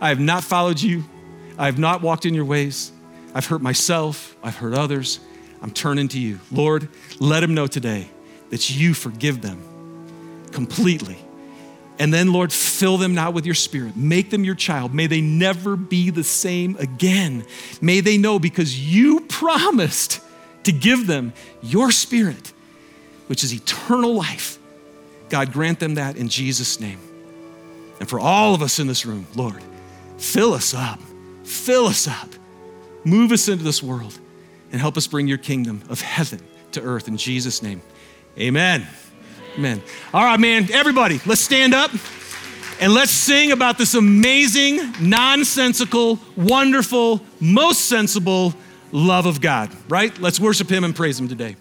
I 0.00 0.10
have 0.10 0.20
not 0.20 0.44
followed 0.44 0.80
you 0.80 1.04
I 1.62 1.66
have 1.66 1.78
not 1.78 2.02
walked 2.02 2.26
in 2.26 2.34
your 2.34 2.44
ways. 2.44 2.90
I've 3.34 3.46
hurt 3.46 3.62
myself. 3.62 4.36
I've 4.42 4.56
hurt 4.56 4.74
others. 4.74 5.20
I'm 5.62 5.70
turning 5.70 6.08
to 6.08 6.18
you. 6.18 6.40
Lord, 6.50 6.88
let 7.20 7.38
them 7.38 7.54
know 7.54 7.68
today 7.68 8.08
that 8.50 8.68
you 8.68 8.94
forgive 8.94 9.42
them 9.42 9.62
completely 10.50 11.18
And 11.98 12.12
then, 12.12 12.32
Lord, 12.32 12.52
fill 12.52 12.96
them 12.96 13.14
now 13.14 13.30
with 13.30 13.46
your 13.46 13.54
spirit. 13.54 13.96
Make 13.96 14.30
them 14.30 14.44
your 14.44 14.54
child. 14.54 14.92
May 14.94 15.06
they 15.06 15.20
never 15.20 15.76
be 15.76 16.10
the 16.10 16.24
same 16.24 16.76
again. 16.78 17.44
May 17.80 18.00
they 18.00 18.18
know 18.18 18.38
because 18.38 18.78
you 18.78 19.20
promised 19.20 20.20
to 20.64 20.72
give 20.72 21.06
them 21.06 21.32
your 21.62 21.92
spirit, 21.92 22.52
which 23.28 23.44
is 23.44 23.52
eternal 23.54 24.14
life. 24.14 24.58
God, 25.28 25.52
grant 25.52 25.80
them 25.80 25.94
that 25.94 26.16
in 26.16 26.28
Jesus' 26.28 26.80
name. 26.80 26.98
And 28.00 28.08
for 28.08 28.18
all 28.18 28.54
of 28.54 28.62
us 28.62 28.78
in 28.78 28.86
this 28.86 29.06
room, 29.06 29.26
Lord, 29.36 29.62
fill 30.18 30.54
us 30.54 30.74
up. 30.74 30.98
Fill 31.44 31.86
us 31.86 32.06
up. 32.06 32.28
Move 33.04 33.32
us 33.32 33.48
into 33.48 33.64
this 33.64 33.82
world 33.82 34.18
and 34.70 34.80
help 34.80 34.96
us 34.96 35.06
bring 35.06 35.28
your 35.28 35.38
kingdom 35.38 35.82
of 35.88 36.00
heaven 36.00 36.40
to 36.72 36.82
earth 36.82 37.08
in 37.08 37.16
Jesus' 37.16 37.62
name. 37.62 37.82
Amen. 38.38 38.86
Amen. 39.56 39.82
All 40.14 40.24
right, 40.24 40.40
man, 40.40 40.70
everybody, 40.72 41.20
let's 41.26 41.40
stand 41.40 41.74
up 41.74 41.90
and 42.80 42.94
let's 42.94 43.10
sing 43.10 43.52
about 43.52 43.76
this 43.76 43.94
amazing, 43.94 44.80
nonsensical, 45.00 46.18
wonderful, 46.36 47.20
most 47.38 47.82
sensible 47.82 48.54
love 48.92 49.26
of 49.26 49.40
God, 49.40 49.70
right? 49.88 50.16
Let's 50.18 50.40
worship 50.40 50.70
Him 50.70 50.84
and 50.84 50.94
praise 50.94 51.20
Him 51.20 51.28
today. 51.28 51.56